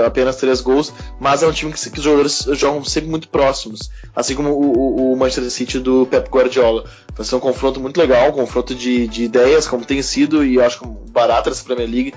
apenas 0.07 0.37
três 0.37 0.61
gols, 0.61 0.93
mas 1.21 1.43
é 1.43 1.47
um 1.47 1.53
time 1.53 1.73
que, 1.73 1.91
que, 1.91 1.99
os 1.99 2.05
jogadores 2.05 2.47
jogam 2.53 2.83
sempre 2.85 3.11
muito 3.11 3.29
próximos, 3.29 3.91
assim 4.17 4.35
como 4.35 4.51
o, 4.51 5.13
o, 5.13 5.17
Manchester 5.17 5.51
City 5.51 5.79
do 5.79 6.07
Pep 6.07 6.31
Guardiola. 6.31 6.85
Vai 7.15 7.27
ser 7.27 7.37
um 7.37 7.41
confronto 7.41 7.79
muito 7.81 7.99
legal, 7.99 8.31
um 8.31 8.33
confronto 8.33 8.75
de, 8.75 9.07
de 9.07 9.25
ideias, 9.25 9.69
como 9.69 9.85
tem 9.85 10.01
sido, 10.01 10.45
e 10.45 10.61
acho 10.61 10.81
que 10.81 10.87
barato 11.11 11.51
essa 11.51 11.65
Premier 11.65 11.89
League 11.89 12.15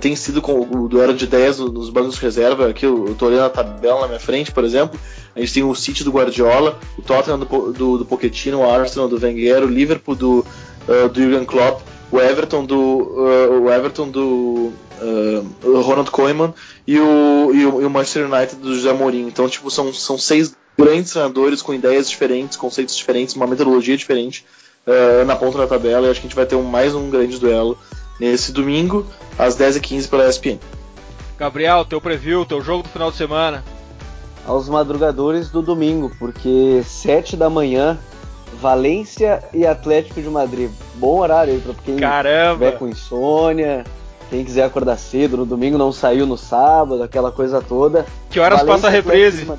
tem 0.00 0.16
sido 0.16 0.42
com 0.42 0.60
o 0.60 0.88
duelo 0.88 1.14
de 1.14 1.24
ideias 1.24 1.58
nos 1.58 1.90
bancos 1.90 2.16
de 2.16 2.20
reserva. 2.20 2.68
Aqui 2.68 2.86
eu 2.86 3.14
tô 3.18 3.26
olhando 3.26 3.44
a 3.44 3.50
tabela 3.50 4.02
na 4.02 4.08
minha 4.08 4.20
frente, 4.20 4.52
por 4.52 4.64
exemplo. 4.64 4.98
A 5.34 5.40
gente 5.40 5.54
tem 5.54 5.62
o 5.62 5.74
City 5.74 6.04
do 6.04 6.10
Guardiola, 6.10 6.78
o 6.98 7.02
Tottenham 7.02 7.38
do, 7.38 7.72
do, 7.72 7.98
do 7.98 8.04
Pochettino, 8.04 8.60
o 8.60 8.70
Arsenal 8.70 9.08
do 9.08 9.18
Wenger, 9.18 9.62
o 9.62 9.66
Liverpool 9.66 10.14
do, 10.14 10.46
uh, 10.88 11.08
do 11.08 11.20
Jurgen 11.20 11.44
Klopp, 11.44 11.82
o 12.10 12.20
Everton 12.20 12.64
do, 12.64 12.76
uh, 12.76 13.62
o 13.62 13.70
Everton 13.70 14.08
do 14.08 14.72
uh, 15.00 15.80
Ronald 15.80 16.10
Koeman 16.10 16.52
e 16.86 16.98
o, 16.98 17.50
e 17.54 17.64
o, 17.64 17.82
e 17.82 17.84
o 17.84 17.90
Manchester 17.90 18.30
United 18.30 18.56
do 18.56 18.74
José 18.74 18.92
Mourinho. 18.92 19.28
Então, 19.28 19.48
tipo, 19.48 19.70
são, 19.70 19.92
são 19.94 20.18
seis 20.18 20.54
grandes 20.78 21.12
treinadores 21.12 21.62
com 21.62 21.72
ideias 21.72 22.10
diferentes, 22.10 22.56
conceitos 22.56 22.96
diferentes, 22.96 23.34
uma 23.34 23.46
metodologia 23.46 23.96
diferente 23.96 24.44
na 25.26 25.36
ponta 25.36 25.58
da 25.58 25.66
tabela. 25.66 26.06
E 26.06 26.10
acho 26.10 26.20
que 26.20 26.26
a 26.26 26.28
gente 26.28 26.36
vai 26.36 26.46
ter 26.46 26.56
um, 26.56 26.62
mais 26.62 26.94
um 26.94 27.08
grande 27.08 27.38
duelo 27.38 27.78
nesse 28.22 28.52
domingo, 28.52 29.04
às 29.36 29.56
10h15 29.56 30.08
pela 30.08 30.28
ESPN. 30.28 30.60
Gabriel, 31.36 31.84
teu 31.84 32.00
preview, 32.00 32.46
teu 32.46 32.62
jogo 32.62 32.84
do 32.84 32.88
final 32.88 33.10
de 33.10 33.16
semana. 33.16 33.64
Aos 34.46 34.68
madrugadores 34.68 35.50
do 35.50 35.60
domingo, 35.60 36.08
porque 36.20 36.84
7 36.84 37.36
da 37.36 37.50
manhã, 37.50 37.98
Valência 38.60 39.42
e 39.52 39.66
Atlético 39.66 40.22
de 40.22 40.28
Madrid. 40.28 40.70
Bom 40.94 41.18
horário 41.18 41.54
aí 41.54 41.60
para 41.60 41.74
quem 41.84 41.96
Caramba. 41.96 42.64
tiver 42.64 42.78
com 42.78 42.86
insônia, 42.86 43.84
quem 44.30 44.44
quiser 44.44 44.64
acordar 44.64 44.96
cedo 44.98 45.38
no 45.38 45.44
domingo, 45.44 45.76
não 45.76 45.90
saiu 45.90 46.24
no 46.24 46.38
sábado, 46.38 47.02
aquela 47.02 47.32
coisa 47.32 47.60
toda. 47.60 48.06
Que 48.30 48.38
horas 48.38 48.60
Valência, 48.60 48.74
passa 48.74 48.86
a 48.86 48.90
reprise? 48.90 49.50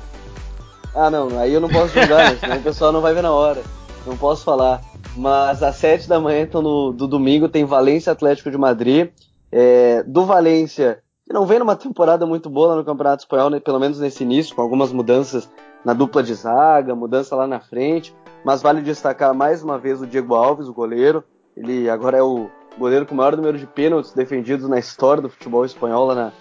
Ah, 0.94 1.10
não, 1.10 1.38
aí 1.38 1.52
eu 1.52 1.60
não 1.60 1.68
posso 1.68 1.92
julgar, 1.92 2.32
né? 2.32 2.38
senão 2.40 2.56
o 2.56 2.62
pessoal 2.62 2.92
não 2.92 3.02
vai 3.02 3.12
ver 3.12 3.22
na 3.22 3.32
hora. 3.32 3.62
Não 4.06 4.16
posso 4.16 4.42
falar. 4.42 4.80
Mas 5.16 5.62
às 5.62 5.76
7 5.76 6.08
da 6.08 6.18
manhã, 6.18 6.42
então, 6.42 6.60
no, 6.60 6.92
do 6.92 7.06
domingo, 7.06 7.48
tem 7.48 7.64
Valência 7.64 8.12
Atlético 8.12 8.50
de 8.50 8.58
Madrid. 8.58 9.10
É, 9.52 10.02
do 10.02 10.24
Valência, 10.24 11.00
que 11.24 11.32
não 11.32 11.46
vem 11.46 11.60
numa 11.60 11.76
temporada 11.76 12.26
muito 12.26 12.50
boa 12.50 12.74
no 12.74 12.84
Campeonato 12.84 13.22
Espanhol, 13.22 13.50
né, 13.50 13.60
pelo 13.60 13.78
menos 13.78 14.00
nesse 14.00 14.24
início, 14.24 14.54
com 14.54 14.60
algumas 14.60 14.92
mudanças 14.92 15.48
na 15.84 15.92
dupla 15.92 16.22
de 16.22 16.34
zaga, 16.34 16.94
mudança 16.94 17.36
lá 17.36 17.46
na 17.46 17.60
frente. 17.60 18.14
Mas 18.44 18.62
vale 18.62 18.82
destacar 18.82 19.32
mais 19.32 19.62
uma 19.62 19.78
vez 19.78 20.02
o 20.02 20.06
Diego 20.06 20.34
Alves, 20.34 20.66
o 20.66 20.74
goleiro. 20.74 21.22
Ele 21.56 21.88
agora 21.88 22.18
é 22.18 22.22
o 22.22 22.48
goleiro 22.76 23.06
com 23.06 23.14
o 23.14 23.16
maior 23.16 23.36
número 23.36 23.56
de 23.56 23.66
pênaltis 23.66 24.12
defendidos 24.12 24.68
na 24.68 24.78
história 24.78 25.22
do 25.22 25.30
futebol 25.30 25.64
espanhol, 25.64 26.06
lá 26.06 26.14
na, 26.14 26.32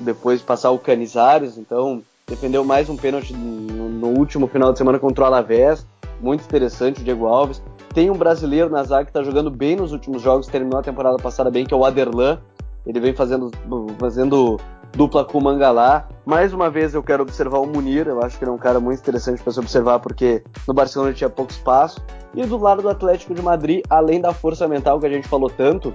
depois 0.00 0.40
de 0.40 0.46
passar 0.46 0.70
o 0.70 0.78
Canizares. 0.78 1.56
Então, 1.56 2.02
defendeu 2.26 2.64
mais 2.64 2.90
um 2.90 2.96
pênalti 2.96 3.32
no, 3.32 3.88
no 3.88 4.08
último 4.08 4.48
final 4.48 4.72
de 4.72 4.78
semana 4.78 4.98
contra 4.98 5.24
o 5.24 5.26
Alavés. 5.26 5.86
Muito 6.20 6.44
interessante 6.44 7.00
o 7.00 7.04
Diego 7.04 7.26
Alves. 7.26 7.62
Tem 7.94 8.10
um 8.10 8.16
brasileiro 8.16 8.68
na 8.70 8.82
zaga 8.82 9.04
que 9.04 9.10
está 9.10 9.22
jogando 9.22 9.50
bem 9.50 9.76
nos 9.76 9.92
últimos 9.92 10.22
jogos, 10.22 10.46
terminou 10.46 10.78
a 10.78 10.82
temporada 10.82 11.16
passada 11.16 11.50
bem, 11.50 11.64
que 11.64 11.72
é 11.72 11.76
o 11.76 11.84
Aderlan. 11.84 12.38
Ele 12.86 13.00
vem 13.00 13.14
fazendo, 13.14 13.50
fazendo 13.98 14.58
dupla 14.94 15.24
com 15.24 15.38
o 15.38 15.42
Mangalá. 15.42 16.08
Mais 16.24 16.52
uma 16.52 16.70
vez 16.70 16.94
eu 16.94 17.02
quero 17.02 17.22
observar 17.22 17.58
o 17.58 17.66
Munir, 17.66 18.06
eu 18.06 18.22
acho 18.22 18.38
que 18.38 18.44
ele 18.44 18.50
é 18.50 18.54
um 18.54 18.58
cara 18.58 18.80
muito 18.80 19.00
interessante 19.00 19.42
para 19.42 19.52
se 19.52 19.60
observar, 19.60 19.98
porque 19.98 20.42
no 20.66 20.74
Barcelona 20.74 21.10
ele 21.10 21.18
tinha 21.18 21.30
pouco 21.30 21.52
espaço. 21.52 22.00
E 22.34 22.44
do 22.44 22.56
lado 22.58 22.82
do 22.82 22.88
Atlético 22.88 23.34
de 23.34 23.42
Madrid, 23.42 23.82
além 23.88 24.20
da 24.20 24.32
força 24.32 24.66
mental 24.66 24.98
que 24.98 25.06
a 25.06 25.10
gente 25.10 25.28
falou 25.28 25.50
tanto, 25.50 25.92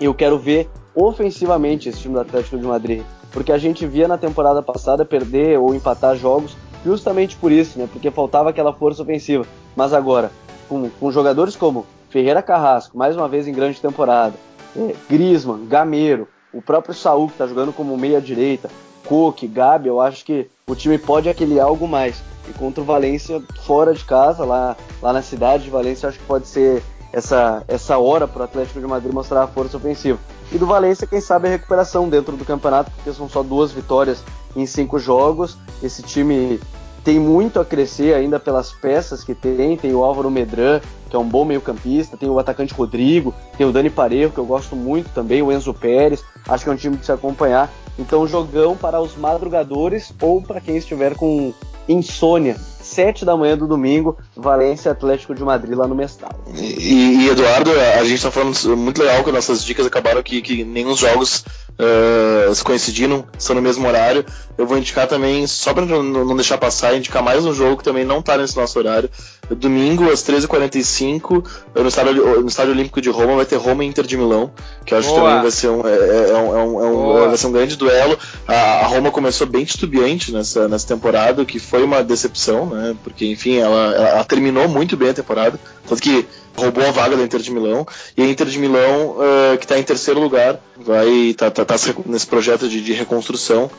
eu 0.00 0.14
quero 0.14 0.38
ver 0.38 0.70
ofensivamente 0.94 1.88
esse 1.88 2.00
time 2.00 2.14
do 2.14 2.20
Atlético 2.20 2.58
de 2.58 2.66
Madrid. 2.66 3.02
Porque 3.30 3.52
a 3.52 3.58
gente 3.58 3.86
via 3.86 4.08
na 4.08 4.16
temporada 4.16 4.62
passada 4.62 5.04
perder 5.04 5.58
ou 5.58 5.74
empatar 5.74 6.16
jogos 6.16 6.56
justamente 6.86 7.36
por 7.36 7.50
isso, 7.50 7.78
né? 7.78 7.88
Porque 7.92 8.10
faltava 8.10 8.50
aquela 8.50 8.72
força 8.72 9.02
ofensiva. 9.02 9.44
Mas 9.74 9.92
agora, 9.92 10.30
com, 10.68 10.88
com 10.88 11.10
jogadores 11.10 11.56
como 11.56 11.84
Ferreira 12.08 12.40
Carrasco, 12.40 12.96
mais 12.96 13.16
uma 13.16 13.28
vez 13.28 13.46
em 13.46 13.52
grande 13.52 13.80
temporada, 13.80 14.34
é, 14.76 14.94
Grisman, 15.10 15.66
Gameiro, 15.66 16.28
o 16.52 16.62
próprio 16.62 16.94
Saul, 16.94 17.26
que 17.26 17.34
está 17.34 17.46
jogando 17.46 17.72
como 17.72 17.96
meia-direita, 17.98 18.70
Coque, 19.06 19.46
Gabi, 19.46 19.88
eu 19.88 20.00
acho 20.00 20.24
que 20.24 20.48
o 20.66 20.74
time 20.74 20.98
pode 20.98 21.28
aquele 21.28 21.60
algo 21.60 21.86
mais. 21.86 22.22
E 22.48 22.52
contra 22.52 22.82
o 22.82 22.86
Valência, 22.86 23.42
fora 23.64 23.92
de 23.92 24.04
casa, 24.04 24.44
lá, 24.44 24.76
lá 25.02 25.12
na 25.12 25.22
cidade 25.22 25.64
de 25.64 25.70
Valência, 25.70 26.08
acho 26.08 26.18
que 26.18 26.24
pode 26.24 26.46
ser 26.46 26.82
essa, 27.12 27.62
essa 27.66 27.98
hora 27.98 28.26
para 28.26 28.42
o 28.42 28.44
Atlético 28.44 28.80
de 28.80 28.86
Madrid 28.86 29.12
mostrar 29.12 29.42
a 29.42 29.46
força 29.46 29.76
ofensiva. 29.76 30.18
E 30.52 30.58
do 30.58 30.66
Valência, 30.66 31.06
quem 31.06 31.20
sabe 31.20 31.48
a 31.48 31.50
recuperação 31.50 32.08
dentro 32.08 32.36
do 32.36 32.44
campeonato, 32.44 32.90
porque 32.92 33.12
são 33.12 33.28
só 33.28 33.42
duas 33.42 33.72
vitórias 33.72 34.22
em 34.56 34.66
cinco 34.66 34.98
jogos. 34.98 35.56
Esse 35.82 36.02
time 36.02 36.58
tem 37.04 37.20
muito 37.20 37.60
a 37.60 37.64
crescer 37.64 38.14
ainda 38.14 38.40
pelas 38.40 38.72
peças 38.72 39.22
que 39.22 39.34
tem. 39.34 39.76
Tem 39.76 39.94
o 39.94 40.02
Álvaro 40.02 40.30
Medran, 40.30 40.80
que 41.08 41.14
é 41.14 41.18
um 41.18 41.28
bom 41.28 41.44
meio-campista, 41.44 42.16
tem 42.16 42.28
o 42.28 42.38
atacante 42.38 42.74
Rodrigo, 42.74 43.32
tem 43.56 43.64
o 43.64 43.70
Dani 43.70 43.90
Parejo, 43.90 44.32
que 44.32 44.38
eu 44.38 44.46
gosto 44.46 44.74
muito 44.74 45.10
também, 45.10 45.42
o 45.42 45.52
Enzo 45.52 45.72
Pérez. 45.72 46.24
Acho 46.48 46.64
que 46.64 46.70
é 46.70 46.72
um 46.72 46.76
time 46.76 46.96
de 46.96 47.04
se 47.04 47.12
acompanhar. 47.12 47.70
Então, 47.98 48.26
jogão 48.26 48.76
para 48.76 49.00
os 49.00 49.16
madrugadores 49.16 50.12
ou 50.20 50.42
para 50.42 50.60
quem 50.60 50.76
estiver 50.76 51.14
com 51.14 51.54
insônia. 51.88 52.56
7 52.86 53.24
da 53.24 53.36
manhã 53.36 53.56
do 53.56 53.66
domingo, 53.66 54.16
Valência 54.34 54.92
Atlético 54.92 55.34
de 55.34 55.42
Madrid 55.42 55.76
lá 55.76 55.86
no 55.86 55.94
Mestal. 55.94 56.30
E, 56.54 57.24
e 57.24 57.28
Eduardo, 57.28 57.70
a 57.70 58.04
gente 58.04 58.14
está 58.14 58.30
falando 58.30 58.76
muito 58.76 59.02
legal 59.02 59.24
que 59.24 59.32
nossas 59.32 59.64
dicas 59.64 59.86
acabaram 59.86 60.22
que, 60.22 60.40
que 60.40 60.64
nenhum 60.64 60.94
jogos 60.94 61.44
uh, 61.78 62.54
se 62.54 62.62
coincidiram, 62.62 63.24
são 63.38 63.56
no 63.56 63.62
mesmo 63.62 63.86
horário. 63.86 64.24
Eu 64.56 64.66
vou 64.66 64.78
indicar 64.78 65.06
também, 65.06 65.46
só 65.46 65.74
para 65.74 65.84
não 65.84 66.34
deixar 66.34 66.56
passar, 66.56 66.96
indicar 66.96 67.22
mais 67.22 67.44
um 67.44 67.52
jogo 67.52 67.76
que 67.76 67.84
também 67.84 68.04
não 68.04 68.20
está 68.20 68.38
nesse 68.38 68.56
nosso 68.56 68.78
horário. 68.78 69.10
Domingo, 69.50 70.10
às 70.10 70.22
13h45, 70.22 71.44
no 71.74 71.88
estádio, 71.88 72.40
no 72.40 72.48
estádio 72.48 72.72
Olímpico 72.72 73.00
de 73.00 73.10
Roma, 73.10 73.36
vai 73.36 73.44
ter 73.44 73.56
Roma 73.56 73.84
e 73.84 73.86
Inter 73.86 74.04
de 74.04 74.16
Milão, 74.16 74.50
que 74.84 74.94
eu 74.94 74.98
acho 74.98 75.08
Boa. 75.08 75.20
que 75.20 75.26
também 75.26 75.42
vai 75.42 75.50
ser 75.50 75.68
um, 75.68 75.86
é, 75.86 75.92
é, 75.92 76.30
é 76.30 76.36
um, 76.36 76.56
é 76.56 76.86
um, 76.86 77.24
é 77.24 77.28
vai 77.28 77.36
ser 77.36 77.46
um 77.46 77.52
grande 77.52 77.76
duelo. 77.76 78.18
A, 78.48 78.54
a, 78.54 78.86
Roma 78.86 79.10
começou 79.10 79.46
bem 79.46 79.64
titubeante 79.64 80.32
nessa, 80.32 80.66
nessa 80.66 80.86
temporada, 80.86 81.44
que 81.44 81.58
foi 81.58 81.84
uma 81.84 82.02
decepção, 82.02 82.66
né? 82.66 82.75
Porque, 83.02 83.26
enfim, 83.26 83.56
ela, 83.56 83.94
ela 83.94 84.24
terminou 84.24 84.68
muito 84.68 84.96
bem 84.96 85.10
a 85.10 85.14
temporada, 85.14 85.58
tanto 85.88 86.02
que 86.02 86.26
roubou 86.56 86.86
a 86.86 86.90
vaga 86.90 87.16
da 87.16 87.22
Inter 87.22 87.40
de 87.40 87.50
Milão. 87.50 87.86
E 88.16 88.22
a 88.22 88.26
Inter 88.26 88.46
de 88.46 88.58
Milão, 88.58 89.16
uh, 89.18 89.58
que 89.58 89.64
está 89.64 89.78
em 89.78 89.82
terceiro 89.82 90.20
lugar, 90.20 90.58
vai 90.76 91.34
tá, 91.36 91.50
tá, 91.50 91.64
tá 91.64 91.74
nesse 92.06 92.26
projeto 92.26 92.68
de, 92.68 92.80
de 92.80 92.92
reconstrução 92.92 93.70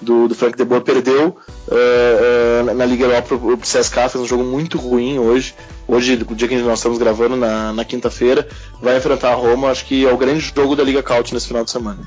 do, 0.00 0.28
do, 0.28 0.34
Frank 0.34 0.56
de 0.56 0.64
Boer. 0.64 0.82
Perdeu 0.82 1.36
uh, 1.68 2.70
uh, 2.70 2.74
na 2.74 2.84
Liga 2.84 3.04
Europa 3.04 3.34
o 3.34 3.56
CSKA, 3.56 4.08
fez 4.08 4.16
um 4.16 4.26
jogo 4.26 4.44
muito 4.44 4.78
ruim 4.78 5.18
hoje. 5.18 5.54
Hoje, 5.88 6.14
o 6.28 6.34
dia 6.34 6.48
que 6.48 6.56
nós 6.56 6.78
estamos 6.78 6.98
gravando, 6.98 7.36
na, 7.36 7.72
na 7.72 7.84
quinta-feira, 7.84 8.46
vai 8.80 8.96
enfrentar 8.96 9.30
a 9.30 9.34
Roma. 9.34 9.70
Acho 9.70 9.86
que 9.86 10.04
é 10.04 10.12
o 10.12 10.16
grande 10.16 10.40
jogo 10.40 10.76
da 10.76 10.82
Liga 10.82 11.02
Caut 11.02 11.32
nesse 11.32 11.46
final 11.46 11.64
de 11.64 11.70
semana. 11.70 12.00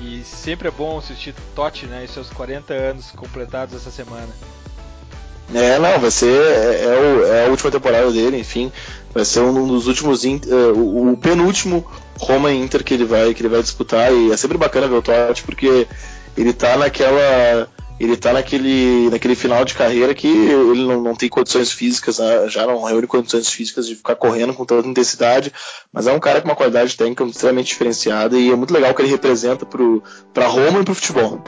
E 0.00 0.22
sempre 0.24 0.68
é 0.68 0.70
bom 0.70 0.98
assistir 0.98 1.34
Totti, 1.54 1.86
né? 1.86 2.04
E 2.04 2.08
seus 2.08 2.30
40 2.30 2.72
anos 2.72 3.10
completados 3.10 3.74
essa 3.74 3.90
semana. 3.90 4.30
É, 5.54 5.78
não, 5.78 5.98
vai 5.98 6.10
ser. 6.10 6.32
É, 6.32 6.84
é, 6.84 6.98
o, 6.98 7.26
é, 7.26 7.46
a 7.46 7.48
última 7.50 7.70
temporada 7.70 8.10
dele, 8.10 8.38
enfim. 8.38 8.70
Vai 9.12 9.24
ser 9.24 9.40
um 9.40 9.66
dos 9.66 9.86
últimos. 9.86 10.24
Uh, 10.24 10.38
o, 10.74 11.12
o, 11.12 11.16
penúltimo 11.16 11.84
Roma 12.18 12.52
Inter 12.52 12.84
que 12.84 12.94
ele 12.94 13.04
vai, 13.04 13.34
que 13.34 13.42
ele 13.42 13.48
vai 13.48 13.62
disputar. 13.62 14.12
E 14.12 14.30
é 14.30 14.36
sempre 14.36 14.56
bacana 14.56 14.88
ver 14.88 14.96
o 14.96 15.02
Totti, 15.02 15.42
porque 15.42 15.88
ele 16.36 16.52
tá 16.52 16.76
naquela. 16.76 17.68
ele 17.98 18.16
tá 18.16 18.32
naquele, 18.32 19.10
naquele 19.10 19.34
final 19.34 19.64
de 19.64 19.74
carreira 19.74 20.14
que 20.14 20.28
ele 20.28 20.86
não, 20.86 21.02
não 21.02 21.16
tem 21.16 21.28
condições 21.28 21.72
físicas, 21.72 22.20
né? 22.20 22.48
já 22.48 22.64
não 22.64 22.84
reúne 22.84 23.08
condições 23.08 23.48
físicas 23.48 23.88
de 23.88 23.96
ficar 23.96 24.14
correndo 24.14 24.54
com 24.54 24.64
tanta 24.64 24.86
intensidade, 24.86 25.52
mas 25.92 26.06
é 26.06 26.12
um 26.12 26.20
cara 26.20 26.40
com 26.40 26.48
uma 26.48 26.56
qualidade 26.56 26.96
técnica 26.96 27.24
extremamente 27.24 27.66
diferenciada 27.66 28.38
e 28.38 28.50
é 28.50 28.54
muito 28.54 28.72
legal 28.72 28.92
o 28.92 28.94
que 28.94 29.02
ele 29.02 29.10
representa 29.10 29.66
para 29.66 30.46
Roma 30.46 30.80
e 30.80 30.84
para 30.84 30.92
o 30.92 30.94
futebol. 30.94 31.42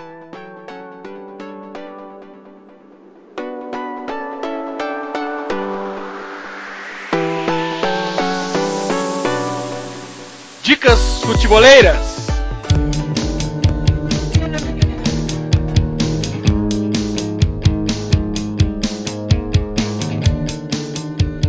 Dicas 10.82 11.22
futeboleiras. 11.22 12.26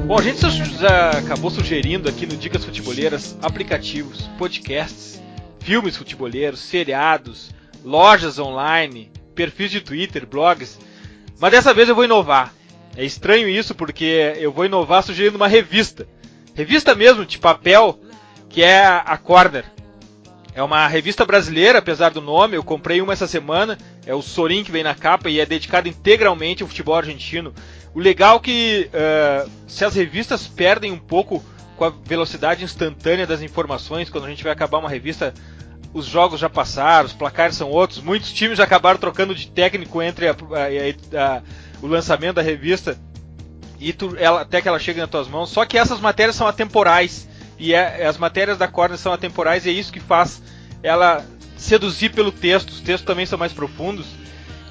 Bom, 0.05 0.19
a 0.19 0.21
gente 0.21 0.39
já 0.79 1.09
acabou 1.17 1.49
sugerindo 1.49 2.07
aqui 2.07 2.27
no 2.27 2.37
Dicas 2.37 2.63
Futeboleiras 2.63 3.35
aplicativos, 3.41 4.29
podcasts, 4.37 5.19
filmes 5.61 5.97
futeboleiros, 5.97 6.59
seriados, 6.59 7.49
lojas 7.83 8.37
online, 8.37 9.11
perfis 9.33 9.71
de 9.71 9.81
Twitter, 9.81 10.27
blogs. 10.27 10.77
Mas 11.39 11.49
dessa 11.49 11.73
vez 11.73 11.89
eu 11.89 11.95
vou 11.95 12.05
inovar. 12.05 12.53
É 12.95 13.03
estranho 13.03 13.49
isso 13.49 13.73
porque 13.73 14.35
eu 14.37 14.51
vou 14.51 14.65
inovar 14.65 15.01
sugerindo 15.01 15.37
uma 15.37 15.47
revista. 15.47 16.07
Revista 16.53 16.93
mesmo, 16.93 17.25
de 17.25 17.39
papel, 17.39 17.99
que 18.53 18.61
é 18.61 18.85
a 18.85 19.17
Corner. 19.17 19.65
É 20.53 20.61
uma 20.61 20.87
revista 20.87 21.25
brasileira, 21.25 21.79
apesar 21.79 22.11
do 22.11 22.21
nome. 22.21 22.55
Eu 22.55 22.63
comprei 22.63 23.01
uma 23.01 23.11
essa 23.11 23.25
semana. 23.25 23.77
É 24.05 24.13
o 24.13 24.21
Sorin 24.21 24.63
que 24.63 24.71
vem 24.71 24.83
na 24.83 24.93
capa 24.93 25.27
e 25.27 25.39
é 25.39 25.45
dedicado 25.45 25.89
integralmente 25.89 26.61
ao 26.61 26.69
futebol 26.69 26.95
argentino. 26.95 27.51
O 27.95 27.99
legal 27.99 28.37
é 28.37 28.39
que 28.39 28.89
uh, 28.93 29.49
se 29.67 29.83
as 29.83 29.95
revistas 29.95 30.45
perdem 30.45 30.91
um 30.91 30.99
pouco 30.99 31.43
com 31.75 31.85
a 31.85 31.89
velocidade 32.05 32.63
instantânea 32.63 33.25
das 33.25 33.41
informações, 33.41 34.07
quando 34.07 34.25
a 34.25 34.29
gente 34.29 34.43
vai 34.43 34.53
acabar 34.53 34.77
uma 34.77 34.89
revista, 34.89 35.33
os 35.91 36.05
jogos 36.05 36.39
já 36.39 36.47
passaram, 36.47 37.07
os 37.07 37.13
placares 37.13 37.55
são 37.55 37.71
outros, 37.71 38.01
muitos 38.01 38.31
times 38.31 38.59
já 38.59 38.65
acabaram 38.65 38.99
trocando 38.99 39.33
de 39.33 39.47
técnico 39.47 39.99
entre 39.99 40.27
a, 40.27 40.31
a, 40.31 41.37
a, 41.37 41.41
o 41.81 41.87
lançamento 41.87 42.35
da 42.35 42.43
revista 42.43 42.95
e 43.79 43.91
tu, 43.91 44.15
ela, 44.19 44.41
até 44.41 44.61
que 44.61 44.67
ela 44.67 44.77
chegue 44.77 44.99
nas 44.99 45.09
tuas 45.09 45.27
mãos. 45.27 45.49
Só 45.49 45.65
que 45.65 45.77
essas 45.77 45.99
matérias 45.99 46.35
são 46.35 46.45
atemporais 46.45 47.27
e 47.57 47.73
é, 47.73 48.05
as 48.05 48.17
matérias 48.17 48.57
da 48.57 48.67
Corner 48.67 48.97
são 48.97 49.13
atemporais 49.13 49.65
e 49.65 49.69
é 49.69 49.73
isso 49.73 49.91
que 49.91 49.99
faz 49.99 50.41
ela 50.81 51.25
seduzir 51.57 52.09
pelo 52.09 52.31
texto. 52.31 52.69
Os 52.69 52.81
textos 52.81 53.05
também 53.05 53.25
são 53.25 53.39
mais 53.39 53.53
profundos. 53.53 54.07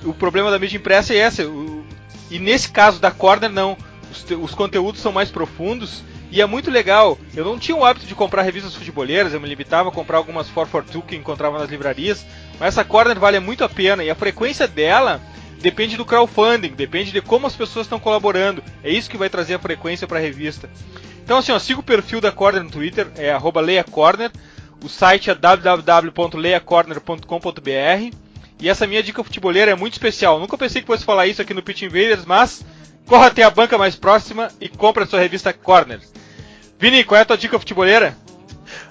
O 0.05 0.13
problema 0.13 0.51
da 0.51 0.59
mídia 0.59 0.77
impressa 0.77 1.15
é 1.15 1.19
esse. 1.19 1.43
O, 1.43 1.85
e 2.31 2.39
nesse 2.39 2.71
caso 2.71 3.01
da 3.01 3.11
Corner, 3.11 3.51
não. 3.51 3.77
Os, 4.11 4.27
os, 4.31 4.55
conteúdos 4.55 5.01
são 5.01 5.11
mais 5.11 5.31
profundos 5.31 6.03
e 6.31 6.41
é 6.41 6.47
muito 6.47 6.71
legal. 6.71 7.19
Eu 7.35 7.45
não 7.45 7.59
tinha 7.59 7.77
o 7.77 7.85
hábito 7.85 8.07
de 8.07 8.15
comprar 8.15 8.43
revistas 8.43 8.75
futeboleiras, 8.75 9.33
eu 9.33 9.41
me 9.41 9.49
limitava 9.49 9.89
a 9.89 9.93
comprar 9.93 10.19
algumas 10.19 10.49
442 10.49 11.05
que 11.07 11.17
encontrava 11.17 11.59
nas 11.59 11.71
livrarias, 11.71 12.27
mas 12.59 12.69
essa 12.69 12.85
Corner 12.85 13.19
vale 13.19 13.41
muito 13.41 13.65
a 13.65 13.69
pena 13.69 14.05
e 14.05 14.11
a 14.11 14.15
frequência 14.15 14.69
dela 14.69 15.21
depende 15.63 15.97
do 15.97 16.05
crowdfunding, 16.05 16.75
depende 16.75 17.13
de 17.13 17.23
como 17.23 17.47
as 17.47 17.57
pessoas 17.57 17.87
estão 17.87 17.99
colaborando. 17.99 18.63
É 18.83 18.91
isso 18.91 19.09
que 19.09 19.17
vai 19.17 19.31
trazer 19.31 19.55
a 19.55 19.59
frequência 19.59 20.07
para 20.07 20.19
a 20.19 20.21
revista. 20.21 20.69
Então 21.25 21.39
assim, 21.39 21.53
ó, 21.53 21.59
siga 21.59 21.81
o 21.81 21.85
perfil 21.85 22.21
da 22.21 22.31
Corner 22.31 22.63
no 22.63 22.71
Twitter, 22.71 23.09
é 23.17 23.35
@leiacorner. 23.61 24.31
O 24.85 24.89
site 24.89 25.31
é 25.31 25.35
www.leiacorner.com.br 25.35 28.17
e 28.61 28.69
essa 28.69 28.87
minha 28.87 29.03
dica 29.03 29.25
futeboleira 29.25 29.71
é 29.71 29.77
muito 29.77 29.95
especial. 29.95 30.39
Nunca 30.39 30.59
pensei 30.59 30.83
que 30.83 30.87
fosse 30.87 31.05
falar 31.05 31.27
isso 31.29 31.41
aqui 31.41 31.55
no 31.55 31.63
Pitch 31.63 31.83
Invaders, 31.83 32.25
mas 32.25 32.65
corra 33.07 33.29
até 33.29 33.45
a 33.45 33.51
banca 33.51 33.79
mais 33.79 33.95
próxima 33.95 34.49
e 34.61 34.69
compre 34.69 35.05
a 35.05 35.07
sua 35.07 35.21
revista 35.21 35.53
Corner. 35.53 36.01
Vini, 36.79 37.05
qual 37.05 37.19
é 37.19 37.23
a 37.23 37.25
tua 37.25 37.39
dica 37.39 37.59
futeboleira? 37.59 38.17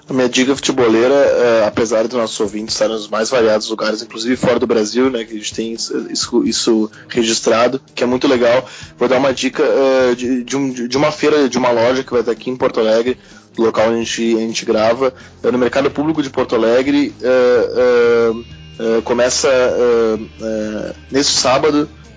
A 0.08 0.12
minha 0.12 0.28
dica 0.28 0.54
futeboleira, 0.54 1.14
é, 1.14 1.64
apesar 1.66 2.06
dos 2.08 2.18
nossos 2.18 2.38
ouvintes 2.40 2.74
estarem 2.74 2.94
nos 2.94 3.08
mais 3.08 3.30
variados 3.30 3.68
lugares, 3.68 4.02
inclusive 4.02 4.36
fora 4.36 4.58
do 4.58 4.66
Brasil, 4.66 5.08
né, 5.08 5.24
que 5.24 5.32
a 5.32 5.36
gente 5.36 5.54
tem 5.54 5.72
isso, 5.72 6.42
isso 6.44 6.90
registrado, 7.08 7.80
que 7.94 8.02
é 8.02 8.06
muito 8.06 8.26
legal, 8.26 8.68
vou 8.98 9.08
dar 9.08 9.18
uma 9.18 9.32
dica 9.32 9.62
uh, 9.62 10.16
de, 10.16 10.42
de, 10.42 10.56
um, 10.56 10.70
de, 10.70 10.96
uma 10.96 11.12
feira, 11.12 11.48
de 11.48 11.56
uma 11.56 11.70
loja 11.70 12.02
que 12.02 12.10
vai 12.10 12.20
estar 12.20 12.32
aqui 12.32 12.50
em 12.50 12.56
Porto 12.56 12.80
Alegre, 12.80 13.16
do 13.54 13.62
local 13.62 13.88
onde 13.88 14.00
a 14.00 14.04
gente, 14.04 14.36
a 14.36 14.40
gente 14.40 14.64
grava, 14.64 15.14
uh, 15.42 15.52
no 15.52 15.58
Mercado 15.58 15.90
Público 15.90 16.22
de 16.22 16.30
Porto 16.30 16.56
Alegre. 16.56 17.14
Eh, 17.22 19.02
começa 19.04 19.48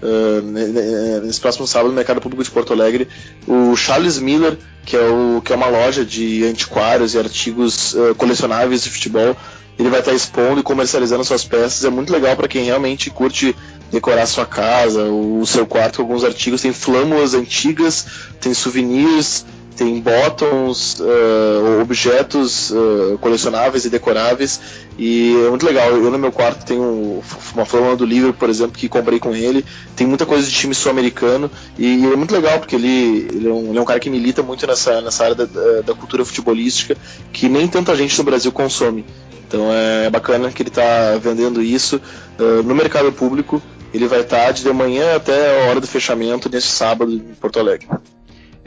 uh, 0.06 1.20
uh, 1.20 1.26
nesse 1.26 1.40
próximo 1.40 1.68
sábado, 1.68 1.90
no 1.90 1.96
Mercado 1.96 2.22
Público 2.22 2.44
de 2.44 2.52
Porto 2.52 2.74
Alegre, 2.74 3.08
o 3.48 3.76
Charles 3.76 4.20
Miller, 4.20 4.58
que 4.86 4.96
é, 4.96 5.02
o, 5.02 5.42
que 5.42 5.52
é 5.52 5.56
uma 5.56 5.68
loja 5.68 6.06
de 6.06 6.46
antiquários 6.46 7.14
e 7.14 7.20
artigos 7.20 7.96
colecionáveis 8.18 8.84
de 8.84 8.90
futebol, 8.90 9.36
ele 9.78 9.90
vai 9.90 10.00
estar 10.00 10.14
expondo 10.14 10.60
e 10.60 10.64
comercializando 10.64 11.24
suas 11.24 11.44
peças. 11.44 11.84
É 11.84 11.90
muito 11.90 12.12
legal 12.12 12.36
para 12.36 12.48
quem 12.48 12.64
realmente 12.64 13.10
curte 13.10 13.56
decorar 13.92 14.26
sua 14.26 14.46
casa, 14.46 15.04
o 15.04 15.46
seu 15.46 15.66
quarto 15.66 15.98
com 15.98 16.04
alguns 16.04 16.24
artigos. 16.24 16.62
Tem 16.62 16.72
flâmulas 16.72 17.34
antigas, 17.34 18.06
tem 18.40 18.54
souvenirs, 18.54 19.46
tem 19.76 20.00
bottoms, 20.00 21.00
uh, 21.00 21.82
objetos 21.82 22.72
uh, 22.72 23.18
colecionáveis 23.20 23.84
e 23.86 23.90
decoráveis 23.90 24.60
e 24.98 25.36
é 25.46 25.50
muito 25.50 25.66
legal. 25.66 25.90
Eu 25.90 26.10
no 26.10 26.18
meu 26.18 26.32
quarto 26.32 26.66
tenho 26.66 27.22
uma 27.54 27.66
flâmula 27.66 27.96
do 27.96 28.06
livro, 28.06 28.34
por 28.34 28.50
exemplo, 28.50 28.78
que 28.78 28.88
comprei 28.88 29.20
com 29.20 29.36
ele. 29.36 29.66
Tem 29.96 30.08
muita 30.08 30.26
coisa 30.26 30.48
de 30.48 30.54
time 30.54 30.74
sul-americano 30.74 31.52
e 31.78 32.06
é 32.06 32.16
muito 32.16 32.34
legal 32.34 32.60
porque 32.60 32.76
ele, 32.76 33.28
ele, 33.32 33.48
é, 33.48 33.52
um, 33.52 33.70
ele 33.70 33.78
é 33.78 33.82
um 33.82 33.86
cara 33.86 34.00
que 34.00 34.10
milita 34.10 34.42
muito 34.42 34.66
nessa, 34.66 35.02
nessa 35.02 35.24
área 35.24 35.36
da, 35.36 35.46
da, 35.82 35.94
cultura 35.94 36.24
futebolística 36.24 36.96
que 37.34 37.50
nem 37.50 37.68
tanta 37.68 37.96
gente 37.96 38.18
no 38.18 38.24
Brasil 38.24 38.52
consome. 38.52 39.06
Então 39.48 39.72
é 39.72 40.10
bacana 40.10 40.52
que 40.52 40.62
ele 40.62 40.70
está 40.70 41.18
vendendo 41.22 41.62
isso 41.62 42.02
uh, 42.40 42.64
no 42.64 42.74
mercado 42.74 43.12
público. 43.12 43.62
Ele 43.94 44.08
vai 44.08 44.22
estar 44.22 44.52
de 44.52 44.72
manhã 44.74 45.16
até 45.16 45.66
a 45.66 45.70
hora 45.70 45.80
do 45.80 45.88
fechamento 45.88 46.50
nesse 46.50 46.68
sábado 46.68 47.14
em 47.14 47.20
Porto 47.36 47.60
Alegre. 47.60 47.88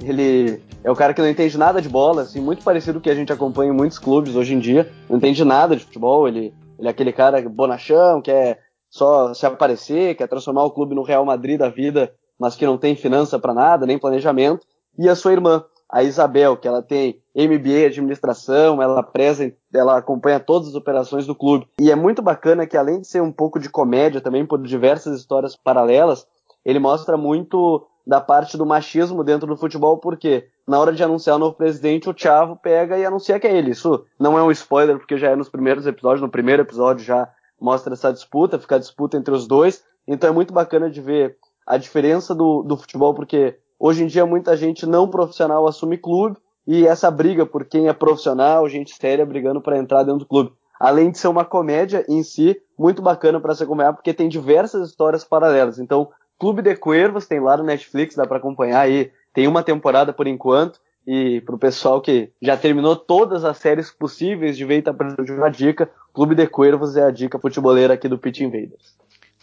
ele 0.00 0.62
é 0.84 0.90
o 0.90 0.96
cara 0.96 1.14
que 1.14 1.20
não 1.20 1.28
entende 1.28 1.56
nada 1.56 1.80
de 1.80 1.88
bola, 1.88 2.22
assim, 2.22 2.40
muito 2.40 2.62
parecido 2.64 2.94
com 2.94 2.98
o 3.00 3.02
que 3.02 3.10
a 3.10 3.14
gente 3.14 3.32
acompanha 3.32 3.72
em 3.72 3.76
muitos 3.76 3.98
clubes 3.98 4.34
hoje 4.34 4.54
em 4.54 4.58
dia. 4.58 4.90
Não 5.08 5.16
entende 5.16 5.44
nada 5.44 5.76
de 5.76 5.84
futebol, 5.84 6.26
ele, 6.26 6.54
ele 6.78 6.88
é 6.88 6.90
aquele 6.90 7.12
cara 7.12 7.40
bonachão, 7.48 8.20
quer 8.20 8.58
só 8.90 9.32
se 9.32 9.46
aparecer, 9.46 10.16
quer 10.16 10.28
transformar 10.28 10.64
o 10.64 10.70
clube 10.70 10.94
no 10.94 11.02
Real 11.02 11.24
Madrid 11.24 11.58
da 11.58 11.68
vida, 11.68 12.12
mas 12.38 12.56
que 12.56 12.66
não 12.66 12.76
tem 12.76 12.94
finança 12.94 13.38
para 13.38 13.54
nada, 13.54 13.86
nem 13.86 13.98
planejamento. 13.98 14.66
E 14.98 15.08
a 15.08 15.14
sua 15.14 15.32
irmã, 15.32 15.64
a 15.92 16.02
Isabel, 16.02 16.56
que 16.56 16.66
ela 16.66 16.80
tem 16.80 17.20
MBA 17.36 17.86
administração, 17.86 18.80
ela 18.80 19.02
preza, 19.02 19.52
ela 19.74 19.98
acompanha 19.98 20.40
todas 20.40 20.68
as 20.68 20.74
operações 20.74 21.26
do 21.26 21.34
clube. 21.34 21.68
E 21.78 21.90
é 21.90 21.94
muito 21.94 22.22
bacana 22.22 22.66
que 22.66 22.78
além 22.78 23.02
de 23.02 23.06
ser 23.06 23.20
um 23.20 23.30
pouco 23.30 23.60
de 23.60 23.68
comédia 23.68 24.22
também 24.22 24.46
por 24.46 24.60
diversas 24.62 25.20
histórias 25.20 25.54
paralelas, 25.54 26.26
ele 26.64 26.78
mostra 26.78 27.18
muito 27.18 27.86
da 28.06 28.22
parte 28.22 28.56
do 28.56 28.64
machismo 28.64 29.22
dentro 29.22 29.46
do 29.46 29.56
futebol, 29.56 29.98
porque 29.98 30.48
na 30.66 30.78
hora 30.78 30.94
de 30.94 31.04
anunciar 31.04 31.36
o 31.36 31.38
novo 31.38 31.56
presidente, 31.56 32.08
o 32.08 32.14
Thiago 32.14 32.56
pega 32.56 32.98
e 32.98 33.04
anuncia 33.04 33.38
que 33.38 33.46
é 33.46 33.54
ele. 33.54 33.72
Isso 33.72 34.04
não 34.18 34.38
é 34.38 34.42
um 34.42 34.50
spoiler, 34.50 34.96
porque 34.96 35.18
já 35.18 35.30
é 35.30 35.36
nos 35.36 35.50
primeiros 35.50 35.86
episódios, 35.86 36.22
no 36.22 36.30
primeiro 36.30 36.62
episódio 36.62 37.04
já 37.04 37.28
mostra 37.60 37.92
essa 37.92 38.12
disputa, 38.12 38.58
fica 38.58 38.76
a 38.76 38.80
disputa 38.80 39.18
entre 39.18 39.34
os 39.34 39.46
dois. 39.46 39.84
Então 40.08 40.30
é 40.30 40.32
muito 40.32 40.54
bacana 40.54 40.90
de 40.90 41.02
ver 41.02 41.36
a 41.66 41.76
diferença 41.76 42.34
do, 42.34 42.62
do 42.62 42.76
futebol, 42.76 43.14
porque 43.14 43.58
hoje 43.82 44.04
em 44.04 44.06
dia 44.06 44.24
muita 44.24 44.56
gente 44.56 44.86
não 44.86 45.08
profissional 45.08 45.66
assume 45.66 45.98
clube 45.98 46.36
e 46.64 46.86
essa 46.86 47.10
briga 47.10 47.44
por 47.44 47.64
quem 47.64 47.88
é 47.88 47.92
profissional, 47.92 48.68
gente 48.68 48.94
séria 48.94 49.26
brigando 49.26 49.60
para 49.60 49.76
entrar 49.76 50.04
dentro 50.04 50.20
do 50.20 50.26
clube. 50.26 50.52
Além 50.78 51.10
de 51.10 51.18
ser 51.18 51.26
uma 51.26 51.44
comédia 51.44 52.04
em 52.08 52.22
si, 52.22 52.56
muito 52.78 53.02
bacana 53.02 53.40
para 53.40 53.54
se 53.54 53.64
acompanhar, 53.64 53.92
porque 53.92 54.14
tem 54.14 54.28
diversas 54.28 54.88
histórias 54.88 55.24
paralelas. 55.24 55.80
Então, 55.80 56.10
Clube 56.38 56.62
de 56.62 56.74
Cuervos 56.76 57.26
tem 57.26 57.40
lá 57.40 57.56
no 57.56 57.64
Netflix, 57.64 58.14
dá 58.14 58.26
para 58.26 58.38
acompanhar 58.38 58.80
aí. 58.80 59.10
Tem 59.32 59.46
uma 59.46 59.62
temporada 59.62 60.12
por 60.12 60.26
enquanto. 60.26 60.80
E 61.06 61.40
pro 61.40 61.58
pessoal 61.58 62.00
que 62.00 62.30
já 62.40 62.56
terminou 62.56 62.94
todas 62.94 63.44
as 63.44 63.58
séries 63.58 63.90
possíveis 63.90 64.56
de 64.56 64.64
e 64.64 64.82
tá 64.82 64.92
de 64.92 65.32
uma 65.32 65.48
dica, 65.48 65.90
Clube 66.12 66.34
de 66.34 66.46
Cuervos 66.46 66.96
é 66.96 67.02
a 67.02 67.10
dica 67.10 67.40
futeboleira 67.40 67.94
aqui 67.94 68.08
do 68.08 68.18
Pitch 68.18 68.40
Invaders. 68.40 68.96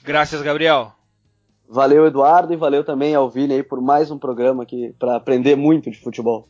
Graças, 0.03 0.41
Gabriel. 0.41 0.98
Valeu, 1.71 2.07
Eduardo, 2.07 2.51
e 2.51 2.55
valeu 2.55 2.83
também 2.83 3.13
ao 3.13 3.29
Vini 3.29 3.53
aí 3.53 3.61
por 3.61 3.79
mais 3.79 4.09
um 4.09 4.17
programa 4.17 4.63
aqui 4.63 4.91
para 4.97 5.15
aprender 5.15 5.55
muito 5.55 5.91
de 5.91 5.99
futebol. 5.99 6.47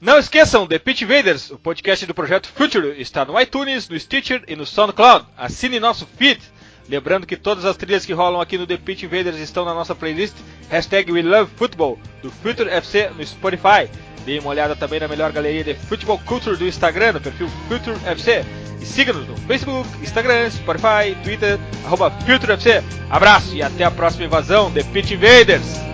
Não 0.00 0.16
esqueçam, 0.16 0.64
The 0.64 0.78
Pitch 0.78 1.02
Invaders, 1.02 1.50
o 1.50 1.58
podcast 1.58 2.06
do 2.06 2.14
projeto 2.14 2.46
Future, 2.46 3.00
está 3.00 3.24
no 3.24 3.40
iTunes, 3.40 3.88
no 3.88 3.98
Stitcher 3.98 4.44
e 4.46 4.54
no 4.54 4.64
SoundCloud. 4.64 5.26
Assine 5.36 5.80
nosso 5.80 6.06
feed. 6.06 6.40
Lembrando 6.88 7.26
que 7.26 7.36
todas 7.36 7.64
as 7.64 7.76
trilhas 7.76 8.04
que 8.04 8.12
rolam 8.12 8.40
aqui 8.40 8.58
no 8.58 8.66
The 8.66 8.76
Pitch 8.76 9.04
Invaders 9.04 9.38
estão 9.38 9.64
na 9.64 9.72
nossa 9.72 9.94
playlist 9.94 10.34
hashtag 10.68 11.10
We 11.10 11.22
Love 11.22 11.50
Football, 11.56 11.98
do 12.22 12.30
Future 12.30 12.68
FC 12.68 13.10
no 13.16 13.24
Spotify. 13.26 13.88
Dê 14.26 14.38
uma 14.38 14.50
olhada 14.50 14.74
também 14.74 15.00
na 15.00 15.08
melhor 15.08 15.32
galeria 15.32 15.64
de 15.64 15.74
Futebol 15.74 16.18
Culture 16.18 16.56
do 16.56 16.66
Instagram, 16.66 17.12
no 17.14 17.20
perfil 17.20 17.48
Future 17.68 17.96
FC. 18.06 18.44
E 18.80 18.86
siga-nos 18.86 19.26
no 19.26 19.36
Facebook, 19.36 19.88
Instagram, 20.02 20.50
Spotify, 20.50 21.14
Twitter, 21.22 21.58
arroba 21.84 22.10
Future 22.10 22.52
FC. 22.52 22.82
Abraço 23.10 23.54
e 23.54 23.62
até 23.62 23.84
a 23.84 23.90
próxima 23.90 24.24
invasão, 24.24 24.70
The 24.70 24.82
Pitch 24.84 25.12
Invaders! 25.12 25.93